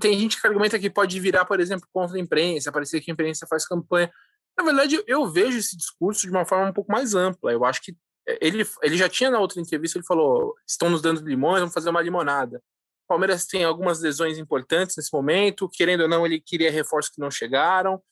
Tem 0.00 0.18
gente 0.18 0.40
que 0.40 0.46
argumenta 0.46 0.76
que 0.76 0.90
pode 0.90 1.20
virar, 1.20 1.44
por 1.44 1.60
exemplo, 1.60 1.88
contra 1.92 2.16
a 2.16 2.20
imprensa, 2.20 2.72
parecer 2.72 3.00
que 3.00 3.12
a 3.12 3.14
imprensa 3.14 3.46
faz 3.46 3.64
campanha. 3.64 4.10
Na 4.58 4.64
verdade, 4.64 5.00
eu 5.06 5.30
vejo 5.30 5.58
esse 5.58 5.76
discurso 5.76 6.22
de 6.22 6.30
uma 6.30 6.44
forma 6.44 6.70
um 6.70 6.72
pouco 6.72 6.90
mais 6.90 7.14
ampla. 7.14 7.52
Eu 7.52 7.64
acho 7.64 7.80
que 7.80 7.96
ele, 8.40 8.66
ele 8.82 8.96
já 8.96 9.08
tinha 9.08 9.30
na 9.30 9.38
outra 9.38 9.60
entrevista, 9.60 9.98
ele 9.98 10.06
falou: 10.06 10.54
estão 10.66 10.90
nos 10.90 11.02
dando 11.02 11.26
limões, 11.26 11.60
vamos 11.60 11.74
fazer 11.74 11.90
uma 11.90 12.02
limonada. 12.02 12.62
O 13.04 13.08
Palmeiras 13.08 13.46
tem 13.46 13.64
algumas 13.64 14.00
lesões 14.00 14.38
importantes 14.38 14.96
nesse 14.96 15.12
momento, 15.12 15.68
querendo 15.68 16.02
ou 16.02 16.08
não, 16.08 16.24
ele 16.24 16.40
queria 16.40 16.70
reforços 16.70 17.12
que 17.12 17.20
não 17.20 17.30
chegaram. 17.30 18.02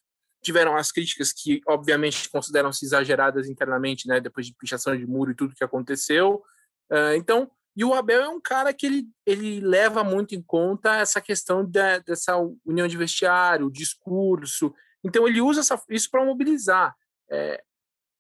Tiveram 0.43 0.77
as 0.77 0.93
críticas 0.93 1.33
que, 1.33 1.61
obviamente, 1.67 2.29
consideram-se 2.29 2.85
exageradas 2.85 3.49
internamente, 3.49 4.07
né, 4.09 4.21
depois 4.21 4.47
de 4.47 4.55
pichação 4.55 4.97
de 4.97 5.07
muro 5.07 5.31
e 5.31 5.35
tudo 5.35 5.55
que 5.55 5.65
aconteceu. 5.65 6.43
Uh, 6.91 7.15
então, 7.17 7.51
e 7.75 7.85
o 7.85 7.95
Abel 7.95 8.23
é 8.23 8.29
um 8.29 8.41
cara 8.41 8.73
que 8.73 8.85
ele, 8.85 9.09
ele 9.25 9.61
leva 9.61 10.05
muito 10.05 10.35
em 10.35 10.43
conta 10.43 10.97
essa 10.97 11.21
questão 11.21 11.69
da, 11.69 11.99
dessa 11.99 12.37
união 12.67 12.87
de 12.87 12.99
vestiário, 12.99 13.71
discurso. 13.71 14.75
Então 15.03 15.27
ele 15.27 15.41
usa 15.41 15.61
essa, 15.61 15.83
isso 15.89 16.11
para 16.11 16.25
mobilizar. 16.25 16.95
É, 17.31 17.63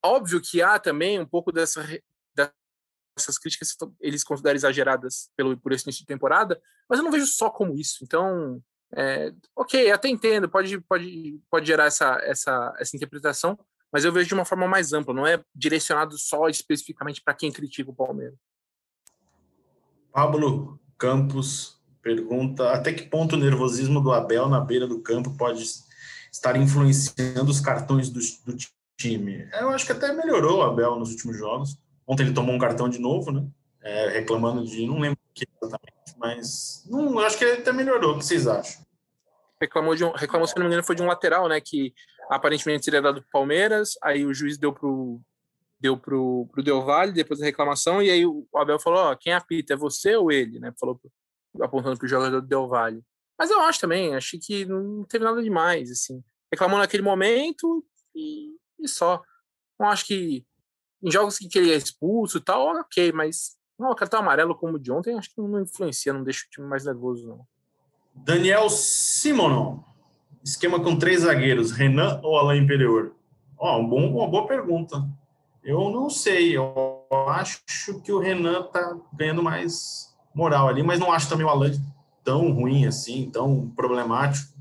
óbvio 0.04 0.40
que 0.40 0.60
há 0.62 0.78
também 0.78 1.20
um 1.20 1.26
pouco 1.26 1.52
dessa, 1.52 1.86
dessas 2.34 3.38
críticas 3.38 3.76
eles 4.00 4.24
consideram 4.24 4.56
exageradas 4.56 5.30
pelo, 5.36 5.56
por 5.56 5.72
esse 5.72 5.84
início 5.84 6.02
de 6.02 6.06
temporada, 6.06 6.60
mas 6.88 6.98
eu 6.98 7.04
não 7.04 7.12
vejo 7.12 7.26
só 7.26 7.50
como 7.50 7.74
isso. 7.74 8.02
Então, 8.02 8.62
é, 8.94 9.32
ok, 9.56 9.90
até 9.90 10.08
entendo, 10.08 10.48
pode, 10.48 10.80
pode, 10.80 11.40
pode 11.50 11.66
gerar 11.66 11.86
essa, 11.86 12.18
essa, 12.22 12.74
essa 12.78 12.96
interpretação, 12.96 13.58
mas 13.92 14.04
eu 14.04 14.12
vejo 14.12 14.28
de 14.28 14.34
uma 14.34 14.44
forma 14.44 14.66
mais 14.66 14.92
ampla, 14.92 15.14
não 15.14 15.26
é 15.26 15.42
direcionado 15.54 16.18
só 16.18 16.48
especificamente 16.48 17.22
para 17.22 17.34
quem 17.34 17.52
critica 17.52 17.90
o 17.90 17.94
Palmeiras. 17.94 18.38
Pablo 20.12 20.78
Campos 20.98 21.80
pergunta 22.02 22.70
até 22.70 22.92
que 22.92 23.04
ponto 23.04 23.36
o 23.36 23.38
nervosismo 23.38 24.00
do 24.00 24.12
Abel 24.12 24.48
na 24.48 24.60
beira 24.60 24.86
do 24.86 25.00
campo 25.00 25.36
pode 25.36 25.62
estar 26.32 26.56
influenciando 26.56 27.50
os 27.50 27.60
cartões 27.60 28.10
do, 28.10 28.20
do 28.44 28.56
time. 28.96 29.48
Eu 29.52 29.70
acho 29.70 29.86
que 29.86 29.92
até 29.92 30.12
melhorou 30.12 30.58
o 30.58 30.62
Abel 30.62 30.96
nos 30.96 31.10
últimos 31.10 31.36
jogos. 31.36 31.78
Ontem 32.06 32.24
ele 32.24 32.34
tomou 32.34 32.54
um 32.54 32.58
cartão 32.58 32.88
de 32.88 32.98
novo, 32.98 33.30
né? 33.30 33.46
É, 33.82 34.08
reclamando 34.10 34.64
de. 34.64 34.86
Não 34.86 34.98
lembro 34.98 35.18
o 35.18 35.34
que 35.34 35.46
exatamente, 35.62 36.18
mas. 36.18 36.84
Não, 36.88 37.18
acho 37.20 37.38
que 37.38 37.44
ele 37.44 37.60
até 37.60 37.72
melhorou. 37.72 38.14
O 38.14 38.18
que 38.18 38.24
vocês 38.24 38.46
acham? 38.46 38.82
Reclamou, 39.60 39.94
de 39.94 40.04
um, 40.04 40.10
reclamou, 40.12 40.46
se 40.46 40.54
não 40.56 40.62
me 40.62 40.68
engano, 40.68 40.84
foi 40.84 40.96
de 40.96 41.02
um 41.02 41.06
lateral, 41.06 41.48
né? 41.48 41.60
Que 41.60 41.92
aparentemente 42.30 42.84
seria 42.84 43.02
dado 43.02 43.20
pro 43.22 43.30
Palmeiras, 43.30 43.92
aí 44.02 44.24
o 44.24 44.34
juiz 44.34 44.58
deu 44.58 44.72
pro, 44.72 45.20
deu 45.78 45.96
pro, 45.96 46.48
pro 46.52 46.62
Del 46.62 46.82
Valle 46.82 47.12
depois 47.12 47.40
da 47.40 47.46
reclamação, 47.46 48.02
e 48.02 48.10
aí 48.10 48.24
o 48.24 48.46
Abel 48.56 48.78
falou, 48.78 49.00
ó, 49.00 49.16
quem 49.16 49.32
apita, 49.32 49.74
é 49.74 49.76
você 49.76 50.16
ou 50.16 50.32
ele, 50.32 50.58
né? 50.58 50.72
Falou 50.78 51.00
apontando 51.60 51.98
pro 51.98 52.08
jogador 52.08 52.40
do 52.40 52.46
Del 52.46 52.68
Valle. 52.68 53.02
Mas 53.38 53.50
eu 53.50 53.60
acho 53.60 53.80
também, 53.80 54.14
achei 54.14 54.38
que 54.38 54.64
não 54.64 55.04
teve 55.04 55.24
nada 55.24 55.42
demais, 55.42 55.90
assim. 55.90 56.22
Reclamou 56.50 56.78
naquele 56.78 57.02
momento 57.02 57.84
e, 58.14 58.51
e 58.82 58.88
só. 58.88 59.22
Não 59.78 59.88
acho 59.88 60.06
que 60.06 60.44
em 61.02 61.10
jogos 61.10 61.38
que 61.38 61.58
ele 61.58 61.72
é 61.72 61.76
expulso 61.76 62.38
e 62.38 62.40
tal, 62.40 62.68
ok, 62.76 63.12
mas 63.12 63.56
não, 63.78 63.94
cartão 63.94 64.20
amarelo 64.20 64.54
como 64.54 64.76
o 64.76 64.78
de 64.78 64.92
ontem, 64.92 65.18
acho 65.18 65.34
que 65.34 65.40
não 65.40 65.60
influencia, 65.60 66.12
não 66.12 66.22
deixa 66.22 66.46
o 66.46 66.50
time 66.50 66.66
mais 66.66 66.84
nervoso, 66.84 67.26
não. 67.26 67.46
Daniel 68.14 68.68
Simonon. 68.68 69.80
Esquema 70.44 70.80
com 70.80 70.96
três 70.96 71.20
zagueiros, 71.20 71.70
Renan 71.70 72.20
ou 72.22 72.36
Alain 72.36 72.62
Imperior? 72.62 73.14
Ó, 73.58 73.78
um 73.78 73.88
bom, 73.88 74.10
uma 74.10 74.28
boa 74.28 74.46
pergunta. 74.46 75.08
Eu 75.62 75.90
não 75.90 76.10
sei, 76.10 76.56
eu 76.56 77.06
acho 77.28 77.62
que 78.02 78.12
o 78.12 78.18
Renan 78.18 78.64
tá 78.64 78.98
ganhando 79.12 79.42
mais 79.42 80.12
moral 80.34 80.68
ali, 80.68 80.82
mas 80.82 80.98
não 80.98 81.12
acho 81.12 81.28
também 81.28 81.46
o 81.46 81.48
Alan 81.48 81.70
tão 82.24 82.52
ruim 82.52 82.86
assim, 82.86 83.30
tão 83.30 83.70
problemático. 83.70 84.52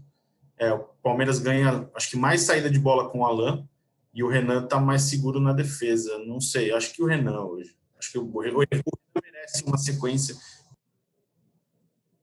É, 0.58 0.72
o 0.72 0.80
Palmeiras 1.02 1.40
ganha, 1.40 1.90
acho 1.96 2.12
que 2.12 2.18
mais 2.18 2.42
saída 2.42 2.70
de 2.70 2.80
bola 2.80 3.10
com 3.10 3.20
o 3.20 3.26
Alan. 3.26 3.68
E 4.14 4.24
o 4.24 4.28
Renan 4.28 4.68
tá 4.68 4.80
mais 4.80 5.04
seguro 5.04 5.40
na 5.40 5.54
defesa. 5.54 6.18
Não 6.26 6.42
sei, 6.42 6.72
acho 6.74 6.94
que 6.94 7.02
o 7.02 7.06
Renan 7.06 7.42
hoje. 7.42 7.76
Acho 7.98 8.12
que 8.12 8.18
o 8.18 8.40
Renan 8.40 8.66
merece 9.22 9.64
uma 9.64 9.78
sequência. 9.78 10.36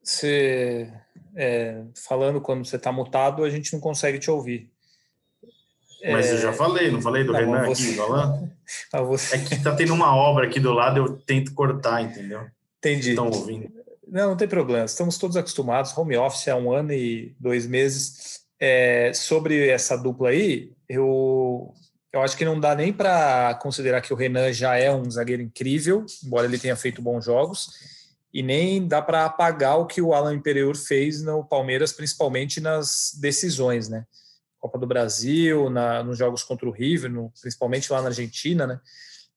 Você, 0.02 0.92
é, 1.34 1.84
falando 2.06 2.40
quando 2.40 2.64
você 2.64 2.76
está 2.76 2.90
mutado, 2.90 3.44
a 3.44 3.50
gente 3.50 3.72
não 3.72 3.80
consegue 3.80 4.18
te 4.18 4.30
ouvir. 4.30 4.70
Mas 6.04 6.26
é... 6.26 6.32
eu 6.34 6.38
já 6.38 6.52
falei, 6.52 6.90
não 6.90 7.00
falei 7.00 7.24
do 7.24 7.32
não, 7.32 7.40
Renan 7.40 7.66
você... 7.66 7.88
aqui, 7.88 7.96
do 7.96 8.02
Alain? 8.02 8.52
você... 9.06 9.36
É 9.36 9.38
que 9.38 9.62
tá 9.62 9.74
tendo 9.74 9.92
uma 9.92 10.14
obra 10.14 10.46
aqui 10.46 10.60
do 10.60 10.72
lado, 10.72 10.98
eu 10.98 11.16
tento 11.18 11.52
cortar, 11.54 12.02
entendeu? 12.02 12.46
Entendi. 12.78 13.10
Estão 13.10 13.28
ouvindo. 13.28 13.70
Não, 14.06 14.30
não 14.30 14.36
tem 14.36 14.48
problema. 14.48 14.84
Estamos 14.84 15.18
todos 15.18 15.36
acostumados. 15.36 15.96
Home 15.96 16.16
office 16.16 16.48
há 16.48 16.56
um 16.56 16.72
ano 16.72 16.92
e 16.92 17.34
dois 17.38 17.66
meses. 17.66 18.40
É, 18.60 19.12
sobre 19.12 19.68
essa 19.68 19.96
dupla 19.96 20.30
aí, 20.30 20.72
eu, 20.88 21.74
eu 22.12 22.22
acho 22.22 22.36
que 22.36 22.44
não 22.44 22.58
dá 22.58 22.74
nem 22.74 22.92
para 22.92 23.54
considerar 23.56 24.00
que 24.00 24.12
o 24.12 24.16
Renan 24.16 24.52
já 24.52 24.76
é 24.76 24.92
um 24.92 25.10
zagueiro 25.10 25.42
incrível, 25.42 26.06
embora 26.24 26.46
ele 26.46 26.58
tenha 26.58 26.76
feito 26.76 27.02
bons 27.02 27.24
jogos, 27.24 27.70
e 28.32 28.42
nem 28.42 28.86
dá 28.86 29.02
para 29.02 29.24
apagar 29.24 29.78
o 29.78 29.86
que 29.86 30.00
o 30.00 30.14
Alan 30.14 30.34
Imperiur 30.34 30.76
fez 30.76 31.22
no 31.22 31.44
Palmeiras, 31.44 31.92
principalmente 31.92 32.60
nas 32.60 33.16
decisões, 33.20 33.88
né? 33.88 34.06
Copa 34.58 34.78
do 34.78 34.86
Brasil, 34.86 35.70
na, 35.70 36.02
nos 36.02 36.18
jogos 36.18 36.42
contra 36.42 36.68
o 36.68 36.72
River, 36.72 37.10
no, 37.10 37.32
principalmente 37.40 37.90
lá 37.92 38.02
na 38.02 38.08
Argentina, 38.08 38.66
né? 38.66 38.80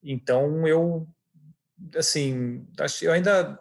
Então 0.03 0.67
eu, 0.67 1.07
assim, 1.95 2.65
acho, 2.79 3.05
eu 3.05 3.11
ainda 3.11 3.59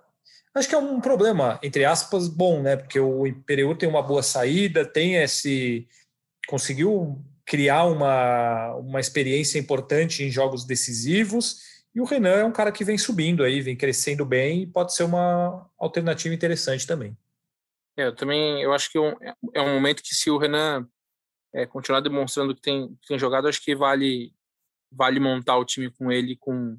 acho 0.54 0.68
que 0.68 0.74
é 0.74 0.78
um 0.78 1.00
problema, 1.00 1.60
entre 1.62 1.84
aspas, 1.84 2.28
bom, 2.28 2.62
né? 2.62 2.76
Porque 2.76 2.98
o 2.98 3.26
Imperiur 3.26 3.76
tem 3.76 3.88
uma 3.88 4.02
boa 4.02 4.22
saída, 4.22 4.84
tem 4.84 5.16
esse. 5.16 5.86
conseguiu 6.48 7.22
criar 7.44 7.84
uma, 7.84 8.74
uma 8.76 9.00
experiência 9.00 9.58
importante 9.58 10.22
em 10.22 10.30
jogos 10.30 10.64
decisivos. 10.64 11.60
E 11.94 12.00
o 12.00 12.04
Renan 12.04 12.36
é 12.36 12.44
um 12.44 12.52
cara 12.52 12.70
que 12.70 12.84
vem 12.84 12.96
subindo 12.96 13.42
aí, 13.42 13.60
vem 13.60 13.76
crescendo 13.76 14.24
bem 14.24 14.62
e 14.62 14.66
pode 14.66 14.94
ser 14.94 15.04
uma 15.04 15.68
alternativa 15.78 16.34
interessante 16.34 16.86
também. 16.86 17.16
É, 17.96 18.06
eu 18.06 18.14
também 18.14 18.62
eu 18.62 18.72
acho 18.72 18.90
que 18.90 18.98
é 18.98 19.00
um, 19.00 19.14
é 19.54 19.60
um 19.60 19.74
momento 19.74 20.02
que 20.02 20.14
se 20.14 20.30
o 20.30 20.38
Renan 20.38 20.88
é, 21.52 21.66
continuar 21.66 22.00
demonstrando 22.00 22.54
que 22.54 22.62
tem, 22.62 22.88
que 23.00 23.08
tem 23.08 23.18
jogado, 23.18 23.48
acho 23.48 23.62
que 23.62 23.74
vale 23.74 24.32
vale 24.90 25.20
montar 25.20 25.56
o 25.56 25.64
time 25.64 25.90
com 25.90 26.10
ele, 26.10 26.36
com, 26.36 26.76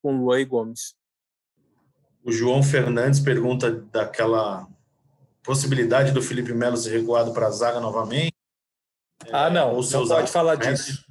com 0.00 0.16
Luan 0.16 0.40
e 0.40 0.44
Gomes. 0.44 0.94
O 2.22 2.30
João 2.30 2.62
Fernandes 2.62 3.20
pergunta 3.20 3.70
daquela 3.70 4.68
possibilidade 5.42 6.12
do 6.12 6.22
Felipe 6.22 6.52
Melo 6.52 6.76
ser 6.76 6.98
recuado 6.98 7.32
para 7.32 7.46
a 7.46 7.50
zaga 7.50 7.80
novamente. 7.80 8.34
Ah, 9.32 9.50
não, 9.50 9.74
ou 9.74 9.82
não 9.82 10.08
pode 10.08 10.30
falar 10.30 10.54
disso. 10.54 11.04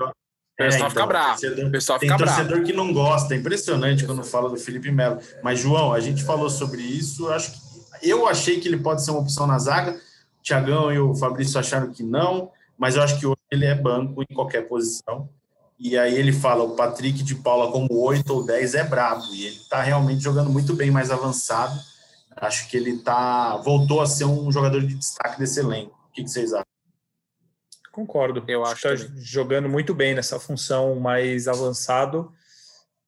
É, 0.59 0.63
o 0.63 0.69
pessoal 0.69 0.77
então, 0.77 0.89
fica 0.89 1.05
bravo. 1.05 1.39
Torcedor, 1.39 1.71
pessoal 1.71 1.99
tem 1.99 2.09
fica 2.09 2.17
torcedor 2.17 2.47
bravo. 2.47 2.65
que 2.65 2.73
não 2.73 2.93
gosta, 2.93 3.35
é 3.35 3.37
impressionante 3.37 4.05
quando 4.05 4.23
fala 4.23 4.49
do 4.49 4.57
Felipe 4.57 4.91
Melo. 4.91 5.19
Mas, 5.43 5.59
João, 5.59 5.93
a 5.93 5.99
gente 5.99 6.23
falou 6.23 6.49
sobre 6.49 6.81
isso. 6.81 7.29
Acho 7.29 7.51
que 7.51 7.59
eu 8.01 8.27
achei 8.27 8.59
que 8.59 8.67
ele 8.67 8.77
pode 8.77 9.03
ser 9.03 9.11
uma 9.11 9.19
opção 9.19 9.45
na 9.45 9.59
zaga. 9.59 9.91
O 10.39 10.43
Tiagão 10.43 10.91
e 10.91 10.99
o 10.99 11.13
Fabrício 11.13 11.59
acharam 11.59 11.91
que 11.91 12.03
não, 12.03 12.51
mas 12.77 12.95
eu 12.95 13.03
acho 13.03 13.19
que 13.19 13.25
hoje 13.25 13.37
ele 13.51 13.65
é 13.65 13.75
banco 13.75 14.23
em 14.23 14.33
qualquer 14.33 14.67
posição. 14.67 15.29
E 15.79 15.97
aí 15.97 16.15
ele 16.15 16.33
fala: 16.33 16.63
o 16.63 16.75
Patrick 16.75 17.21
de 17.21 17.35
Paula, 17.35 17.71
como 17.71 17.87
8 17.91 18.33
ou 18.33 18.43
10, 18.43 18.75
é 18.75 18.83
brabo. 18.83 19.23
E 19.33 19.45
ele 19.45 19.55
está 19.57 19.81
realmente 19.81 20.23
jogando 20.23 20.49
muito 20.49 20.73
bem 20.73 20.89
mais 20.89 21.11
avançado. 21.11 21.79
Acho 22.35 22.67
que 22.67 22.77
ele 22.77 22.97
tá, 22.99 23.57
voltou 23.57 24.01
a 24.01 24.05
ser 24.05 24.25
um 24.25 24.51
jogador 24.51 24.81
de 24.81 24.95
destaque 24.95 25.39
desse 25.39 25.59
elenco. 25.59 25.97
O 26.09 26.13
que, 26.13 26.23
que 26.23 26.29
vocês 26.29 26.53
acham? 26.53 26.76
Concordo. 27.97 28.43
Eu 28.47 28.63
acho 28.63 28.79
que 28.79 28.87
está 28.93 29.11
jogando 29.17 29.67
muito 29.67 29.91
bem 29.91 30.13
nessa 30.13 30.39
função 30.39 30.99
mais 30.99 31.47
avançado. 31.47 32.31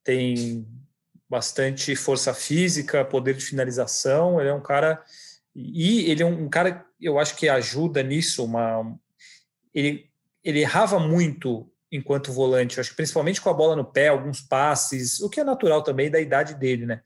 Tem 0.03 0.67
bastante 1.29 1.95
força 1.95 2.33
física, 2.33 3.05
poder 3.05 3.35
de 3.35 3.45
finalização. 3.45 4.41
Ele 4.41 4.49
é 4.49 4.53
um 4.53 4.63
cara 4.63 4.99
e 5.55 6.09
ele 6.09 6.23
é 6.23 6.25
um 6.25 6.49
cara, 6.49 6.83
eu 6.99 7.19
acho 7.19 7.35
que 7.35 7.47
ajuda 7.47 8.01
nisso. 8.01 8.43
Uma, 8.43 8.97
ele, 9.75 10.09
ele 10.43 10.61
errava 10.61 10.97
muito 10.97 11.71
enquanto 11.91 12.33
volante. 12.33 12.79
Eu 12.79 12.81
acho 12.81 12.89
que 12.89 12.95
principalmente 12.95 13.39
com 13.39 13.51
a 13.51 13.53
bola 13.53 13.75
no 13.75 13.85
pé, 13.85 14.07
alguns 14.07 14.41
passes, 14.41 15.19
o 15.19 15.29
que 15.29 15.39
é 15.39 15.43
natural 15.43 15.83
também 15.83 16.09
da 16.09 16.19
idade 16.19 16.55
dele, 16.55 16.87
né? 16.87 17.01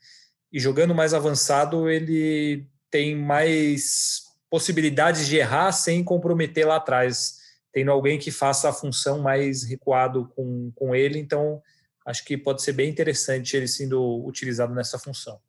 E 0.54 0.58
jogando 0.58 0.96
mais 0.96 1.14
avançado, 1.14 1.90
ele 1.90 2.66
tem 2.90 3.14
mais 3.14 4.22
possibilidades 4.50 5.28
de 5.28 5.36
errar 5.36 5.74
sem 5.74 6.02
comprometer 6.02 6.66
lá 6.66 6.78
atrás 6.78 7.43
tendo 7.74 7.92
alguém 7.92 8.20
que 8.20 8.32
faça 8.32 8.70
a 8.70 8.74
função 8.74 9.20
mais 9.20 9.64
recuado 9.64 10.32
com, 10.36 10.72
com 10.76 10.96
ele, 10.96 11.18
então 11.18 11.62
acho 12.06 12.24
que 12.24 12.38
pode 12.38 12.62
ser 12.62 12.74
bem 12.74 12.90
interessante 12.90 13.58
ele 13.58 13.68
sendo 13.68 14.24
utilizado 14.26 14.74
nessa 14.74 15.00
função. 15.00 15.40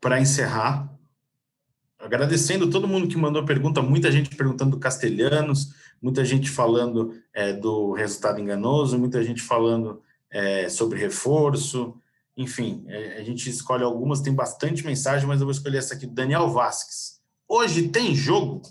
Para 0.00 0.18
encerrar, 0.18 0.90
agradecendo 1.98 2.70
todo 2.70 2.88
mundo 2.88 3.06
que 3.06 3.16
mandou 3.16 3.44
pergunta, 3.44 3.82
muita 3.82 4.10
gente 4.10 4.34
perguntando 4.34 4.72
do 4.72 4.78
Castelhanos, 4.78 5.74
muita 6.00 6.24
gente 6.24 6.48
falando 6.48 7.14
é, 7.34 7.52
do 7.52 7.92
resultado 7.92 8.40
enganoso, 8.40 8.98
muita 8.98 9.22
gente 9.22 9.42
falando 9.42 10.02
é, 10.30 10.68
sobre 10.70 10.98
reforço, 10.98 11.94
enfim, 12.34 12.84
é, 12.86 13.18
a 13.18 13.22
gente 13.22 13.50
escolhe 13.50 13.84
algumas, 13.84 14.22
tem 14.22 14.32
bastante 14.32 14.86
mensagem, 14.86 15.28
mas 15.28 15.40
eu 15.40 15.46
vou 15.46 15.52
escolher 15.52 15.76
essa 15.76 15.92
aqui, 15.92 16.06
Daniel 16.06 16.48
Vasques. 16.48 17.20
Hoje 17.46 17.88
tem 17.88 18.14
jogo? 18.14 18.62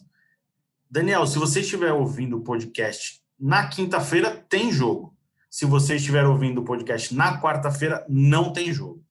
Daniel, 0.90 1.28
se 1.28 1.38
você 1.38 1.60
estiver 1.60 1.94
ouvindo 1.94 2.38
o 2.38 2.42
podcast 2.42 3.22
na 3.40 3.68
quinta-feira, 3.68 4.32
tem 4.50 4.72
jogo. 4.72 5.16
Se 5.48 5.64
você 5.64 5.98
estiver 5.98 6.26
ouvindo 6.26 6.62
o 6.62 6.66
podcast 6.66 7.14
na 7.14 7.40
quarta-feira, 7.40 8.04
não 8.10 8.52
tem 8.52 8.74
jogo. 8.74 9.04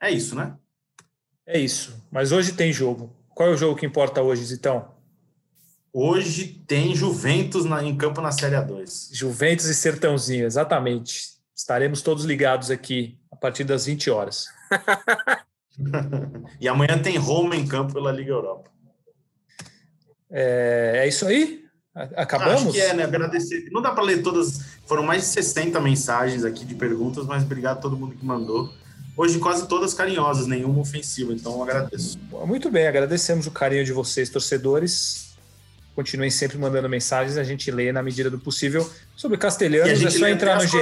É 0.00 0.08
isso, 0.08 0.36
né? 0.36 0.56
É 1.44 1.58
isso. 1.58 2.00
Mas 2.12 2.30
hoje 2.30 2.52
tem 2.52 2.72
jogo. 2.72 3.12
Qual 3.30 3.48
é 3.48 3.52
o 3.52 3.56
jogo 3.56 3.76
que 3.76 3.84
importa 3.84 4.22
hoje, 4.22 4.44
Zitão? 4.44 4.94
Hoje 5.92 6.62
tem 6.66 6.94
Juventus 6.94 7.64
na, 7.64 7.82
em 7.82 7.96
campo 7.96 8.20
na 8.20 8.30
Série 8.30 8.54
A2. 8.54 9.12
Juventus 9.12 9.66
e 9.66 9.74
Sertãozinho, 9.74 10.46
exatamente. 10.46 11.36
Estaremos 11.56 12.02
todos 12.02 12.24
ligados 12.24 12.70
aqui 12.70 13.18
a 13.32 13.36
partir 13.36 13.64
das 13.64 13.86
20 13.86 14.10
horas. 14.10 14.46
e 16.60 16.68
amanhã 16.68 17.00
tem 17.02 17.16
Roma 17.16 17.56
em 17.56 17.66
campo 17.66 17.94
pela 17.94 18.12
Liga 18.12 18.30
Europa. 18.30 18.75
É, 20.30 21.02
é 21.04 21.08
isso 21.08 21.26
aí? 21.26 21.64
Acabamos? 22.14 22.62
Acho 22.62 22.72
que 22.72 22.80
é, 22.80 22.92
né? 22.92 23.04
Agradecer. 23.04 23.68
Não 23.70 23.80
dá 23.80 23.90
para 23.90 24.04
ler 24.04 24.22
todas. 24.22 24.60
Foram 24.86 25.02
mais 25.02 25.22
de 25.22 25.28
60 25.28 25.80
mensagens 25.80 26.44
aqui 26.44 26.64
de 26.64 26.74
perguntas, 26.74 27.24
mas 27.24 27.42
obrigado 27.42 27.78
a 27.78 27.80
todo 27.80 27.96
mundo 27.96 28.14
que 28.14 28.24
mandou. 28.24 28.70
Hoje 29.16 29.38
quase 29.38 29.66
todas 29.66 29.94
carinhosas, 29.94 30.46
nenhuma 30.46 30.78
ofensiva, 30.78 31.32
então 31.32 31.62
agradeço. 31.62 32.18
Muito 32.44 32.70
bem, 32.70 32.86
agradecemos 32.86 33.46
o 33.46 33.50
carinho 33.50 33.82
de 33.82 33.92
vocês, 33.92 34.28
torcedores. 34.28 35.34
Continuem 35.94 36.30
sempre 36.30 36.58
mandando 36.58 36.86
mensagens, 36.86 37.38
a 37.38 37.42
gente 37.42 37.70
lê 37.70 37.90
na 37.90 38.02
medida 38.02 38.28
do 38.28 38.38
possível. 38.38 38.88
Sobre 39.16 39.38
castelhanos, 39.38 40.04
é 40.04 40.10
só 40.10 40.28
entrar 40.28 40.56
no 40.56 40.66
GE. 40.66 40.76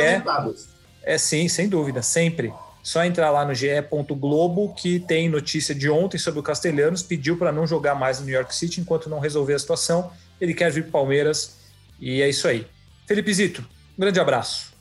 É 1.05 1.17
sim, 1.17 1.47
sem 1.49 1.69
dúvida, 1.69 2.03
sempre. 2.03 2.53
Só 2.85 3.03
entrar 3.03 3.31
lá 3.31 3.47
no 3.47 3.55
ge.globo 3.55 4.75
que 4.75 5.01
tem 5.01 5.27
notícia 5.27 5.75
de 5.75 5.89
ontem 5.89 6.19
sobre 6.19 6.39
o 6.39 6.43
Castelhanos, 6.43 7.03
pediu 7.03 7.39
para 7.39 7.51
não 7.51 7.67
jogar 7.67 7.95
mais 7.95 8.21
no 8.21 8.27
New 8.27 8.35
York 8.35 8.55
City 8.55 8.79
enquanto 8.79 9.09
não 9.09 9.19
resolver 9.19 9.55
a 9.55 9.59
situação. 9.59 10.13
Ele 10.39 10.53
quer 10.53 10.71
vir 10.71 10.83
para 10.83 10.93
Palmeiras 10.93 11.57
e 11.99 12.21
é 12.21 12.29
isso 12.29 12.47
aí. 12.47 12.67
Felipe 13.07 13.33
Zito, 13.33 13.63
um 13.97 14.03
grande 14.03 14.21
abraço. 14.21 14.75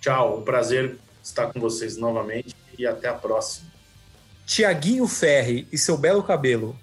Tchau, 0.00 0.38
um 0.38 0.42
prazer 0.42 0.96
estar 1.20 1.48
com 1.48 1.58
vocês 1.58 1.96
novamente 1.96 2.54
e 2.78 2.86
até 2.86 3.08
a 3.08 3.14
próxima. 3.14 3.66
Tiaguinho 4.46 5.08
Ferri 5.08 5.66
e 5.72 5.76
seu 5.76 5.98
belo 5.98 6.22
cabelo, 6.22 6.78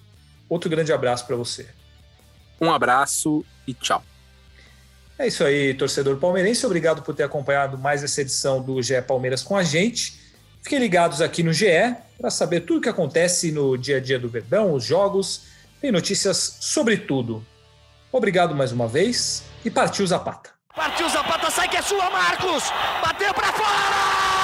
outro 0.50 0.70
grande 0.70 0.92
abraço 0.92 1.26
para 1.26 1.38
você. 1.38 1.66
Um 2.60 2.70
abraço 2.70 3.46
e 3.66 3.74
tchau. 3.74 4.04
É 5.18 5.28
isso 5.28 5.46
aí, 5.46 5.74
torcedor 5.74 6.18
palmeirense. 6.18 6.66
Obrigado 6.66 7.02
por 7.04 7.16
ter 7.16 7.24
acompanhado 7.24 7.78
mais 7.78 8.04
essa 8.04 8.20
edição 8.20 8.62
do 8.62 8.82
GE 8.82 9.02
Palmeiras 9.02 9.42
com 9.42 9.56
a 9.56 9.64
gente. 9.64 10.25
Fiquem 10.66 10.80
ligados 10.80 11.22
aqui 11.22 11.44
no 11.44 11.54
GE 11.54 11.96
para 12.20 12.32
saber 12.32 12.62
tudo 12.62 12.80
o 12.80 12.82
que 12.82 12.90
acontece 12.90 13.52
no 13.52 13.78
dia 13.78 13.98
a 13.98 14.00
dia 14.00 14.18
do 14.18 14.28
Verdão, 14.28 14.74
os 14.74 14.84
jogos, 14.84 15.44
tem 15.80 15.92
notícias 15.92 16.58
sobre 16.60 16.98
tudo. 16.98 17.46
Obrigado 18.12 18.56
mais 18.56 18.72
uma 18.72 18.88
vez 18.88 19.44
e 19.64 19.70
partiu 19.70 20.08
Zapata. 20.08 20.50
Partiu 20.76 21.08
Zapata, 21.08 21.52
sai 21.52 21.70
que 21.70 21.78
é 21.78 21.84
sua, 21.84 22.10
Marcos! 22.10 22.64
Bateu 23.00 23.32
para 23.32 23.54
fora! 23.54 24.35